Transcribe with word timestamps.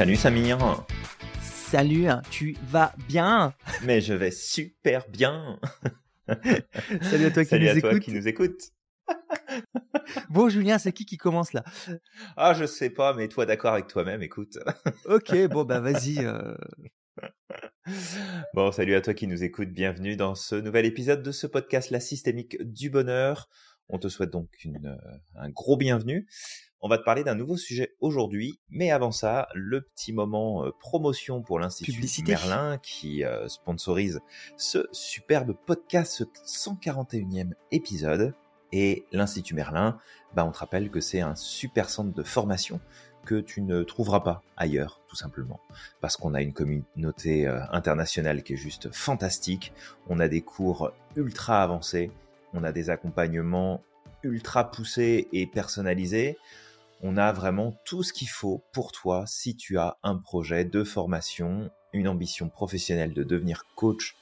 Salut 0.00 0.16
Samir. 0.16 0.86
Salut, 1.42 2.06
tu 2.30 2.56
vas 2.68 2.94
bien? 3.06 3.52
Mais 3.84 4.00
je 4.00 4.14
vais 4.14 4.30
super 4.30 5.06
bien. 5.10 5.60
Salut 7.02 7.26
à 7.26 7.30
toi 7.30 7.44
qui 7.44 7.50
Salut 7.50 7.66
nous 7.66 7.70
à 7.76 7.80
toi 7.82 7.90
écoute. 7.90 8.02
qui 8.02 8.12
nous 8.12 8.26
écoute. 8.26 8.70
Bon 10.30 10.48
Julien, 10.48 10.78
c'est 10.78 10.92
qui 10.92 11.04
qui 11.04 11.18
commence 11.18 11.52
là? 11.52 11.64
Ah, 12.38 12.54
je 12.54 12.64
sais 12.64 12.88
pas, 12.88 13.12
mais 13.12 13.28
toi 13.28 13.44
d'accord 13.44 13.74
avec 13.74 13.88
toi-même, 13.88 14.22
écoute. 14.22 14.56
Ok, 15.04 15.36
bon 15.48 15.64
bah 15.64 15.80
vas-y. 15.80 16.24
euh, 16.24 16.54
Bon, 18.54 18.72
salut 18.72 18.94
à 18.94 19.02
toi 19.02 19.12
qui 19.12 19.26
nous 19.26 19.44
écoute. 19.44 19.68
Bienvenue 19.68 20.16
dans 20.16 20.34
ce 20.34 20.54
nouvel 20.54 20.86
épisode 20.86 21.22
de 21.22 21.30
ce 21.30 21.46
podcast 21.46 21.90
La 21.90 22.00
Systémique 22.00 22.56
du 22.62 22.88
Bonheur. 22.88 23.50
On 23.90 23.98
te 23.98 24.08
souhaite 24.08 24.30
donc 24.30 24.48
une, 24.64 24.86
euh, 24.86 25.18
un 25.34 25.50
gros 25.50 25.76
bienvenue. 25.76 26.26
On 26.82 26.88
va 26.88 26.96
te 26.96 27.04
parler 27.04 27.24
d'un 27.24 27.34
nouveau 27.34 27.58
sujet 27.58 27.94
aujourd'hui, 28.00 28.58
mais 28.70 28.90
avant 28.90 29.12
ça, 29.12 29.48
le 29.54 29.82
petit 29.82 30.14
moment 30.14 30.64
euh, 30.64 30.70
promotion 30.80 31.42
pour 31.42 31.58
l'Institut. 31.58 32.00
Merlin 32.26 32.78
qui 32.78 33.22
euh, 33.22 33.48
sponsorise 33.48 34.20
ce 34.56 34.88
superbe 34.90 35.54
podcast, 35.66 36.12
ce 36.12 36.24
141e 36.24 37.52
épisode. 37.70 38.34
Et 38.72 39.04
l'Institut 39.12 39.54
Merlin, 39.54 39.98
bah, 40.34 40.46
on 40.46 40.52
te 40.52 40.58
rappelle 40.58 40.90
que 40.90 41.00
c'est 41.00 41.20
un 41.20 41.34
super 41.34 41.90
centre 41.90 42.14
de 42.14 42.22
formation 42.22 42.80
que 43.26 43.34
tu 43.34 43.60
ne 43.60 43.82
trouveras 43.82 44.20
pas 44.20 44.42
ailleurs, 44.56 45.02
tout 45.06 45.16
simplement 45.16 45.60
parce 46.00 46.16
qu'on 46.16 46.32
a 46.32 46.40
une 46.40 46.54
communauté 46.54 47.46
euh, 47.46 47.60
internationale 47.72 48.42
qui 48.42 48.54
est 48.54 48.56
juste 48.56 48.90
fantastique. 48.90 49.74
On 50.08 50.18
a 50.18 50.28
des 50.28 50.40
cours 50.40 50.92
ultra 51.14 51.62
avancés, 51.62 52.10
on 52.54 52.64
a 52.64 52.72
des 52.72 52.88
accompagnements 52.88 53.82
ultra 54.22 54.70
poussés 54.70 55.28
et 55.32 55.46
personnalisés. 55.46 56.38
On 57.02 57.16
a 57.16 57.32
vraiment 57.32 57.80
tout 57.86 58.02
ce 58.02 58.12
qu'il 58.12 58.28
faut 58.28 58.62
pour 58.74 58.92
toi 58.92 59.24
si 59.26 59.56
tu 59.56 59.78
as 59.78 59.96
un 60.02 60.16
projet 60.16 60.66
de 60.66 60.84
formation, 60.84 61.70
une 61.94 62.08
ambition 62.08 62.50
professionnelle 62.50 63.14
de 63.14 63.24
devenir 63.24 63.64
coach 63.74 64.16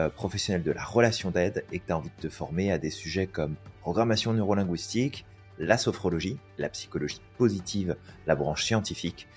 euh, 0.00 0.08
professionnel 0.08 0.64
de 0.64 0.72
la 0.72 0.82
relation 0.82 1.30
d'aide 1.30 1.64
et 1.70 1.78
que 1.78 1.86
tu 1.86 1.92
as 1.92 1.96
envie 1.96 2.10
de 2.16 2.22
te 2.22 2.28
former 2.28 2.72
à 2.72 2.78
des 2.78 2.90
sujets 2.90 3.28
comme 3.28 3.54
programmation 3.82 4.32
neurolinguistique, 4.32 5.24
la 5.58 5.78
sophrologie, 5.78 6.38
la 6.58 6.68
psychologie 6.70 7.20
positive, 7.38 7.96
la 8.26 8.34
branche 8.34 8.64
scientifique 8.64 9.28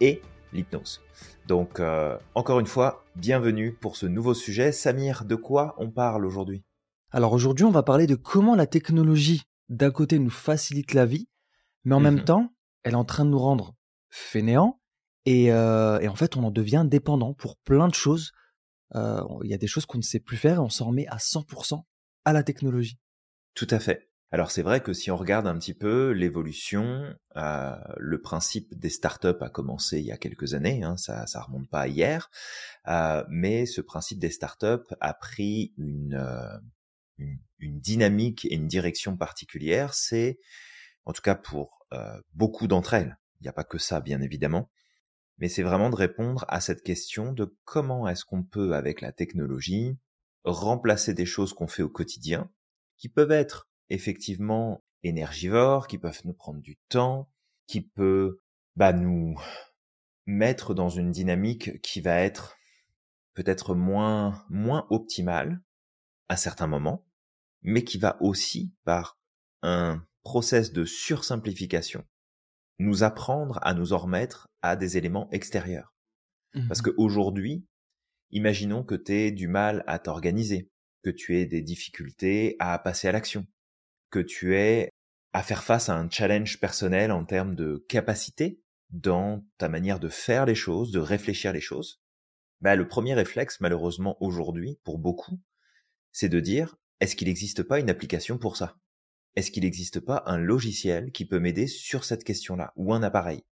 et 0.00 0.20
l'hypnose. 0.52 1.00
Donc, 1.46 1.80
euh, 1.80 2.18
encore 2.34 2.60
une 2.60 2.66
fois, 2.66 3.02
bienvenue 3.16 3.72
pour 3.72 3.96
ce 3.96 4.04
nouveau 4.04 4.34
sujet. 4.34 4.72
Samir, 4.72 5.24
de 5.24 5.36
quoi 5.36 5.74
on 5.78 5.90
parle 5.90 6.26
aujourd'hui? 6.26 6.62
Alors 7.12 7.32
aujourd'hui, 7.32 7.64
on 7.64 7.70
va 7.70 7.82
parler 7.82 8.06
de 8.06 8.14
comment 8.14 8.54
la 8.54 8.66
technologie, 8.66 9.42
d'un 9.70 9.90
côté, 9.90 10.18
nous 10.18 10.28
facilite 10.28 10.92
la 10.92 11.06
vie, 11.06 11.28
mais 11.84 11.94
en 11.94 12.00
même 12.00 12.24
temps, 12.24 12.52
elle 12.82 12.92
est 12.92 12.96
en 12.96 13.04
train 13.04 13.24
de 13.24 13.30
nous 13.30 13.38
rendre 13.38 13.74
fainéants 14.10 14.80
et, 15.24 15.52
euh, 15.52 15.98
et 16.00 16.08
en 16.08 16.16
fait, 16.16 16.36
on 16.36 16.44
en 16.44 16.50
devient 16.50 16.84
dépendant 16.86 17.34
pour 17.34 17.56
plein 17.58 17.88
de 17.88 17.94
choses. 17.94 18.32
Euh, 18.94 19.22
Il 19.44 19.50
y 19.50 19.54
a 19.54 19.58
des 19.58 19.66
choses 19.66 19.86
qu'on 19.86 19.98
ne 19.98 20.02
sait 20.02 20.20
plus 20.20 20.36
faire 20.36 20.56
et 20.56 20.60
on 20.60 20.68
s'en 20.68 20.86
remet 20.86 21.06
à 21.08 21.18
100% 21.18 21.82
à 22.24 22.32
la 22.32 22.42
technologie. 22.42 22.98
Tout 23.54 23.68
à 23.70 23.78
fait. 23.78 24.08
Alors 24.32 24.50
c'est 24.50 24.62
vrai 24.62 24.80
que 24.80 24.94
si 24.94 25.10
on 25.10 25.16
regarde 25.18 25.46
un 25.46 25.58
petit 25.58 25.74
peu 25.74 26.12
l'évolution, 26.12 27.14
euh, 27.36 27.76
le 27.98 28.20
principe 28.22 28.74
des 28.74 28.88
startups 28.88 29.42
a 29.42 29.50
commencé 29.50 29.98
il 29.98 30.06
y 30.06 30.12
a 30.12 30.16
quelques 30.16 30.54
années, 30.54 30.82
hein, 30.82 30.96
ça 30.96 31.26
ça 31.26 31.42
remonte 31.42 31.68
pas 31.68 31.82
à 31.82 31.86
hier, 31.86 32.30
euh, 32.88 33.22
mais 33.28 33.66
ce 33.66 33.82
principe 33.82 34.18
des 34.18 34.30
startups 34.30 34.94
a 35.00 35.12
pris 35.12 35.74
une, 35.76 36.14
euh, 36.14 36.58
une 37.18 37.38
une 37.58 37.78
dynamique 37.78 38.44
et 38.46 38.54
une 38.54 38.66
direction 38.66 39.16
particulière. 39.16 39.94
C'est 39.94 40.38
en 41.04 41.12
tout 41.12 41.22
cas 41.22 41.34
pour 41.34 41.86
euh, 41.92 42.20
beaucoup 42.34 42.66
d'entre 42.66 42.94
elles. 42.94 43.18
Il 43.40 43.44
n'y 43.44 43.48
a 43.48 43.52
pas 43.52 43.64
que 43.64 43.78
ça, 43.78 44.00
bien 44.00 44.20
évidemment, 44.20 44.70
mais 45.38 45.48
c'est 45.48 45.62
vraiment 45.62 45.90
de 45.90 45.96
répondre 45.96 46.44
à 46.48 46.60
cette 46.60 46.82
question 46.82 47.32
de 47.32 47.56
comment 47.64 48.08
est-ce 48.08 48.24
qu'on 48.24 48.44
peut, 48.44 48.74
avec 48.74 49.00
la 49.00 49.12
technologie, 49.12 49.98
remplacer 50.44 51.14
des 51.14 51.26
choses 51.26 51.52
qu'on 51.52 51.66
fait 51.66 51.82
au 51.82 51.88
quotidien, 51.88 52.50
qui 52.96 53.08
peuvent 53.08 53.32
être 53.32 53.68
effectivement 53.88 54.84
énergivores, 55.02 55.88
qui 55.88 55.98
peuvent 55.98 56.20
nous 56.24 56.34
prendre 56.34 56.60
du 56.60 56.76
temps, 56.88 57.28
qui 57.66 57.80
peut 57.80 58.38
bah, 58.76 58.92
nous 58.92 59.36
mettre 60.26 60.74
dans 60.74 60.88
une 60.88 61.10
dynamique 61.10 61.80
qui 61.82 62.00
va 62.00 62.20
être 62.20 62.56
peut-être 63.34 63.74
moins 63.74 64.44
moins 64.48 64.86
optimale 64.90 65.60
à 66.28 66.36
certains 66.36 66.66
moments, 66.66 67.04
mais 67.62 67.84
qui 67.84 67.98
va 67.98 68.16
aussi 68.20 68.74
par 68.84 69.18
un 69.62 70.04
process 70.22 70.72
de 70.72 70.84
sursimplification 70.84 72.04
nous 72.78 73.02
apprendre 73.04 73.58
à 73.62 73.74
nous 73.74 73.92
en 73.92 73.98
remettre 73.98 74.48
à 74.62 74.76
des 74.76 74.96
éléments 74.96 75.30
extérieurs. 75.30 75.94
Parce 76.68 76.80
Mhm. 76.80 76.82
qu'aujourd'hui, 76.82 77.66
imaginons 78.30 78.84
que 78.84 78.94
tu 78.94 79.12
aies 79.12 79.32
du 79.32 79.48
mal 79.48 79.84
à 79.86 79.98
t'organiser, 79.98 80.70
que 81.02 81.10
tu 81.10 81.36
aies 81.38 81.46
des 81.46 81.62
difficultés 81.62 82.56
à 82.58 82.78
passer 82.78 83.08
à 83.08 83.12
l'action, 83.12 83.46
que 84.10 84.20
tu 84.20 84.56
aies 84.56 84.90
à 85.32 85.42
faire 85.42 85.64
face 85.64 85.88
à 85.88 85.96
un 85.96 86.10
challenge 86.10 86.60
personnel 86.60 87.12
en 87.12 87.24
termes 87.24 87.54
de 87.56 87.84
capacité 87.88 88.60
dans 88.90 89.46
ta 89.58 89.68
manière 89.68 90.00
de 90.00 90.08
faire 90.08 90.46
les 90.46 90.54
choses, 90.54 90.92
de 90.92 91.00
réfléchir 91.00 91.52
les 91.52 91.60
choses. 91.60 92.02
Bah, 92.62 92.76
le 92.76 92.88
premier 92.88 93.14
réflexe, 93.14 93.60
malheureusement, 93.60 94.16
aujourd'hui, 94.22 94.78
pour 94.84 94.98
beaucoup, 94.98 95.40
c'est 96.12 96.30
de 96.30 96.40
dire, 96.40 96.76
est-ce 97.00 97.16
qu'il 97.16 97.28
n'existe 97.28 97.62
pas 97.62 97.80
une 97.80 97.90
application 97.90 98.38
pour 98.38 98.56
ça? 98.56 98.78
Est-ce 99.36 99.50
qu'il 99.50 99.64
n'existe 99.64 100.00
pas 100.00 100.22
un 100.26 100.38
logiciel 100.38 101.12
qui 101.12 101.26
peut 101.26 101.38
m'aider 101.40 101.66
sur 101.66 102.04
cette 102.04 102.24
question-là, 102.24 102.72
ou 102.76 102.92
un 102.92 103.02
appareil? 103.02 103.44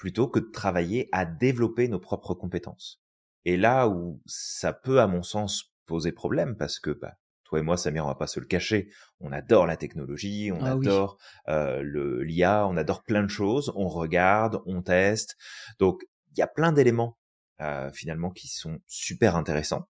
plutôt 0.00 0.28
que 0.28 0.40
de 0.40 0.50
travailler 0.50 1.10
à 1.12 1.26
développer 1.26 1.86
nos 1.86 2.00
propres 2.00 2.34
compétences? 2.34 3.02
Et 3.44 3.58
là 3.58 3.86
où 3.86 4.22
ça 4.24 4.72
peut, 4.72 4.98
à 5.00 5.06
mon 5.06 5.22
sens, 5.22 5.74
poser 5.84 6.10
problème, 6.10 6.56
parce 6.56 6.80
que 6.80 6.90
bah, 6.90 7.16
toi 7.44 7.58
et 7.58 7.62
moi, 7.62 7.76
Samir, 7.76 8.06
on 8.06 8.08
va 8.08 8.14
pas 8.14 8.26
se 8.26 8.40
le 8.40 8.46
cacher, 8.46 8.90
on 9.20 9.30
adore 9.30 9.66
la 9.66 9.76
technologie, 9.76 10.50
on 10.52 10.64
Ah 10.64 10.74
oui. 10.74 10.86
adore 10.86 11.18
euh, 11.48 11.82
le 11.82 12.22
l'IA, 12.22 12.66
on 12.66 12.78
adore 12.78 13.04
plein 13.04 13.22
de 13.22 13.28
choses, 13.28 13.72
on 13.76 13.88
regarde, 13.88 14.62
on 14.64 14.80
teste. 14.80 15.36
Donc, 15.78 16.02
il 16.32 16.38
y 16.38 16.42
a 16.42 16.46
plein 16.46 16.72
d'éléments 16.72 17.18
euh, 17.60 17.92
finalement 17.92 18.30
qui 18.30 18.48
sont 18.48 18.80
super 18.86 19.36
intéressants. 19.36 19.86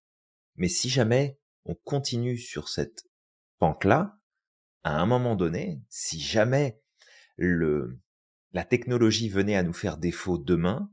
Mais 0.56 0.69
si 0.69 0.89
jamais 0.89 1.39
on 1.65 1.77
continue 1.77 2.37
sur 2.37 2.69
cette 2.69 3.05
pente-là, 3.59 4.19
à 4.85 5.01
un 5.01 5.07
moment 5.07 5.37
donné, 5.37 5.81
si 5.89 6.21
jamais 6.21 6.81
le 7.37 7.99
la 8.53 8.65
technologie 8.65 9.29
venait 9.29 9.57
à 9.57 9.63
nous 9.63 9.73
faire 9.73 9.97
défaut 9.97 10.37
demain, 10.39 10.91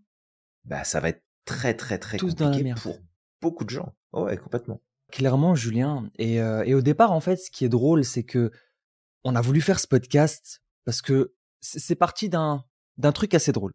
bah 0.65 0.83
ça 0.83 0.99
va 0.99 1.09
être 1.09 1.23
très 1.45 1.73
très 1.73 1.97
très 1.97 2.17
Tous 2.17 2.35
compliqué 2.35 2.73
pour 2.81 2.99
beaucoup 3.41 3.63
de 3.65 3.69
gens. 3.69 3.95
Oh 4.11 4.25
ouais, 4.25 4.37
complètement. 4.37 4.81
Clairement, 5.11 5.55
Julien. 5.55 6.09
Et, 6.19 6.41
euh, 6.41 6.63
et 6.65 6.73
au 6.73 6.81
départ, 6.81 7.11
en 7.13 7.21
fait, 7.21 7.37
ce 7.37 7.49
qui 7.49 7.63
est 7.65 7.69
drôle, 7.69 8.03
c'est 8.03 8.23
que 8.23 8.51
on 9.23 9.35
a 9.35 9.41
voulu 9.41 9.61
faire 9.61 9.79
ce 9.79 9.87
podcast 9.87 10.61
parce 10.85 11.01
que 11.01 11.33
c'est 11.61 11.95
parti 11.95 12.29
d'un 12.29 12.63
d'un 12.97 13.11
truc 13.11 13.33
assez 13.33 13.51
drôle. 13.51 13.71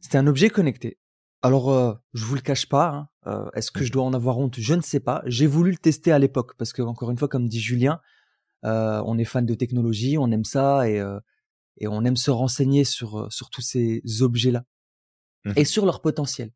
C'était 0.00 0.18
un 0.18 0.26
objet 0.26 0.50
connecté. 0.50 0.98
Alors, 1.42 1.70
euh, 1.70 1.94
je 2.14 2.24
vous 2.24 2.34
le 2.34 2.40
cache 2.40 2.68
pas. 2.68 2.88
hein, 2.88 3.08
euh, 3.26 3.50
Est-ce 3.54 3.70
que 3.70 3.84
je 3.84 3.92
dois 3.92 4.04
en 4.04 4.14
avoir 4.14 4.38
honte? 4.38 4.58
Je 4.58 4.74
ne 4.74 4.80
sais 4.80 5.00
pas. 5.00 5.22
J'ai 5.26 5.46
voulu 5.46 5.70
le 5.70 5.76
tester 5.76 6.10
à 6.12 6.18
l'époque 6.18 6.54
parce 6.56 6.72
que, 6.72 6.82
encore 6.82 7.10
une 7.10 7.18
fois, 7.18 7.28
comme 7.28 7.48
dit 7.48 7.60
Julien, 7.60 8.00
on 8.64 9.18
est 9.18 9.24
fan 9.24 9.44
de 9.46 9.54
technologie, 9.54 10.16
on 10.18 10.30
aime 10.30 10.44
ça 10.44 10.88
et 10.88 10.98
euh, 11.00 11.18
et 11.78 11.88
on 11.88 12.04
aime 12.04 12.16
se 12.16 12.30
renseigner 12.30 12.84
sur 12.84 13.18
euh, 13.18 13.30
sur 13.30 13.50
tous 13.50 13.62
ces 13.62 14.02
objets-là 14.22 14.64
Mhm. 15.46 15.52
et 15.56 15.64
sur 15.66 15.84
leur 15.84 16.00
potentiel. 16.00 16.52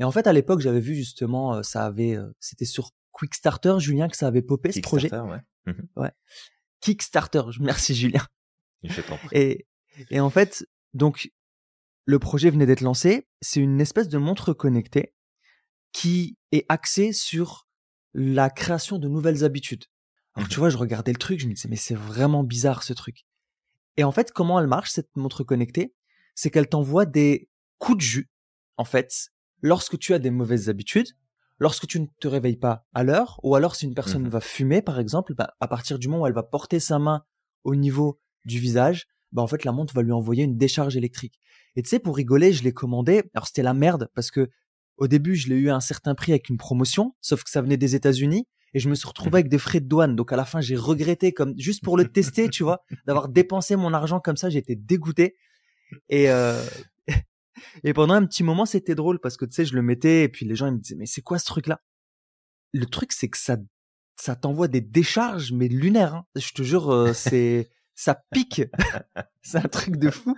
Et 0.00 0.04
en 0.04 0.10
fait, 0.12 0.26
à 0.26 0.32
l'époque, 0.34 0.60
j'avais 0.60 0.80
vu 0.80 0.94
justement, 0.94 1.54
euh, 1.54 1.62
ça 1.62 1.86
avait, 1.86 2.14
euh, 2.14 2.28
c'était 2.40 2.66
sur 2.66 2.90
Quickstarter, 3.12 3.76
Julien, 3.78 4.06
que 4.08 4.16
ça 4.18 4.26
avait 4.26 4.42
popé 4.42 4.70
ce 4.70 4.80
projet. 4.80 5.08
Kickstarter, 5.08 5.32
ouais. 5.32 5.72
Mhm. 6.04 6.10
Kickstarter, 6.80 7.42
je- 7.50 7.62
merci 7.62 7.94
Julien. 7.94 8.24
Je 8.84 9.00
t'en 9.00 9.16
prie. 9.16 9.28
Et, 9.36 9.66
et 10.10 10.20
en 10.20 10.30
fait, 10.30 10.66
donc, 10.94 11.30
le 12.04 12.18
projet 12.18 12.50
venait 12.50 12.66
d'être 12.66 12.80
lancé. 12.82 13.26
C'est 13.40 13.60
une 13.60 13.80
espèce 13.80 14.08
de 14.08 14.18
montre 14.18 14.52
connectée 14.52 15.14
qui 15.92 16.36
est 16.52 16.64
axée 16.68 17.12
sur 17.12 17.66
la 18.14 18.50
création 18.50 18.98
de 18.98 19.08
nouvelles 19.08 19.42
habitudes. 19.44 19.84
Alors, 20.38 20.46
Mhm. 20.46 20.52
tu 20.52 20.60
vois, 20.60 20.70
je 20.70 20.76
regardais 20.76 21.10
le 21.10 21.18
truc, 21.18 21.40
je 21.40 21.48
me 21.48 21.52
disais, 21.52 21.68
mais 21.68 21.74
c'est 21.74 21.96
vraiment 21.96 22.44
bizarre 22.44 22.84
ce 22.84 22.92
truc. 22.92 23.24
Et 23.96 24.04
en 24.04 24.12
fait, 24.12 24.30
comment 24.30 24.60
elle 24.60 24.68
marche, 24.68 24.92
cette 24.92 25.16
montre 25.16 25.42
connectée? 25.42 25.92
C'est 26.36 26.48
qu'elle 26.48 26.68
t'envoie 26.68 27.06
des 27.06 27.48
coups 27.78 27.98
de 27.98 28.02
jus, 28.02 28.30
en 28.76 28.84
fait, 28.84 29.30
lorsque 29.62 29.98
tu 29.98 30.14
as 30.14 30.20
des 30.20 30.30
mauvaises 30.30 30.68
habitudes, 30.68 31.08
lorsque 31.58 31.88
tu 31.88 31.98
ne 31.98 32.06
te 32.20 32.28
réveilles 32.28 32.56
pas 32.56 32.86
à 32.94 33.02
l'heure, 33.02 33.40
ou 33.42 33.56
alors 33.56 33.74
si 33.74 33.86
une 33.86 33.94
personne 33.94 34.22
Mhm. 34.22 34.28
va 34.28 34.38
fumer, 34.40 34.80
par 34.80 35.00
exemple, 35.00 35.34
bah, 35.34 35.54
à 35.58 35.66
partir 35.66 35.98
du 35.98 36.06
moment 36.06 36.22
où 36.22 36.26
elle 36.28 36.32
va 36.34 36.44
porter 36.44 36.78
sa 36.78 37.00
main 37.00 37.24
au 37.64 37.74
niveau 37.74 38.20
du 38.44 38.60
visage, 38.60 39.08
bah, 39.32 39.42
en 39.42 39.48
fait, 39.48 39.64
la 39.64 39.72
montre 39.72 39.92
va 39.92 40.02
lui 40.02 40.12
envoyer 40.12 40.44
une 40.44 40.56
décharge 40.56 40.96
électrique. 40.96 41.40
Et 41.74 41.82
tu 41.82 41.88
sais, 41.88 41.98
pour 41.98 42.14
rigoler, 42.14 42.52
je 42.52 42.62
l'ai 42.62 42.72
commandé. 42.72 43.24
Alors, 43.34 43.48
c'était 43.48 43.64
la 43.64 43.74
merde 43.74 44.08
parce 44.14 44.30
que 44.30 44.48
au 44.98 45.08
début, 45.08 45.34
je 45.34 45.48
l'ai 45.48 45.56
eu 45.56 45.70
à 45.70 45.74
un 45.74 45.80
certain 45.80 46.14
prix 46.14 46.30
avec 46.30 46.48
une 46.48 46.58
promotion, 46.58 47.16
sauf 47.20 47.42
que 47.42 47.50
ça 47.50 47.60
venait 47.60 47.76
des 47.76 47.96
États-Unis 47.96 48.46
et 48.74 48.78
je 48.80 48.88
me 48.88 48.94
suis 48.94 49.08
retrouvé 49.08 49.30
Mhm. 49.30 49.34
avec 49.36 49.48
des 49.48 49.58
frais 49.58 49.80
de 49.80 49.86
douane. 49.86 50.14
Donc, 50.16 50.32
à 50.32 50.36
la 50.36 50.44
fin, 50.44 50.60
j'ai 50.60 50.76
regretté 50.76 51.32
comme 51.32 51.54
juste 51.58 51.82
pour 51.82 51.96
le 51.96 52.04
tester, 52.12 52.48
tu 52.48 52.62
vois, 52.62 52.82
d'avoir 53.06 53.28
dépensé 53.28 53.76
mon 53.76 53.92
argent 53.94 54.20
comme 54.20 54.36
ça, 54.36 54.50
j'étais 54.50 54.76
dégoûté. 54.76 55.36
Et, 56.08 56.30
euh, 56.30 56.62
Et 57.84 57.92
pendant 57.92 58.14
un 58.14 58.24
petit 58.26 58.44
moment, 58.44 58.66
c'était 58.66 58.94
drôle 58.94 59.18
parce 59.20 59.36
que 59.36 59.44
tu 59.44 59.52
sais, 59.52 59.64
je 59.64 59.74
le 59.74 59.82
mettais 59.82 60.22
et 60.24 60.28
puis 60.28 60.46
les 60.46 60.54
gens 60.54 60.66
ils 60.68 60.74
me 60.74 60.78
disaient 60.78 60.94
mais 60.96 61.06
c'est 61.06 61.22
quoi 61.22 61.38
ce 61.40 61.46
truc-là? 61.46 61.80
Le 62.72 62.86
truc 62.86 63.12
c'est 63.12 63.28
que 63.28 63.38
ça 63.38 63.56
ça 64.16 64.36
t'envoie 64.36 64.68
des 64.68 64.80
décharges 64.80 65.52
mais 65.52 65.66
lunaires. 65.68 66.14
Hein. 66.14 66.24
Je 66.36 66.52
te 66.52 66.62
jure, 66.62 66.90
euh, 66.90 67.12
c'est 67.14 67.68
ça 67.96 68.20
pique. 68.32 68.62
c'est 69.42 69.58
un 69.58 69.68
truc 69.68 69.96
de 69.96 70.10
fou. 70.10 70.34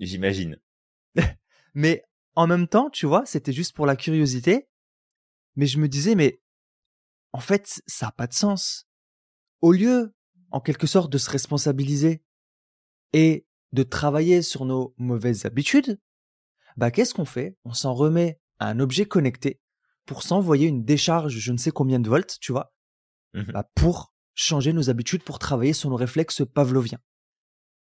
J'imagine. 0.00 0.56
mais 1.74 2.02
en 2.34 2.46
même 2.46 2.68
temps, 2.68 2.88
tu 2.90 3.04
vois, 3.06 3.24
c'était 3.26 3.52
juste 3.52 3.74
pour 3.74 3.84
la 3.86 3.96
curiosité. 3.96 4.68
Mais 5.56 5.66
je 5.66 5.78
me 5.78 5.88
disais 5.88 6.14
mais 6.14 6.40
en 7.32 7.40
fait, 7.40 7.82
ça 7.86 8.08
a 8.08 8.12
pas 8.12 8.26
de 8.26 8.34
sens. 8.34 8.86
Au 9.60 9.72
lieu, 9.72 10.14
en 10.50 10.60
quelque 10.60 10.86
sorte, 10.86 11.10
de 11.10 11.18
se 11.18 11.30
responsabiliser 11.30 12.22
et 13.12 13.46
de 13.72 13.82
travailler 13.82 14.42
sur 14.42 14.64
nos 14.64 14.94
mauvaises 14.98 15.46
habitudes, 15.46 15.98
bah 16.76 16.90
qu'est-ce 16.90 17.14
qu'on 17.14 17.24
fait? 17.24 17.56
On 17.64 17.72
s'en 17.72 17.94
remet 17.94 18.40
à 18.58 18.68
un 18.68 18.80
objet 18.80 19.06
connecté 19.06 19.60
pour 20.06 20.22
s'envoyer 20.22 20.66
une 20.66 20.84
décharge, 20.84 21.36
je 21.36 21.52
ne 21.52 21.58
sais 21.58 21.70
combien 21.70 22.00
de 22.00 22.08
volts, 22.08 22.38
tu 22.40 22.52
vois, 22.52 22.74
mmh 23.34 23.52
bah, 23.52 23.70
pour 23.74 24.14
changer 24.34 24.72
nos 24.72 24.90
habitudes, 24.90 25.22
pour 25.22 25.38
travailler 25.38 25.72
sur 25.72 25.90
nos 25.90 25.96
réflexes 25.96 26.42
pavloviens. 26.52 27.00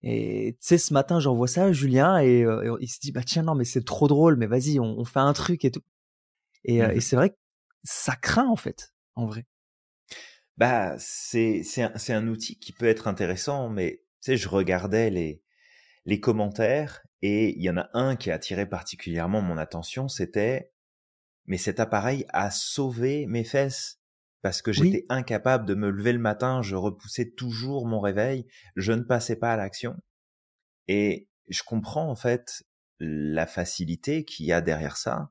Et 0.02 0.56
tu 0.60 0.66
sais, 0.66 0.78
ce 0.78 0.92
matin, 0.92 1.20
j'envoie 1.20 1.48
ça 1.48 1.64
à 1.64 1.72
Julien 1.72 2.18
et, 2.18 2.44
euh, 2.44 2.76
il 2.80 2.88
se 2.88 3.00
dit, 3.00 3.12
bah 3.12 3.22
tiens, 3.24 3.42
non, 3.42 3.54
mais 3.54 3.64
c'est 3.64 3.84
trop 3.84 4.08
drôle, 4.08 4.36
mais 4.36 4.46
vas-y, 4.46 4.78
on, 4.78 5.04
fait 5.04 5.20
un 5.20 5.32
truc 5.32 5.64
et 5.64 5.70
tout. 5.70 5.82
Et, 6.64 6.82
euh, 6.82 6.92
et 6.92 6.96
mmh 6.96 7.00
c'est 7.00 7.16
vrai 7.16 7.30
que 7.30 7.36
ça 7.84 8.14
craint, 8.14 8.48
en 8.48 8.56
fait, 8.56 8.92
en 9.16 9.26
vrai? 9.26 9.46
Bah, 10.56 10.94
c'est, 10.98 11.62
c'est, 11.62 11.82
un, 11.82 11.92
c'est 11.96 12.14
un 12.14 12.28
outil 12.28 12.58
qui 12.58 12.72
peut 12.72 12.86
être 12.86 13.08
intéressant, 13.08 13.68
mais 13.68 14.02
tu 14.22 14.32
sais, 14.32 14.36
je 14.36 14.48
regardais 14.48 15.10
les, 15.10 15.42
les 16.06 16.20
commentaires 16.20 17.02
et 17.20 17.56
il 17.56 17.62
y 17.62 17.70
en 17.70 17.76
a 17.76 17.90
un 17.92 18.16
qui 18.16 18.30
a 18.30 18.34
attiré 18.34 18.66
particulièrement 18.66 19.42
mon 19.42 19.58
attention, 19.58 20.08
c'était 20.08 20.72
mais 21.46 21.58
cet 21.58 21.78
appareil 21.78 22.26
a 22.30 22.50
sauvé 22.50 23.26
mes 23.26 23.44
fesses 23.44 24.00
parce 24.42 24.62
que 24.62 24.72
j'étais 24.72 25.06
incapable 25.08 25.66
de 25.66 25.74
me 25.74 25.90
lever 25.90 26.12
le 26.12 26.18
matin, 26.18 26.62
je 26.62 26.76
repoussais 26.76 27.30
toujours 27.30 27.86
mon 27.86 28.00
réveil, 28.00 28.46
je 28.76 28.92
ne 28.92 29.02
passais 29.02 29.36
pas 29.36 29.52
à 29.52 29.56
l'action. 29.56 29.96
Et 30.88 31.28
je 31.48 31.62
comprends 31.62 32.08
en 32.08 32.14
fait 32.16 32.64
la 32.98 33.46
facilité 33.46 34.24
qu'il 34.24 34.46
y 34.46 34.52
a 34.52 34.60
derrière 34.60 34.96
ça, 34.96 35.30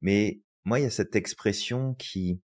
mais 0.00 0.42
moi 0.64 0.80
il 0.80 0.84
y 0.84 0.86
a 0.86 0.90
cette 0.90 1.16
expression 1.16 1.94
qui 1.94 2.42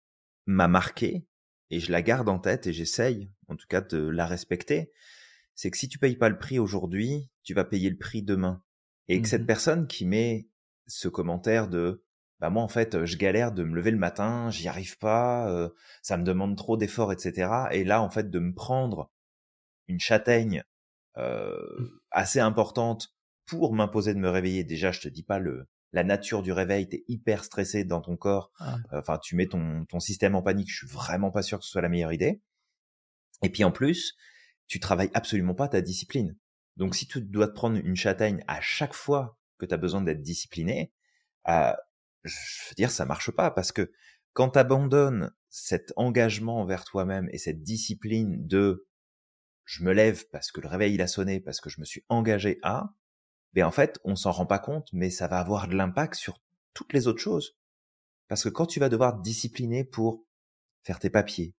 m'a 0.45 0.67
marqué 0.67 1.25
et 1.69 1.79
je 1.79 1.91
la 1.91 2.01
garde 2.01 2.29
en 2.29 2.39
tête 2.39 2.67
et 2.67 2.73
j'essaye 2.73 3.31
en 3.47 3.55
tout 3.55 3.67
cas 3.67 3.81
de 3.81 3.97
la 3.97 4.25
respecter 4.25 4.91
c'est 5.55 5.71
que 5.71 5.77
si 5.77 5.87
tu 5.87 5.99
payes 5.99 6.15
pas 6.15 6.29
le 6.29 6.37
prix 6.37 6.59
aujourd'hui, 6.59 7.29
tu 7.43 7.53
vas 7.53 7.63
payer 7.63 7.89
le 7.89 7.97
prix 7.97 8.23
demain. 8.23 8.63
Et 9.07 9.21
que 9.21 9.27
cette 9.27 9.43
mmh 9.43 9.47
personne 9.47 9.87
qui 9.87 10.05
met 10.05 10.47
ce 10.87 11.07
commentaire 11.07 11.67
de 11.67 12.03
bah 12.39 12.49
moi 12.49 12.63
en 12.63 12.67
fait 12.67 13.05
je 13.05 13.17
galère 13.17 13.51
de 13.51 13.63
me 13.63 13.75
lever 13.75 13.91
le 13.91 13.97
matin, 13.97 14.49
j'y 14.49 14.67
arrive 14.67 14.97
pas, 14.97 15.49
euh, 15.49 15.69
ça 16.01 16.17
me 16.17 16.23
demande 16.23 16.57
trop 16.57 16.77
d'efforts, 16.77 17.11
etc. 17.11 17.51
Et 17.71 17.83
là 17.83 18.01
en 18.01 18.09
fait 18.09 18.29
de 18.29 18.39
me 18.39 18.53
prendre 18.53 19.11
une 19.87 19.99
châtaigne 19.99 20.63
euh, 21.17 21.57
mmh. 21.79 21.89
assez 22.11 22.39
importante 22.39 23.13
pour 23.45 23.73
m'imposer 23.73 24.13
de 24.13 24.19
me 24.19 24.29
réveiller. 24.29 24.63
Déjà 24.63 24.91
je 24.91 25.01
te 25.01 25.09
dis 25.09 25.23
pas 25.23 25.39
le 25.39 25.67
la 25.93 26.03
nature 26.03 26.41
du 26.41 26.51
réveil, 26.51 26.89
t'es 26.89 27.05
hyper 27.07 27.43
stressé 27.43 27.85
dans 27.85 28.01
ton 28.01 28.17
corps. 28.17 28.51
Ah. 28.59 28.77
Enfin 28.91 29.19
tu 29.19 29.35
mets 29.35 29.47
ton 29.47 29.85
ton 29.85 29.99
système 29.99 30.35
en 30.35 30.41
panique. 30.41 30.69
Je 30.69 30.77
suis 30.77 30.87
vraiment 30.87 31.31
pas 31.31 31.43
sûr 31.43 31.59
que 31.59 31.65
ce 31.65 31.71
soit 31.71 31.81
la 31.81 31.89
meilleure 31.89 32.11
idée. 32.11 32.41
Et 33.43 33.49
puis 33.49 33.63
en 33.63 33.71
plus, 33.71 34.15
tu 34.67 34.79
travailles 34.79 35.11
absolument 35.13 35.53
pas 35.53 35.67
ta 35.67 35.81
discipline. 35.81 36.35
Donc 36.77 36.95
si 36.95 37.07
tu 37.07 37.21
dois 37.21 37.47
te 37.47 37.53
prendre 37.53 37.77
une 37.77 37.95
châtaigne 37.95 38.43
à 38.47 38.59
chaque 38.59 38.93
fois 38.93 39.37
que 39.59 39.65
tu 39.65 39.73
as 39.73 39.77
besoin 39.77 40.01
d'être 40.01 40.21
discipliné, 40.21 40.91
euh, 41.47 41.73
je 42.23 42.35
veux 42.69 42.75
dire, 42.75 42.89
ça 42.89 43.05
marche 43.05 43.31
pas 43.31 43.51
parce 43.51 43.71
que 43.71 43.91
quand 44.33 44.51
tu 44.51 44.59
abandonnes 44.59 45.31
cet 45.49 45.93
engagement 45.95 46.59
envers 46.59 46.85
toi-même 46.85 47.29
et 47.31 47.37
cette 47.37 47.61
discipline 47.61 48.47
de 48.47 48.87
je 49.65 49.83
me 49.83 49.93
lève 49.93 50.27
parce 50.31 50.51
que 50.51 50.59
le 50.59 50.67
réveil 50.67 50.95
il 50.95 51.01
a 51.01 51.07
sonné, 51.07 51.39
parce 51.39 51.61
que 51.61 51.69
je 51.69 51.79
me 51.79 51.85
suis 51.85 52.03
engagé 52.09 52.59
à, 52.63 52.95
ben 53.53 53.65
en 53.65 53.71
fait, 53.71 53.99
on 54.03 54.15
s'en 54.15 54.31
rend 54.31 54.45
pas 54.45 54.59
compte, 54.59 54.89
mais 54.93 55.09
ça 55.09 55.27
va 55.27 55.39
avoir 55.39 55.67
de 55.67 55.75
l'impact 55.75 56.15
sur 56.15 56.41
toutes 56.73 56.93
les 56.93 57.07
autres 57.07 57.21
choses. 57.21 57.55
Parce 58.27 58.43
que 58.43 58.49
quand 58.49 58.65
tu 58.65 58.79
vas 58.79 58.89
devoir 58.89 59.19
discipliner 59.19 59.83
pour 59.83 60.25
faire 60.83 60.99
tes 60.99 61.09
papiers, 61.09 61.53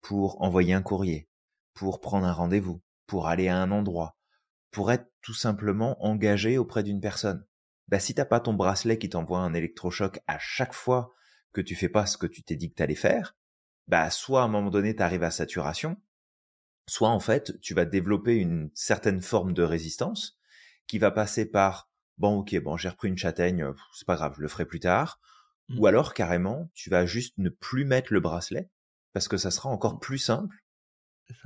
pour 0.00 0.42
envoyer 0.42 0.74
un 0.74 0.82
courrier, 0.82 1.28
pour 1.74 2.00
prendre 2.00 2.26
un 2.26 2.32
rendez-vous, 2.32 2.82
pour 3.06 3.28
aller 3.28 3.48
à 3.48 3.56
un 3.56 3.70
endroit, 3.70 4.16
pour 4.70 4.92
être 4.92 5.10
tout 5.22 5.34
simplement 5.34 6.04
engagé 6.04 6.58
auprès 6.58 6.82
d'une 6.82 7.00
personne. 7.00 7.44
Bah, 7.88 8.00
si 8.00 8.14
t'as 8.14 8.26
pas 8.26 8.40
ton 8.40 8.52
bracelet 8.52 8.98
qui 8.98 9.08
t'envoie 9.08 9.40
un 9.40 9.54
électrochoc 9.54 10.20
à 10.26 10.38
chaque 10.38 10.74
fois 10.74 11.14
que 11.52 11.60
tu 11.60 11.74
fais 11.74 11.88
pas 11.88 12.06
ce 12.06 12.18
que 12.18 12.26
tu 12.26 12.42
t'es 12.42 12.56
dit 12.56 12.70
que 12.70 12.74
t'allais 12.74 12.94
faire, 12.94 13.36
bah, 13.86 14.10
soit 14.10 14.42
à 14.42 14.44
un 14.44 14.48
moment 14.48 14.70
donné 14.70 14.94
t'arrives 14.94 15.22
à 15.22 15.30
saturation, 15.30 15.96
soit 16.86 17.08
en 17.08 17.20
fait 17.20 17.58
tu 17.60 17.72
vas 17.72 17.86
développer 17.86 18.36
une 18.36 18.70
certaine 18.74 19.22
forme 19.22 19.54
de 19.54 19.62
résistance 19.62 20.37
qui 20.88 20.98
va 20.98 21.12
passer 21.12 21.48
par 21.48 21.88
bon 22.16 22.40
ok 22.40 22.58
bon 22.60 22.76
j'ai 22.76 22.88
repris 22.88 23.08
une 23.08 23.16
châtaigne 23.16 23.72
c'est 23.94 24.06
pas 24.06 24.16
grave 24.16 24.34
je 24.36 24.42
le 24.42 24.48
ferai 24.48 24.66
plus 24.66 24.80
tard 24.80 25.20
ou 25.76 25.82
mmh. 25.82 25.86
alors 25.86 26.14
carrément 26.14 26.68
tu 26.74 26.90
vas 26.90 27.06
juste 27.06 27.38
ne 27.38 27.48
plus 27.48 27.84
mettre 27.84 28.12
le 28.12 28.20
bracelet 28.20 28.68
parce 29.12 29.28
que 29.28 29.36
ça 29.36 29.52
sera 29.52 29.68
encore 29.68 29.94
mmh. 29.94 30.00
plus 30.00 30.18
simple 30.18 30.56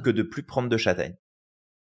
que 0.03 0.11
de 0.11 0.23
plus 0.23 0.43
prendre 0.43 0.69
de 0.69 0.77
châtaigne. 0.77 1.17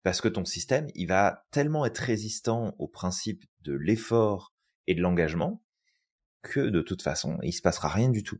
Parce 0.02 0.20
que 0.20 0.28
ton 0.28 0.44
système, 0.44 0.88
il 0.94 1.06
va 1.06 1.46
tellement 1.50 1.84
être 1.84 1.98
résistant 1.98 2.74
au 2.78 2.88
principe 2.88 3.44
de 3.60 3.72
l'effort 3.74 4.54
et 4.86 4.94
de 4.94 5.00
l'engagement 5.00 5.62
que 6.42 6.60
de 6.60 6.80
toute 6.80 7.02
façon, 7.02 7.38
il 7.42 7.52
se 7.52 7.62
passera 7.62 7.88
rien 7.88 8.08
du 8.08 8.22
tout. 8.22 8.38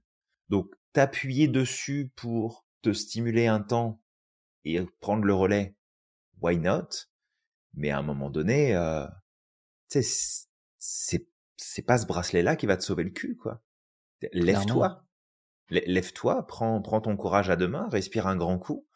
Donc, 0.48 0.72
t'appuyer 0.92 1.48
dessus 1.48 2.12
pour 2.16 2.64
te 2.82 2.92
stimuler 2.92 3.46
un 3.46 3.60
temps 3.60 4.00
et 4.64 4.80
prendre 5.00 5.24
le 5.24 5.34
relais, 5.34 5.76
why 6.40 6.58
not? 6.58 6.88
Mais 7.74 7.90
à 7.90 7.98
un 7.98 8.02
moment 8.02 8.30
donné, 8.30 8.74
euh, 8.74 9.06
c'est 9.88 10.02
c'est 11.60 11.82
pas 11.82 11.98
ce 11.98 12.06
bracelet-là 12.06 12.56
qui 12.56 12.66
va 12.66 12.76
te 12.76 12.84
sauver 12.84 13.04
le 13.04 13.10
cul, 13.10 13.36
quoi. 13.36 13.62
Lève-toi, 14.32 15.04
lève-toi, 15.70 16.46
prends 16.46 16.80
prends 16.82 17.00
ton 17.00 17.16
courage 17.16 17.50
à 17.50 17.56
deux 17.56 17.68
mains, 17.68 17.88
respire 17.88 18.26
un 18.26 18.36
grand 18.36 18.58
coup 18.58 18.88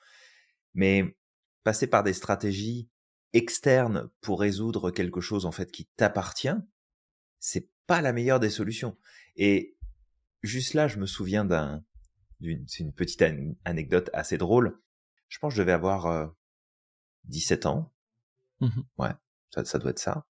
mais 0.75 1.17
passer 1.65 1.87
par 1.87 2.03
des 2.03 2.13
stratégies 2.13 2.89
externes 3.33 4.11
pour 4.21 4.41
résoudre 4.41 4.91
quelque 4.91 5.21
chose 5.21 5.47
en 5.47 5.53
fait 5.53 5.71
qui 5.71 5.87
t'appartient, 5.97 6.55
c'est 7.39 7.69
pas 7.87 8.01
la 8.01 8.13
meilleure 8.13 8.41
des 8.41 8.51
solutions. 8.51 8.97
Et 9.37 9.77
juste 10.43 10.75
là, 10.75 10.89
je 10.89 10.99
me 10.99 11.07
souviens 11.07 11.45
d'un, 11.45 11.85
d'une, 12.41 12.67
c'est 12.69 12.83
une 12.83 12.93
petite 12.93 13.25
anecdote 13.65 14.11
assez 14.13 14.39
drôle. 14.39 14.81
Je 15.29 15.39
pense 15.39 15.53
que 15.53 15.57
je 15.57 15.63
devais 15.63 15.73
avoir 15.73 16.07
euh, 16.07 16.27
17 17.25 17.67
ans. 17.67 17.93
Mmh 18.63 18.83
ouais, 18.99 19.11
ça, 19.55 19.65
ça, 19.65 19.79
doit 19.79 19.91
être 19.91 19.99
ça. 19.99 20.27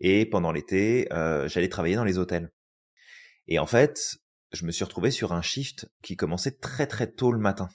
Et 0.00 0.26
pendant 0.26 0.52
l'été, 0.52 1.12
euh, 1.12 1.48
j'allais 1.48 1.68
travailler 1.68 1.96
dans 1.96 2.04
les 2.04 2.18
hôtels. 2.18 2.52
Et 3.46 3.58
en 3.58 3.66
fait, 3.66 4.18
je 4.52 4.66
me 4.66 4.72
suis 4.72 4.84
retrouvé 4.84 5.10
sur 5.10 5.32
un 5.32 5.42
shift 5.42 5.90
qui 6.02 6.16
commençait 6.16 6.58
très 6.58 6.86
très 6.86 7.10
tôt 7.10 7.32
le 7.32 7.38
matin 7.38 7.68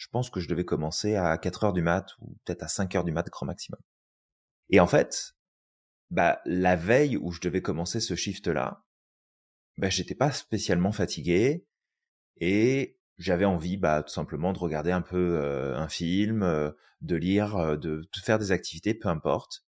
je 0.00 0.08
pense 0.08 0.30
que 0.30 0.40
je 0.40 0.48
devais 0.48 0.64
commencer 0.64 1.16
à 1.16 1.36
4 1.36 1.64
heures 1.64 1.72
du 1.74 1.82
mat 1.82 2.16
ou 2.20 2.34
peut-être 2.44 2.62
à 2.62 2.68
5 2.68 2.94
heures 2.94 3.04
du 3.04 3.12
mat 3.12 3.28
grand 3.28 3.44
maximum. 3.44 3.78
Et 4.70 4.80
en 4.80 4.86
fait, 4.86 5.34
bah, 6.08 6.40
la 6.46 6.74
veille 6.74 7.18
où 7.18 7.32
je 7.32 7.40
devais 7.42 7.60
commencer 7.60 8.00
ce 8.00 8.14
shift-là, 8.14 8.82
bah, 9.76 9.90
j'étais 9.90 10.14
pas 10.14 10.32
spécialement 10.32 10.90
fatigué 10.90 11.66
et 12.38 12.98
j'avais 13.20 13.44
envie, 13.44 13.76
bah, 13.76 14.02
tout 14.02 14.12
simplement 14.12 14.52
de 14.54 14.58
regarder 14.58 14.92
un 14.92 15.02
peu 15.02 15.38
euh, 15.38 15.76
un 15.76 15.88
film, 15.88 16.42
euh, 16.42 16.70
de 17.02 17.16
lire, 17.16 17.56
euh, 17.56 17.76
de, 17.76 18.02
faire 18.16 18.38
des 18.38 18.50
activités, 18.50 18.94
peu 18.94 19.08
importe. 19.08 19.66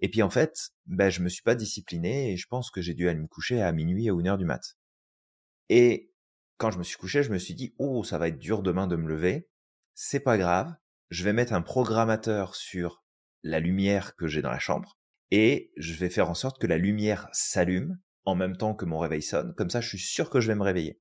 Et 0.00 0.10
puis 0.10 0.20
en 0.22 0.30
fait, 0.30 0.72
bah, 0.86 1.08
je 1.08 1.22
me 1.22 1.28
suis 1.28 1.44
pas 1.44 1.54
discipliné 1.54 2.32
et 2.32 2.36
je 2.36 2.48
pense 2.48 2.72
que 2.72 2.82
j'ai 2.82 2.92
dû 2.92 3.08
aller 3.08 3.20
me 3.20 3.28
coucher 3.28 3.62
à 3.62 3.70
minuit 3.70 4.10
à 4.10 4.12
une 4.12 4.26
heure 4.26 4.36
du 4.36 4.44
mat. 4.44 4.76
Et 5.68 6.12
quand 6.58 6.72
je 6.72 6.78
me 6.78 6.82
suis 6.82 6.96
couché, 6.96 7.22
je 7.22 7.30
me 7.30 7.38
suis 7.38 7.54
dit, 7.54 7.72
oh, 7.78 8.02
ça 8.02 8.18
va 8.18 8.28
être 8.28 8.38
dur 8.38 8.62
demain 8.62 8.88
de 8.88 8.96
me 8.96 9.08
lever. 9.08 9.48
C'est 9.94 10.20
pas 10.20 10.36
grave. 10.36 10.74
Je 11.10 11.22
vais 11.22 11.32
mettre 11.32 11.52
un 11.52 11.62
programmateur 11.62 12.56
sur 12.56 13.04
la 13.44 13.60
lumière 13.60 14.16
que 14.16 14.26
j'ai 14.26 14.42
dans 14.42 14.50
la 14.50 14.58
chambre 14.58 14.98
et 15.30 15.72
je 15.76 15.94
vais 15.94 16.10
faire 16.10 16.28
en 16.28 16.34
sorte 16.34 16.60
que 16.60 16.66
la 16.66 16.78
lumière 16.78 17.28
s'allume 17.32 18.00
en 18.24 18.34
même 18.34 18.56
temps 18.56 18.74
que 18.74 18.84
mon 18.84 18.98
réveil 18.98 19.22
sonne. 19.22 19.54
Comme 19.54 19.70
ça, 19.70 19.80
je 19.80 19.88
suis 19.88 19.98
sûr 19.98 20.30
que 20.30 20.40
je 20.40 20.48
vais 20.48 20.56
me 20.56 20.64
réveiller. 20.64 21.00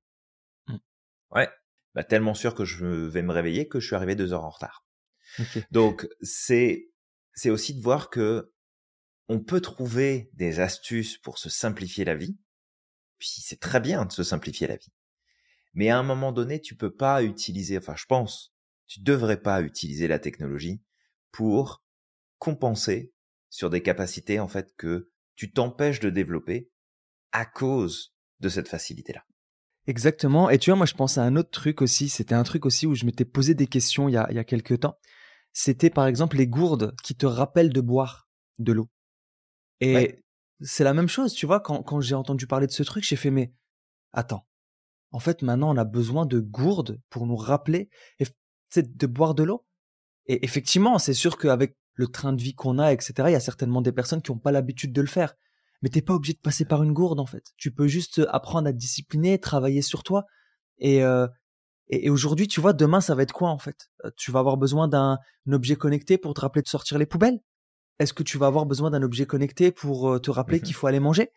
Ouais. 1.31 1.49
Bah, 1.93 2.03
tellement 2.03 2.33
sûr 2.33 2.55
que 2.55 2.65
je 2.65 2.85
vais 2.85 3.21
me 3.21 3.31
réveiller 3.31 3.67
que 3.67 3.79
je 3.79 3.87
suis 3.87 3.95
arrivé 3.95 4.15
deux 4.15 4.33
heures 4.33 4.43
en 4.43 4.49
retard. 4.49 4.85
Donc, 5.71 6.07
c'est, 6.21 6.89
c'est 7.33 7.49
aussi 7.49 7.73
de 7.73 7.81
voir 7.81 8.09
que 8.09 8.51
on 9.27 9.39
peut 9.39 9.61
trouver 9.61 10.29
des 10.33 10.59
astuces 10.59 11.17
pour 11.17 11.37
se 11.37 11.49
simplifier 11.49 12.05
la 12.05 12.15
vie. 12.15 12.37
Puis 13.17 13.29
c'est 13.41 13.59
très 13.59 13.79
bien 13.79 14.05
de 14.05 14.11
se 14.11 14.23
simplifier 14.23 14.67
la 14.67 14.75
vie. 14.75 14.93
Mais 15.73 15.89
à 15.89 15.97
un 15.97 16.03
moment 16.03 16.31
donné, 16.31 16.61
tu 16.61 16.75
peux 16.75 16.93
pas 16.93 17.23
utiliser, 17.23 17.77
enfin, 17.77 17.95
je 17.95 18.05
pense, 18.05 18.53
tu 18.87 19.01
devrais 19.01 19.41
pas 19.41 19.61
utiliser 19.61 20.07
la 20.07 20.19
technologie 20.19 20.83
pour 21.31 21.83
compenser 22.37 23.13
sur 23.49 23.69
des 23.69 23.81
capacités, 23.81 24.39
en 24.39 24.47
fait, 24.47 24.75
que 24.77 25.09
tu 25.35 25.51
t'empêches 25.51 25.99
de 25.99 26.09
développer 26.09 26.69
à 27.31 27.45
cause 27.45 28.15
de 28.39 28.49
cette 28.49 28.67
facilité-là. 28.67 29.25
Exactement. 29.87 30.49
Et 30.49 30.57
tu 30.57 30.69
vois, 30.71 30.77
moi, 30.77 30.85
je 30.85 30.93
pense 30.93 31.17
à 31.17 31.23
un 31.23 31.35
autre 31.35 31.51
truc 31.51 31.81
aussi. 31.81 32.09
C'était 32.09 32.35
un 32.35 32.43
truc 32.43 32.65
aussi 32.65 32.87
où 32.87 32.95
je 32.95 33.05
m'étais 33.05 33.25
posé 33.25 33.53
des 33.53 33.67
questions 33.67 34.09
il 34.09 34.13
y 34.13 34.17
a, 34.17 34.27
il 34.29 34.35
y 34.35 34.39
a 34.39 34.43
quelques 34.43 34.79
temps. 34.79 34.97
C'était 35.53 35.89
par 35.89 36.07
exemple 36.07 36.37
les 36.37 36.47
gourdes 36.47 36.95
qui 37.03 37.15
te 37.15 37.25
rappellent 37.25 37.71
de 37.71 37.81
boire 37.81 38.27
de 38.59 38.73
l'eau. 38.73 38.89
Et 39.81 40.19
c'est 40.61 40.83
la 40.83 40.93
même 40.93 41.07
chose, 41.07 41.33
tu 41.33 41.45
vois, 41.45 41.59
quand, 41.59 41.83
quand 41.83 41.99
j'ai 42.01 42.15
entendu 42.15 42.47
parler 42.47 42.67
de 42.67 42.71
ce 42.71 42.83
truc, 42.83 43.03
j'ai 43.03 43.15
fait, 43.15 43.29
mais 43.29 43.53
attends, 44.13 44.47
en 45.11 45.19
fait, 45.19 45.41
maintenant, 45.41 45.73
on 45.73 45.77
a 45.77 45.83
besoin 45.83 46.25
de 46.25 46.39
gourdes 46.39 46.99
pour 47.09 47.25
nous 47.27 47.35
rappeler 47.35 47.89
de 48.75 49.07
boire 49.07 49.35
de 49.35 49.43
l'eau. 49.43 49.65
Et 50.25 50.43
effectivement, 50.43 50.97
c'est 50.97 51.13
sûr 51.13 51.37
qu'avec 51.37 51.77
le 51.93 52.07
train 52.07 52.33
de 52.33 52.41
vie 52.41 52.53
qu'on 52.53 52.79
a, 52.79 52.91
etc., 52.91 53.13
il 53.27 53.31
y 53.31 53.35
a 53.35 53.39
certainement 53.39 53.81
des 53.81 53.91
personnes 53.91 54.21
qui 54.21 54.31
n'ont 54.31 54.39
pas 54.39 54.51
l'habitude 54.51 54.91
de 54.91 55.01
le 55.01 55.07
faire. 55.07 55.35
Mais 55.85 55.89
t'es 55.89 56.01
pas 56.01 56.15
obligé 56.15 56.33
de 56.33 56.39
passer 56.39 56.65
par 56.65 56.81
une 56.81 56.93
gourde, 56.93 57.19
en 57.19 57.27
fait. 57.27 57.53
Tu 57.57 57.69
peux 57.69 57.85
juste 57.85 58.19
apprendre 58.31 58.67
à 58.67 58.73
te 58.73 58.77
discipliner, 58.77 59.37
travailler 59.37 59.83
sur 59.83 60.01
toi. 60.01 60.25
Et, 60.79 61.03
euh, 61.03 61.27
et, 61.89 62.09
aujourd'hui, 62.09 62.47
tu 62.47 62.59
vois, 62.59 62.73
demain, 62.73 63.01
ça 63.01 63.13
va 63.13 63.21
être 63.21 63.33
quoi, 63.33 63.49
en 63.49 63.59
fait? 63.59 63.91
Euh, 64.03 64.09
Tu 64.17 64.31
vas 64.31 64.39
avoir 64.39 64.57
besoin 64.57 64.87
d'un 64.87 65.19
objet 65.51 65.75
connecté 65.75 66.17
pour 66.17 66.33
te 66.33 66.41
rappeler 66.41 66.63
de 66.63 66.67
sortir 66.67 66.97
les 66.97 67.05
poubelles? 67.05 67.39
Est-ce 67.99 68.13
que 68.13 68.23
tu 68.23 68.39
vas 68.39 68.47
avoir 68.47 68.65
besoin 68.65 68.89
d'un 68.89 69.03
objet 69.03 69.27
connecté 69.27 69.71
pour 69.71 70.09
euh, 70.09 70.17
te 70.17 70.31
rappeler 70.31 70.57
mmh 70.57 70.63
qu'il 70.63 70.73
faut 70.73 70.87
aller 70.87 70.99
manger? 70.99 71.29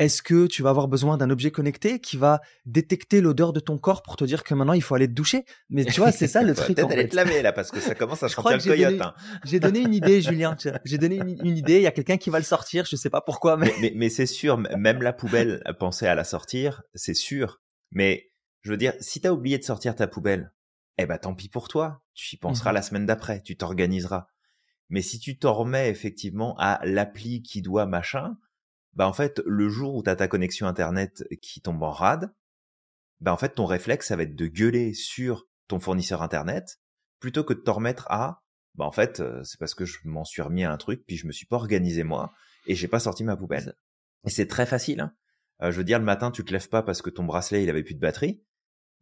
Est-ce 0.00 0.22
que 0.22 0.46
tu 0.46 0.62
vas 0.62 0.70
avoir 0.70 0.88
besoin 0.88 1.18
d'un 1.18 1.28
objet 1.28 1.50
connecté 1.50 2.00
qui 2.00 2.16
va 2.16 2.40
détecter 2.64 3.20
l'odeur 3.20 3.52
de 3.52 3.60
ton 3.60 3.76
corps 3.76 4.02
pour 4.02 4.16
te 4.16 4.24
dire 4.24 4.44
que 4.44 4.54
maintenant 4.54 4.72
il 4.72 4.82
faut 4.82 4.94
aller 4.94 5.06
te 5.06 5.12
doucher? 5.12 5.44
Mais 5.68 5.84
tu 5.84 6.00
vois, 6.00 6.10
c'est 6.10 6.26
ça 6.26 6.42
le 6.42 6.54
truc. 6.56 6.74
Peut-être 6.74 6.90
aller 6.90 7.06
te 7.06 7.14
laver 7.14 7.42
là 7.42 7.52
parce 7.52 7.70
que 7.70 7.80
ça 7.80 7.94
commence 7.94 8.22
à 8.22 8.28
sentir 8.30 8.56
le 8.56 8.62
coyote. 8.62 9.00
Hein. 9.02 9.14
J'ai 9.44 9.60
donné 9.60 9.80
une 9.80 9.92
idée, 9.92 10.22
Julien. 10.22 10.56
J'ai 10.86 10.96
donné 10.96 11.16
une, 11.16 11.56
idée. 11.56 11.76
Il 11.76 11.82
y 11.82 11.86
a 11.86 11.90
quelqu'un 11.90 12.16
qui 12.16 12.30
va 12.30 12.38
le 12.38 12.44
sortir. 12.44 12.86
Je 12.86 12.96
sais 12.96 13.10
pas 13.10 13.20
pourquoi, 13.20 13.58
mais 13.58 13.74
mais, 13.82 13.92
mais 13.94 14.08
c'est 14.08 14.24
sûr. 14.24 14.56
Même 14.56 15.02
la 15.02 15.12
poubelle 15.12 15.62
penser 15.78 16.06
à 16.06 16.14
la 16.14 16.24
sortir, 16.24 16.82
c'est 16.94 17.12
sûr. 17.12 17.60
Mais 17.90 18.30
je 18.62 18.70
veux 18.70 18.78
dire, 18.78 18.94
si 19.00 19.20
t'as 19.20 19.32
oublié 19.32 19.58
de 19.58 19.64
sortir 19.64 19.94
ta 19.94 20.06
poubelle, 20.06 20.50
eh 20.96 21.04
ben 21.04 21.18
tant 21.18 21.34
pis 21.34 21.50
pour 21.50 21.68
toi. 21.68 22.02
Tu 22.14 22.36
y 22.36 22.38
penseras 22.38 22.72
mmh 22.72 22.74
la 22.74 22.82
semaine 22.82 23.06
d'après. 23.06 23.42
Tu 23.42 23.58
t'organiseras. 23.58 24.28
Mais 24.88 25.02
si 25.02 25.18
tu 25.18 25.38
t'en 25.38 25.52
remets 25.52 25.90
effectivement 25.90 26.56
à 26.58 26.80
l'appli 26.84 27.42
qui 27.42 27.60
doit 27.60 27.84
machin, 27.84 28.38
bah 28.94 29.06
en 29.06 29.12
fait, 29.12 29.40
le 29.46 29.68
jour 29.68 29.94
où 29.94 30.02
tu 30.02 30.10
as 30.10 30.16
ta 30.16 30.28
connexion 30.28 30.66
internet 30.66 31.24
qui 31.40 31.60
tombe 31.60 31.82
en 31.82 31.90
rade, 31.90 32.32
bah 33.20 33.32
en 33.32 33.36
fait, 33.36 33.50
ton 33.50 33.66
réflexe, 33.66 34.08
ça 34.08 34.16
va 34.16 34.22
être 34.24 34.34
de 34.34 34.46
gueuler 34.46 34.94
sur 34.94 35.46
ton 35.68 35.78
fournisseur 35.78 36.22
internet 36.22 36.80
plutôt 37.20 37.44
que 37.44 37.54
de 37.54 37.60
te 37.60 37.70
remettre 37.70 38.10
à, 38.10 38.42
bah 38.74 38.84
en 38.84 38.92
fait, 38.92 39.20
euh, 39.20 39.42
c'est 39.44 39.58
parce 39.58 39.74
que 39.74 39.84
je 39.84 39.98
m'en 40.04 40.24
suis 40.24 40.42
remis 40.42 40.64
à 40.64 40.72
un 40.72 40.76
truc, 40.78 41.04
puis 41.06 41.16
je 41.16 41.26
me 41.26 41.32
suis 41.32 41.46
pas 41.46 41.56
organisé 41.56 42.02
moi 42.02 42.32
et 42.66 42.74
j'ai 42.74 42.88
pas 42.88 43.00
sorti 43.00 43.24
ma 43.24 43.36
poubelle. 43.36 43.74
Et 44.24 44.30
c'est 44.30 44.46
très 44.46 44.66
facile. 44.66 45.00
Hein. 45.00 45.14
Euh, 45.62 45.70
je 45.70 45.76
veux 45.76 45.84
dire, 45.84 45.98
le 45.98 46.04
matin, 46.04 46.30
tu 46.30 46.44
te 46.44 46.52
lèves 46.52 46.68
pas 46.68 46.82
parce 46.82 47.02
que 47.02 47.10
ton 47.10 47.24
bracelet 47.24 47.62
il 47.62 47.70
avait 47.70 47.82
plus 47.82 47.94
de 47.94 48.00
batterie. 48.00 48.42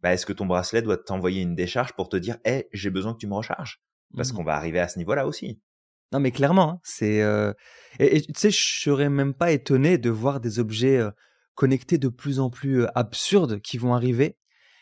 Bah, 0.01 0.13
est-ce 0.13 0.25
que 0.25 0.33
ton 0.33 0.45
bracelet 0.45 0.81
doit 0.81 0.97
t'envoyer 0.97 1.41
une 1.41 1.55
décharge 1.55 1.93
pour 1.93 2.09
te 2.09 2.17
dire, 2.17 2.37
hé, 2.45 2.69
j'ai 2.71 2.89
besoin 2.89 3.13
que 3.13 3.19
tu 3.19 3.27
me 3.27 3.33
recharges 3.33 3.81
Parce 4.15 4.31
mmh 4.31 4.35
qu'on 4.35 4.43
va 4.43 4.55
arriver 4.55 4.79
à 4.79 4.87
ce 4.87 4.97
niveau-là 4.97 5.27
aussi. 5.27 5.61
Non, 6.11 6.19
mais 6.19 6.31
clairement, 6.31 6.71
hein, 6.71 6.79
c'est. 6.83 7.21
Euh, 7.21 7.53
et, 7.99 8.21
tu 8.21 8.33
sais, 8.35 8.51
je 8.51 8.81
serais 8.81 9.09
même 9.09 9.33
pas 9.33 9.51
étonné 9.51 9.97
de 9.97 10.09
voir 10.09 10.39
des 10.39 10.59
objets 10.59 10.97
euh, 10.97 11.11
connectés 11.55 11.97
de 11.97 12.07
plus 12.07 12.39
en 12.39 12.49
plus 12.49 12.83
euh, 12.83 12.87
absurdes 12.95 13.59
qui 13.59 13.77
vont 13.77 13.93
arriver. 13.93 14.37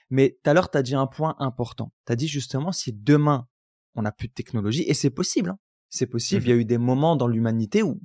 Mais 0.09 0.37
tout 0.41 0.49
à 0.49 0.53
l'heure, 0.53 0.71
tu 0.71 0.77
as 0.77 0.83
dit 0.83 0.95
un 0.95 1.07
point 1.07 1.35
important. 1.39 1.91
Tu 2.05 2.13
as 2.13 2.15
dit 2.15 2.27
justement, 2.27 2.71
si 2.71 2.93
demain, 2.93 3.47
on 3.95 4.03
n'a 4.03 4.11
plus 4.11 4.29
de 4.29 4.33
technologie, 4.33 4.83
et 4.83 4.93
c'est 4.93 5.09
possible, 5.09 5.49
hein, 5.49 5.59
c'est 5.89 6.07
possible. 6.07 6.43
Il 6.43 6.49
y 6.49 6.51
a 6.53 6.55
mmh 6.55 6.59
eu 6.59 6.65
des 6.65 6.77
moments 6.77 7.15
dans 7.17 7.27
l'humanité, 7.27 7.83
où 7.83 7.99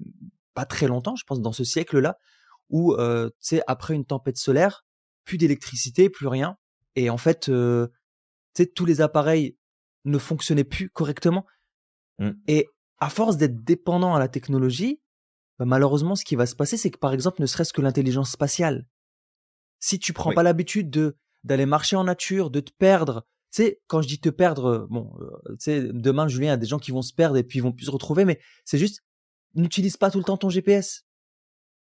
pas 0.55 0.64
très 0.64 0.88
longtemps, 0.88 1.14
je 1.14 1.25
pense, 1.25 1.41
dans 1.41 1.52
ce 1.52 1.62
siècle-là, 1.62 2.19
où, 2.71 2.97
tu 2.97 3.31
sais, 3.38 3.62
après 3.69 3.95
une 3.95 4.05
tempête 4.05 4.37
solaire, 4.37 4.85
plus 5.25 5.38
d'électricité, 5.38 6.11
plus 6.11 6.26
rien. 6.26 6.57
Et 6.97 7.09
en 7.09 7.19
fait, 7.19 7.43
tu 7.43 7.52
sais, 8.55 8.67
tous 8.67 8.85
les 8.85 9.00
appareils 9.00 9.57
ne 10.05 10.19
fonctionnaient 10.19 10.64
plus 10.64 10.91
correctement. 10.91 11.47
Mmh. 12.19 12.31
Et 12.49 12.67
à 13.03 13.09
force 13.09 13.37
d'être 13.37 13.65
dépendant 13.65 14.15
à 14.15 14.21
la 14.21 14.29
technologie, 14.29 15.03
bah, 15.59 15.65
malheureusement, 15.65 16.15
ce 16.15 16.25
qui 16.25 16.37
va 16.37 16.47
se 16.47 16.55
passer, 16.55 16.77
c'est 16.77 16.93
que 16.93 16.99
par 16.99 17.13
exemple, 17.13 17.43
ne 17.43 17.47
serait-ce 17.47 17.73
que 17.73 17.81
l'intelligence 17.81 18.31
spatiale, 18.31 18.87
si 19.81 19.99
tu 19.99 20.13
prends 20.13 20.33
pas 20.33 20.45
l'habitude 20.45 20.89
de 20.89 21.17
d'aller 21.43 21.67
marcher 21.67 21.97
en 21.97 22.05
nature, 22.05 22.51
de 22.51 22.61
te 22.61 22.71
perdre, 22.71 23.27
tu 23.51 23.65
sais, 23.65 23.83
quand 23.89 24.03
je 24.03 24.07
dis 24.07 24.21
te 24.21 24.29
perdre, 24.29 24.87
bon, 24.89 25.13
euh, 25.21 25.55
tu 25.55 25.65
sais, 25.65 25.83
demain, 25.93 26.29
Julien, 26.29 26.47
il 26.47 26.51
y 26.51 26.53
a 26.53 26.57
des 26.57 26.67
gens 26.67 26.79
qui 26.79 26.93
vont 26.93 27.03
se 27.03 27.13
perdre 27.13 27.37
et 27.37 27.43
puis 27.43 27.59
ils 27.59 27.63
vont 27.63 27.73
plus 27.73 27.87
se 27.87 27.91
retrouver, 27.91 28.25
mais 28.25 28.39
c'est 28.65 28.79
juste, 28.79 29.03
n'utilise 29.57 29.97
pas 29.97 30.13
tout 30.13 30.19
le 30.19 30.25
temps 30.25 30.37
ton 30.37 30.49
GPS. 30.49 31.05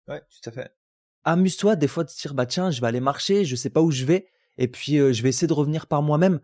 Ouais, 0.08 0.22
tout 0.22 0.50
à 0.50 0.54
fait. 0.54 0.74
Amuse-toi 1.26 1.76
des 1.76 1.90
fois 1.90 2.06
de 2.06 2.10
te 2.10 2.18
dire, 2.18 2.34
bah 2.34 2.46
tiens, 2.46 2.72
je 2.72 2.80
vais 2.80 2.88
aller 2.88 3.02
marcher, 3.02 3.44
je 3.44 3.58
sais 3.58 3.70
pas 3.70 3.82
où 3.82 3.92
je 3.92 4.06
vais, 4.06 4.30
et 4.58 4.70
puis 4.70 4.98
euh, 4.98 5.12
je 5.12 5.22
vais 5.24 5.30
essayer 5.30 5.48
de 5.48 5.54
revenir 5.54 5.88
par 5.88 6.02
moi-même. 6.02 6.40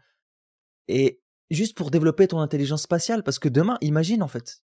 Et 0.90 1.22
juste 1.50 1.78
pour 1.78 1.92
développer 1.92 2.28
ton 2.28 2.40
intelligence 2.40 2.84
spatiale. 2.84 3.24
Parce 3.24 3.40
que 3.40 3.50
demain, 3.50 3.78
imagine 3.82 4.24
en 4.24 4.28
fait, 4.28 4.64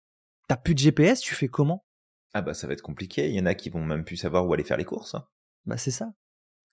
t'as 0.48 0.58
plus 0.58 0.74
de 0.74 0.80
GPS, 0.80 1.22
tu 1.22 1.36
fais 1.36 1.48
comment? 1.48 1.86
Ah 2.34 2.42
bah 2.42 2.54
ça 2.54 2.68
va 2.68 2.74
être 2.74 2.82
compliqué. 2.82 3.30
Il 3.30 3.36
y 3.36 3.40
en 3.40 3.46
a 3.46 3.56
qui 3.56 3.70
vont 3.70 3.84
même 3.84 4.04
plus 4.04 4.18
savoir 4.18 4.46
où 4.46 4.54
aller 4.54 4.64
faire 4.64 4.78
les 4.78 4.86
courses. 4.86 5.16
Hein. 5.16 5.28
Bah 5.66 5.78
c'est 5.78 5.92
ça. 5.92 6.14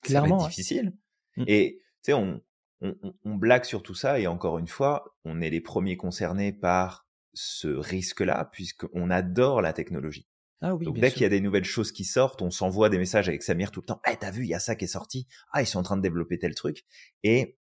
Clairement. 0.03 0.41
Ça 0.41 0.49
difficile. 0.49 0.93
Mmh. 1.37 1.45
Et 1.47 1.79
tu 2.03 2.11
sais, 2.11 2.13
on, 2.15 2.41
on, 2.83 3.35
blague 3.37 3.65
sur 3.65 3.83
tout 3.83 3.95
ça 3.95 4.19
et 4.19 4.27
encore 4.27 4.59
une 4.59 4.67
fois, 4.67 5.17
on 5.25 5.41
est 5.41 5.51
les 5.51 5.61
premiers 5.61 5.97
concernés 5.97 6.53
par 6.53 7.07
ce 7.33 7.69
risque-là 7.69 8.51
puisqu'on 8.53 9.11
adore 9.11 9.63
la 9.63 9.73
technologie. 9.73 10.29
Ah 10.61 10.75
oui, 10.75 10.85
Donc 10.85 10.99
dès 10.99 11.11
qu'il 11.11 11.23
y 11.23 11.25
a 11.25 11.29
des 11.29 11.41
nouvelles 11.41 11.65
choses 11.65 11.91
qui 11.91 12.05
sortent, 12.05 12.43
on 12.43 12.51
s'envoie 12.51 12.89
des 12.89 12.99
messages 12.99 13.29
avec 13.29 13.43
Samir 13.43 13.71
tout 13.71 13.81
le 13.81 13.87
temps. 13.87 14.01
Eh, 14.11 14.17
t'as 14.17 14.31
vu, 14.31 14.45
il 14.45 14.49
y 14.49 14.55
a 14.55 14.61
ça 14.61 14.77
qui 14.77 14.85
est 14.85 14.89
sorti. 14.89 15.27
Ah, 15.53 15.63
ils 15.63 15.67
sont 15.67 15.81
en 15.81 15.83
train 15.83 15.97
de 15.97 16.03
développer 16.03 16.39
tel 16.39 16.55
truc. 16.55 16.85
Et 17.25 17.59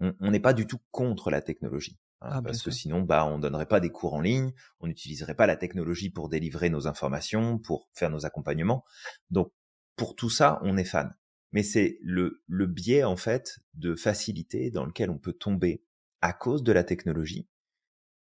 on 0.00 0.30
n'est 0.30 0.40
pas 0.40 0.52
du 0.52 0.66
tout 0.66 0.78
contre 0.90 1.30
la 1.30 1.42
technologie. 1.42 1.98
Hein, 2.20 2.30
ah, 2.32 2.42
parce 2.42 2.62
que 2.62 2.70
sinon, 2.70 3.02
bah, 3.02 3.26
on 3.26 3.38
donnerait 3.38 3.66
pas 3.66 3.80
des 3.80 3.90
cours 3.90 4.14
en 4.14 4.20
ligne, 4.20 4.52
on 4.80 4.86
n'utiliserait 4.86 5.34
pas 5.34 5.46
la 5.46 5.56
technologie 5.56 6.10
pour 6.10 6.28
délivrer 6.28 6.70
nos 6.70 6.86
informations, 6.86 7.58
pour 7.58 7.88
faire 7.92 8.10
nos 8.10 8.24
accompagnements. 8.24 8.84
Donc, 9.30 9.52
pour 9.96 10.16
tout 10.16 10.30
ça, 10.30 10.58
on 10.62 10.76
est 10.76 10.84
fan. 10.84 11.14
Mais 11.52 11.62
c'est 11.62 11.98
le, 12.02 12.42
le 12.46 12.66
biais, 12.66 13.04
en 13.04 13.16
fait, 13.16 13.60
de 13.74 13.94
facilité 13.94 14.70
dans 14.70 14.86
lequel 14.86 15.10
on 15.10 15.18
peut 15.18 15.34
tomber 15.34 15.84
à 16.20 16.32
cause 16.32 16.62
de 16.62 16.72
la 16.72 16.82
technologie, 16.82 17.46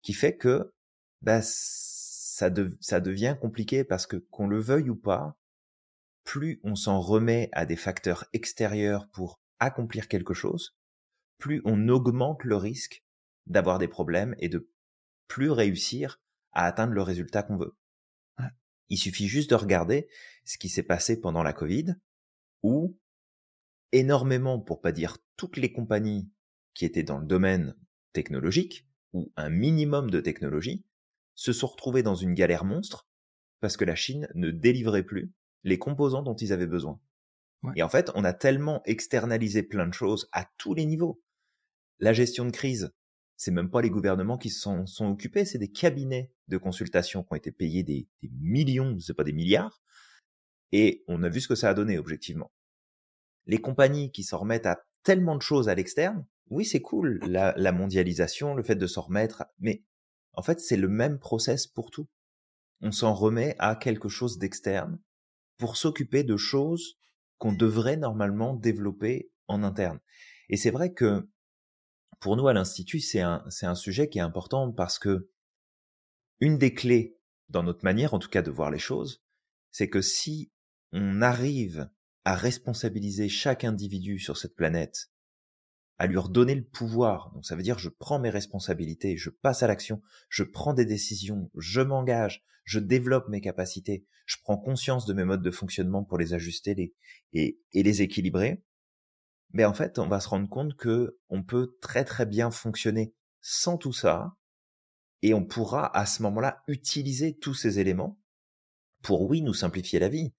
qui 0.01 0.15
fait 0.15 0.37
que, 0.37 0.73
bah, 1.21 1.41
ça, 1.43 2.51
ça 2.81 3.01
devient 3.01 3.37
compliqué 3.41 3.85
parce 3.85 4.07
que 4.07 4.17
qu'on 4.17 4.47
le 4.47 4.59
veuille 4.59 4.91
ou 4.91 4.97
pas, 4.97 5.37
plus 6.25 6.61
on 6.65 6.75
s'en 6.75 7.01
remet 7.01 7.51
à 7.53 7.67
des 7.67 7.77
facteurs 7.77 8.25
extérieurs 8.33 9.09
pour 9.11 9.41
accomplir 9.59 10.09
quelque 10.09 10.35
chose, 10.35 10.75
plus 11.43 11.61
on 11.65 11.89
augmente 11.89 12.45
le 12.45 12.55
risque 12.55 13.05
d'avoir 13.47 13.81
des 13.81 13.89
problèmes 13.89 14.37
et 14.39 14.49
de 14.49 14.71
plus 15.27 15.51
réussir 15.51 16.23
à 16.53 16.67
atteindre 16.67 16.93
le 16.93 17.03
résultat 17.03 17.43
qu'on 17.43 17.57
veut. 17.57 17.77
Il 18.89 18.97
suffit 18.97 19.27
juste 19.27 19.51
de 19.51 19.57
regarder 19.57 20.07
ce 20.45 20.57
qui 20.57 20.69
s'est 20.69 20.85
passé 20.85 21.21
pendant 21.21 21.43
la 21.43 21.53
Covid, 21.53 21.97
où 22.63 22.97
énormément, 23.91 24.61
pour 24.61 24.81
pas 24.81 24.93
dire 24.93 25.19
toutes 25.37 25.57
les 25.57 25.73
compagnies 25.73 26.31
qui 26.75 26.85
étaient 26.85 27.03
dans 27.03 27.19
le 27.19 27.27
domaine 27.27 27.75
technologique, 28.13 28.87
ou 29.13 29.33
un 29.35 29.51
minimum 29.51 30.11
de 30.11 30.21
technologie, 30.21 30.85
se 31.35 31.53
sont 31.53 31.67
retrouvées 31.67 32.05
dans 32.05 32.15
une 32.15 32.35
galère 32.35 32.65
monstre 32.65 33.09
parce 33.59 33.77
que 33.77 33.85
la 33.85 33.97
Chine 33.97 34.29
ne 34.37 34.53
délivrait 34.53 35.03
plus 35.03 35.33
les 35.65 35.79
composants 35.79 36.23
dont 36.23 36.37
ils 36.37 36.53
avaient 36.53 36.69
besoin. 36.69 37.01
Et 37.75 37.83
en 37.83 37.89
fait, 37.89 38.13
on 38.15 38.23
a 38.23 38.33
tellement 38.33 38.81
externalisé 38.85 39.65
plein 39.65 39.89
de 39.89 39.95
choses 39.95 40.29
à 40.31 40.47
tous 40.57 40.75
les 40.75 40.87
niveaux. 40.87 41.21
La 42.03 42.13
gestion 42.13 42.45
de 42.45 42.51
crise, 42.51 42.93
c'est 43.37 43.53
même 43.53 43.71
pas 43.71 43.81
les 43.81 43.89
gouvernements 43.89 44.37
qui 44.37 44.51
se 44.51 44.61
sont, 44.61 45.07
occupés, 45.09 45.45
c'est 45.45 45.59
des 45.59 45.71
cabinets 45.71 46.33
de 46.49 46.59
consultation 46.59 47.23
qui 47.23 47.29
ont 47.31 47.37
été 47.37 47.53
payés 47.53 47.85
des, 47.85 48.09
millions, 48.41 48.99
c'est 48.99 49.15
pas 49.15 49.23
des 49.23 49.33
milliards. 49.33 49.81
Et 50.73 51.05
on 51.07 51.23
a 51.23 51.29
vu 51.29 51.41
ce 51.41 51.47
que 51.47 51.55
ça 51.55 51.71
a 51.71 51.75
donné 51.75 51.99
objectivement. 51.99 52.51
Les 53.47 53.59
compagnies 53.59 54.11
qui 54.11 54.25
s'en 54.25 54.39
remettent 54.39 54.67
à 54.67 54.85
tellement 55.05 55.37
de 55.37 55.43
choses 55.43 55.69
à 55.69 55.77
l'externe, 55.77 56.27
oui 56.51 56.65
c'est 56.65 56.83
cool, 56.83 57.21
la 57.21 57.73
mondialisation, 57.73 58.57
le 58.57 58.65
fait 58.65 58.75
de 58.75 58.89
s'en 58.89 59.03
remettre, 59.03 59.45
mais 59.61 59.85
en 60.33 60.43
fait 60.43 60.59
c'est 60.59 60.77
le 60.77 60.89
même 60.89 61.21
process 61.21 61.69
pour 61.69 61.93
tout. 61.93 62.09
On 62.81 62.91
s'en 62.91 63.15
remet 63.15 63.55
à 63.61 63.77
quelque 63.77 64.09
chose 64.09 64.39
d'externe 64.39 64.99
pour 65.57 65.77
s'occuper 65.77 66.25
de 66.25 66.37
choses 66.37 66.99
qu'on 67.39 67.53
devrait 67.53 67.97
normalement 67.97 68.55
développer 68.55 69.31
en 69.47 69.63
interne. 69.63 70.01
Et 70.49 70.57
c'est 70.57 70.73
vrai 70.73 70.93
que 70.93 71.29
pour 72.23 72.37
nous 72.37 72.47
à 72.47 72.53
l'Institut, 72.53 73.01
c'est 73.01 73.21
un, 73.21 73.45
c'est 73.51 73.67
un 73.67 73.75
sujet 73.75 74.09
qui 74.09 74.19
est 74.19 74.23
important 74.23 74.71
parce 74.71 75.01
que 75.01 75.29
une 76.41 76.57
des 76.57 76.73
clés 76.73 77.19
dans 77.49 77.65
notre 77.65 77.85
manière, 77.85 78.15
en 78.15 78.21
tout 78.21 78.29
cas, 78.29 78.43
de 78.43 78.51
voir 78.51 78.71
les 78.71 78.79
choses, 78.79 79.25
c'est 79.73 79.89
que 79.89 80.01
si 80.01 80.53
on 80.93 81.21
arrive 81.21 81.91
à 82.25 82.37
responsabiliser 82.37 83.29
chaque 83.29 83.65
individu 83.65 84.21
sur 84.21 84.37
cette 84.37 84.55
planète 84.55 85.11
à 85.99 86.07
lui 86.07 86.17
redonner 86.17 86.55
le 86.55 86.65
pouvoir. 86.65 87.33
Donc 87.35 87.45
ça 87.45 87.57
veut 87.57 87.63
dire 87.63 87.79
je 87.79 87.89
prends 87.89 88.21
mes 88.21 88.31
responsabilités, 88.31 89.17
je 89.17 89.31
passe 89.31 89.65
à 89.65 89.67
l'action, 89.67 90.01
je 90.29 90.45
prends 90.45 90.75
des 90.75 90.85
décisions, 90.85 91.51
je 91.57 91.81
m'engage, 91.81 92.45
je 92.65 92.79
développe 92.79 93.29
mes 93.29 93.41
capacités, 93.41 94.07
je 94.27 94.37
prends 94.43 94.57
conscience 94.57 95.07
de 95.07 95.13
mes 95.13 95.25
modes 95.25 95.43
de 95.43 95.51
fonctionnement 95.51 96.05
pour 96.05 96.19
les 96.19 96.35
ajuster 96.35 96.95
et 97.33 97.59
les 97.75 98.03
équilibrer. 98.03 98.63
Mais 99.53 99.65
en 99.65 99.75
fait, 99.75 99.99
on 99.99 100.09
va 100.09 100.21
se 100.21 100.29
rendre 100.29 100.49
compte 100.49 100.77
que 100.77 101.19
on 101.29 101.43
peut 101.43 101.77
très 101.81 102.05
très 102.05 102.27
bien 102.27 102.51
fonctionner 102.51 103.15
sans 103.41 103.77
tout 103.77 103.93
ça, 103.93 104.37
et 105.23 105.35
on 105.35 105.45
pourra 105.45 105.97
à 105.97 106.07
ce 106.07 106.23
moment-là 106.23 106.63
utiliser 106.67 107.39
tous 107.39 107.55
ces 107.55 107.79
éléments 107.79 108.21
pour 109.03 109.23
oui 109.23 109.43
nous 109.43 109.55
simplifier 109.55 109.99
la 109.99 110.09
vie. 110.09 110.33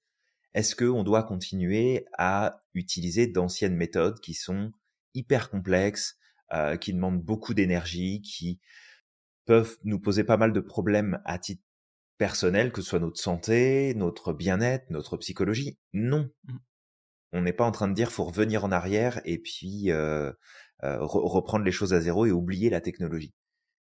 Est-ce 0.53 0.75
qu'on 0.75 1.03
doit 1.03 1.23
continuer 1.23 2.05
à 2.17 2.63
utiliser 2.73 3.27
d'anciennes 3.27 3.75
méthodes 3.75 4.19
qui 4.19 4.33
sont 4.33 4.71
hyper 5.13 5.49
complexes, 5.49 6.17
euh, 6.53 6.77
qui 6.77 6.93
demandent 6.93 7.21
beaucoup 7.21 7.53
d'énergie, 7.53 8.21
qui 8.21 8.59
peuvent 9.45 9.77
nous 9.83 9.99
poser 9.99 10.23
pas 10.23 10.37
mal 10.37 10.53
de 10.53 10.59
problèmes 10.59 11.21
à 11.25 11.39
titre 11.39 11.63
personnel, 12.17 12.71
que 12.71 12.81
ce 12.81 12.89
soit 12.89 12.99
notre 12.99 13.19
santé, 13.19 13.93
notre 13.95 14.33
bien-être, 14.33 14.89
notre 14.89 15.17
psychologie? 15.17 15.77
Non. 15.93 16.29
On 17.33 17.41
n'est 17.41 17.53
pas 17.53 17.65
en 17.65 17.71
train 17.71 17.87
de 17.87 17.93
dire 17.93 18.11
faut 18.11 18.23
revenir 18.23 18.63
en 18.63 18.71
arrière 18.71 19.19
et 19.25 19.39
puis 19.39 19.91
euh, 19.91 20.31
euh, 20.83 20.97
reprendre 21.01 21.65
les 21.65 21.71
choses 21.71 21.93
à 21.93 21.99
zéro 21.99 22.25
et 22.25 22.31
oublier 22.31 22.69
la 22.69 22.79
technologie. 22.79 23.33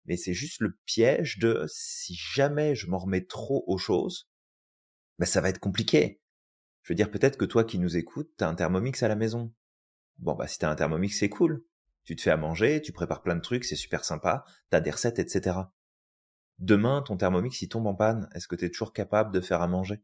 Mais 0.06 0.16
c'est 0.16 0.32
juste 0.32 0.61
le 0.61 0.78
piège 0.87 1.38
de 1.38 1.64
si 1.68 2.14
jamais 2.14 2.75
je 2.75 2.88
m'en 2.88 2.99
remets 2.99 3.25
trop 3.25 3.64
aux 3.66 3.78
choses, 3.78 4.30
ben 5.18 5.26
ça 5.26 5.40
va 5.40 5.49
être 5.49 5.58
compliqué. 5.58 6.20
Je 6.82 6.92
veux 6.92 6.96
dire, 6.96 7.11
peut-être 7.11 7.37
que 7.37 7.44
toi 7.44 7.64
qui 7.64 7.78
nous 7.78 7.96
écoutes, 7.96 8.30
t'as 8.37 8.49
un 8.49 8.54
thermomix 8.54 9.02
à 9.02 9.08
la 9.08 9.16
maison. 9.16 9.52
Bon, 10.18 10.34
bah 10.34 10.46
si 10.46 10.58
t'as 10.58 10.70
un 10.70 10.76
thermomix, 10.76 11.18
c'est 11.18 11.28
cool. 11.28 11.64
Tu 12.04 12.16
te 12.16 12.22
fais 12.22 12.30
à 12.30 12.37
manger, 12.37 12.80
tu 12.80 12.92
prépares 12.92 13.22
plein 13.22 13.37
de 13.37 13.40
trucs, 13.40 13.64
c'est 13.64 13.76
super 13.76 14.04
sympa, 14.04 14.44
t'as 14.70 14.80
des 14.80 14.90
recettes, 14.90 15.18
etc. 15.18 15.58
Demain, 16.58 17.02
ton 17.02 17.16
thermomix, 17.16 17.61
il 17.62 17.68
tombe 17.68 17.87
en 17.87 17.94
panne. 17.94 18.28
Est-ce 18.34 18.49
que 18.49 18.56
t'es 18.56 18.70
toujours 18.70 18.92
capable 18.92 19.32
de 19.32 19.40
faire 19.40 19.62
à 19.62 19.68
manger? 19.68 20.02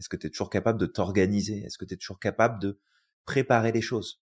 Est-ce 0.00 0.08
que 0.08 0.16
t'es 0.16 0.30
toujours 0.30 0.48
capable 0.48 0.80
de 0.80 0.86
t'organiser? 0.86 1.58
Est-ce 1.58 1.76
que 1.76 1.84
t'es 1.84 1.96
toujours 1.96 2.18
capable 2.18 2.58
de 2.58 2.80
préparer 3.26 3.70
les 3.70 3.82
choses? 3.82 4.22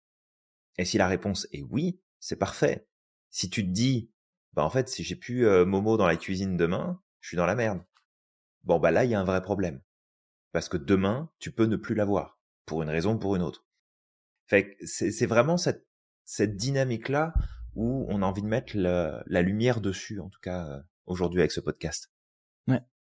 Et 0.79 0.87
si 0.87 0.97
la 0.97 1.07
réponse 1.07 1.47
est 1.53 1.63
oui, 1.63 2.01
c'est 2.19 2.37
parfait. 2.37 2.89
Si 3.29 3.51
tu 3.51 3.63
te 3.63 3.71
dis, 3.71 4.11
bah 4.55 4.65
en 4.65 4.71
fait, 4.71 4.89
si 4.89 5.05
j'ai 5.05 5.17
plus 5.17 5.47
euh, 5.47 5.67
Momo 5.67 5.99
dans 5.99 6.07
la 6.07 6.17
cuisine 6.17 6.57
demain, 6.57 7.03
je 7.21 7.29
suis 7.29 7.37
dans 7.37 7.45
la 7.45 7.55
merde. 7.55 7.85
Bon, 8.65 8.79
bah 8.79 8.91
là, 8.91 9.05
il 9.05 9.11
y 9.11 9.15
a 9.15 9.21
un 9.21 9.25
vrai 9.25 9.43
problème. 9.43 9.83
Parce 10.53 10.71
que 10.71 10.79
demain, 10.79 11.31
tu 11.39 11.53
peux 11.53 11.67
ne 11.67 11.77
plus 11.77 11.95
l'avoir. 11.95 12.41
Pour 12.65 12.83
une 12.83 12.89
raison 12.89 13.15
ou 13.15 13.19
pour 13.19 13.37
une 13.37 13.43
autre. 13.43 13.67
C'est 14.83 15.27
vraiment 15.27 15.59
cette, 15.59 15.87
dynamique-là 16.57 17.35
où 17.75 18.07
on 18.09 18.23
a 18.23 18.27
envie 18.27 18.43
de 18.43 18.47
mettre 18.47 18.77
la, 18.77 19.23
la 19.27 19.43
lumière 19.43 19.83
dessus, 19.83 20.21
en 20.21 20.31
tout 20.31 20.41
cas 20.41 20.67
euh, 20.67 20.81
aujourd'hui 21.05 21.41
avec 21.41 21.53
ce 21.53 21.61
podcast. 21.61 22.11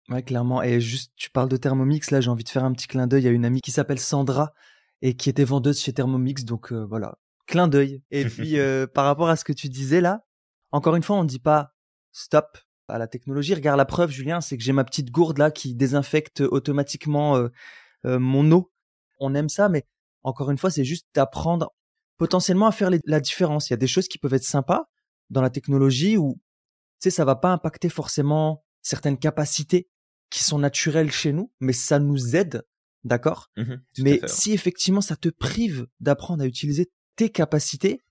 Ouais, 0.10 0.24
clairement. 0.24 0.62
Et 0.62 0.82
juste, 0.82 1.14
tu 1.16 1.30
parles 1.30 1.50
de 1.50 1.58
Thermomix, 1.58 2.12
là, 2.12 2.22
j'ai 2.22 2.30
envie 2.30 2.44
de 2.44 2.50
faire 2.50 2.64
un 2.64 2.74
petit 2.74 2.88
clin 2.88 3.08
d'œil 3.08 3.28
à 3.28 3.32
une 3.32 3.46
amie 3.46 3.62
qui 3.62 3.72
s'appelle 3.72 4.00
Sandra 4.00 4.54
et 5.02 5.16
qui 5.16 5.30
était 5.30 5.44
vendeuse 5.44 5.80
chez 5.80 5.94
Thermomix, 5.94 6.44
donc 6.44 6.72
euh, 6.72 6.86
voilà, 6.86 7.18
clin 7.48 7.68
d'œil. 7.68 8.04
Et 8.12 8.26
puis, 8.26 8.60
euh, 8.60 8.88
par 8.88 9.06
rapport 9.06 9.30
à 9.30 9.36
ce 9.36 9.44
que 9.44 9.54
tu 9.54 9.70
disais 9.70 10.02
là, 10.02 10.26
encore 10.72 10.96
une 10.96 11.04
fois, 11.04 11.18
on 11.18 11.24
ne 11.24 11.28
dit 11.28 11.40
pas 11.40 11.74
stop 12.12 12.58
à 12.88 12.98
la 12.98 13.08
technologie. 13.08 13.54
Regarde 13.54 13.78
la 13.78 13.86
preuve, 13.86 14.12
Julien, 14.12 14.42
c'est 14.42 14.58
que 14.58 14.64
j'ai 14.64 14.74
ma 14.74 14.84
petite 14.84 15.12
gourde 15.12 15.38
là 15.38 15.50
qui 15.52 15.76
désinfecte 15.76 16.42
automatiquement 16.42 17.42
mon 18.04 18.52
eau. 18.52 18.72
On 19.20 19.34
aime 19.34 19.50
ça, 19.50 19.70
mais 19.70 19.86
encore 20.24 20.52
une 20.52 20.58
fois, 20.58 20.72
c'est 20.72 20.84
juste 20.84 21.08
d'apprendre 21.14 21.74
potentiellement 22.18 22.68
à 22.68 22.72
faire 22.72 22.90
la 23.06 23.20
différence. 23.20 23.70
Il 23.70 23.74
y 23.74 23.76
a 23.76 23.78
des 23.78 23.88
choses 23.88 24.08
qui 24.08 24.18
peuvent 24.18 24.34
être 24.34 24.44
sympas 24.44 24.90
dans 25.30 25.42
la 25.42 25.50
technologie 25.50 26.18
où, 26.18 26.36
tu 27.00 27.10
sais, 27.10 27.10
ça 27.10 27.26
va 27.26 27.36
pas 27.36 27.52
impacter 27.52 27.90
forcément 27.90 28.64
certaines 28.82 29.18
capacités 29.18 29.90
qui 30.32 30.44
sont 30.44 30.58
naturelles 30.58 31.12
chez 31.12 31.34
nous, 31.34 31.52
mais 31.60 31.74
ça 31.74 32.00
nous 32.00 32.36
aide, 32.36 32.64
d'accord? 33.04 33.52
Mmh 33.58 33.74
Mais 34.00 34.20
si 34.26 34.54
effectivement 34.54 35.02
ça 35.02 35.16
te 35.16 35.30
prive 35.30 35.86
d'apprendre 36.00 36.42
à 36.42 36.48
utiliser 36.48 36.92
tes 37.16 37.30
capacités, 37.30 38.02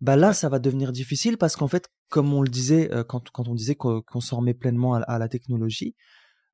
bah 0.00 0.16
là, 0.16 0.32
ça 0.32 0.48
va 0.48 0.58
devenir 0.58 0.92
difficile 0.92 1.36
parce 1.36 1.56
qu'en 1.56 1.68
fait, 1.68 1.90
comme 2.08 2.32
on 2.32 2.42
le 2.42 2.48
disait 2.48 2.92
euh, 2.92 3.04
quand, 3.04 3.30
quand 3.30 3.48
on 3.48 3.54
disait 3.54 3.74
qu'on 3.74 4.20
s'en 4.20 4.38
remet 4.38 4.54
pleinement 4.54 4.94
à, 4.94 5.18
la 5.18 5.28
technologie, 5.28 5.94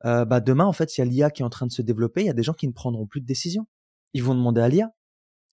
euh, 0.05 0.25
bah 0.25 0.41
demain, 0.41 0.65
en 0.65 0.73
fait, 0.73 0.97
il 0.97 1.01
y 1.01 1.03
a 1.03 1.05
l'IA 1.05 1.31
qui 1.31 1.43
est 1.43 1.45
en 1.45 1.51
train 1.51 1.67
de 1.67 1.73
se 1.73 1.83
développer. 1.83 2.23
Il 2.23 2.27
y 2.27 2.31
a 2.31 2.35
des 2.35 2.43
gens 2.43 2.55
qui 2.55 2.67
ne 2.67 2.73
prendront 2.73 3.07
plus 3.07 3.21
de 3.21 3.27
décisions. 3.27 3.67
Ils 4.15 4.23
vont 4.23 4.35
demander 4.35 4.61
à 4.61 4.69
l'IA. 4.69 4.91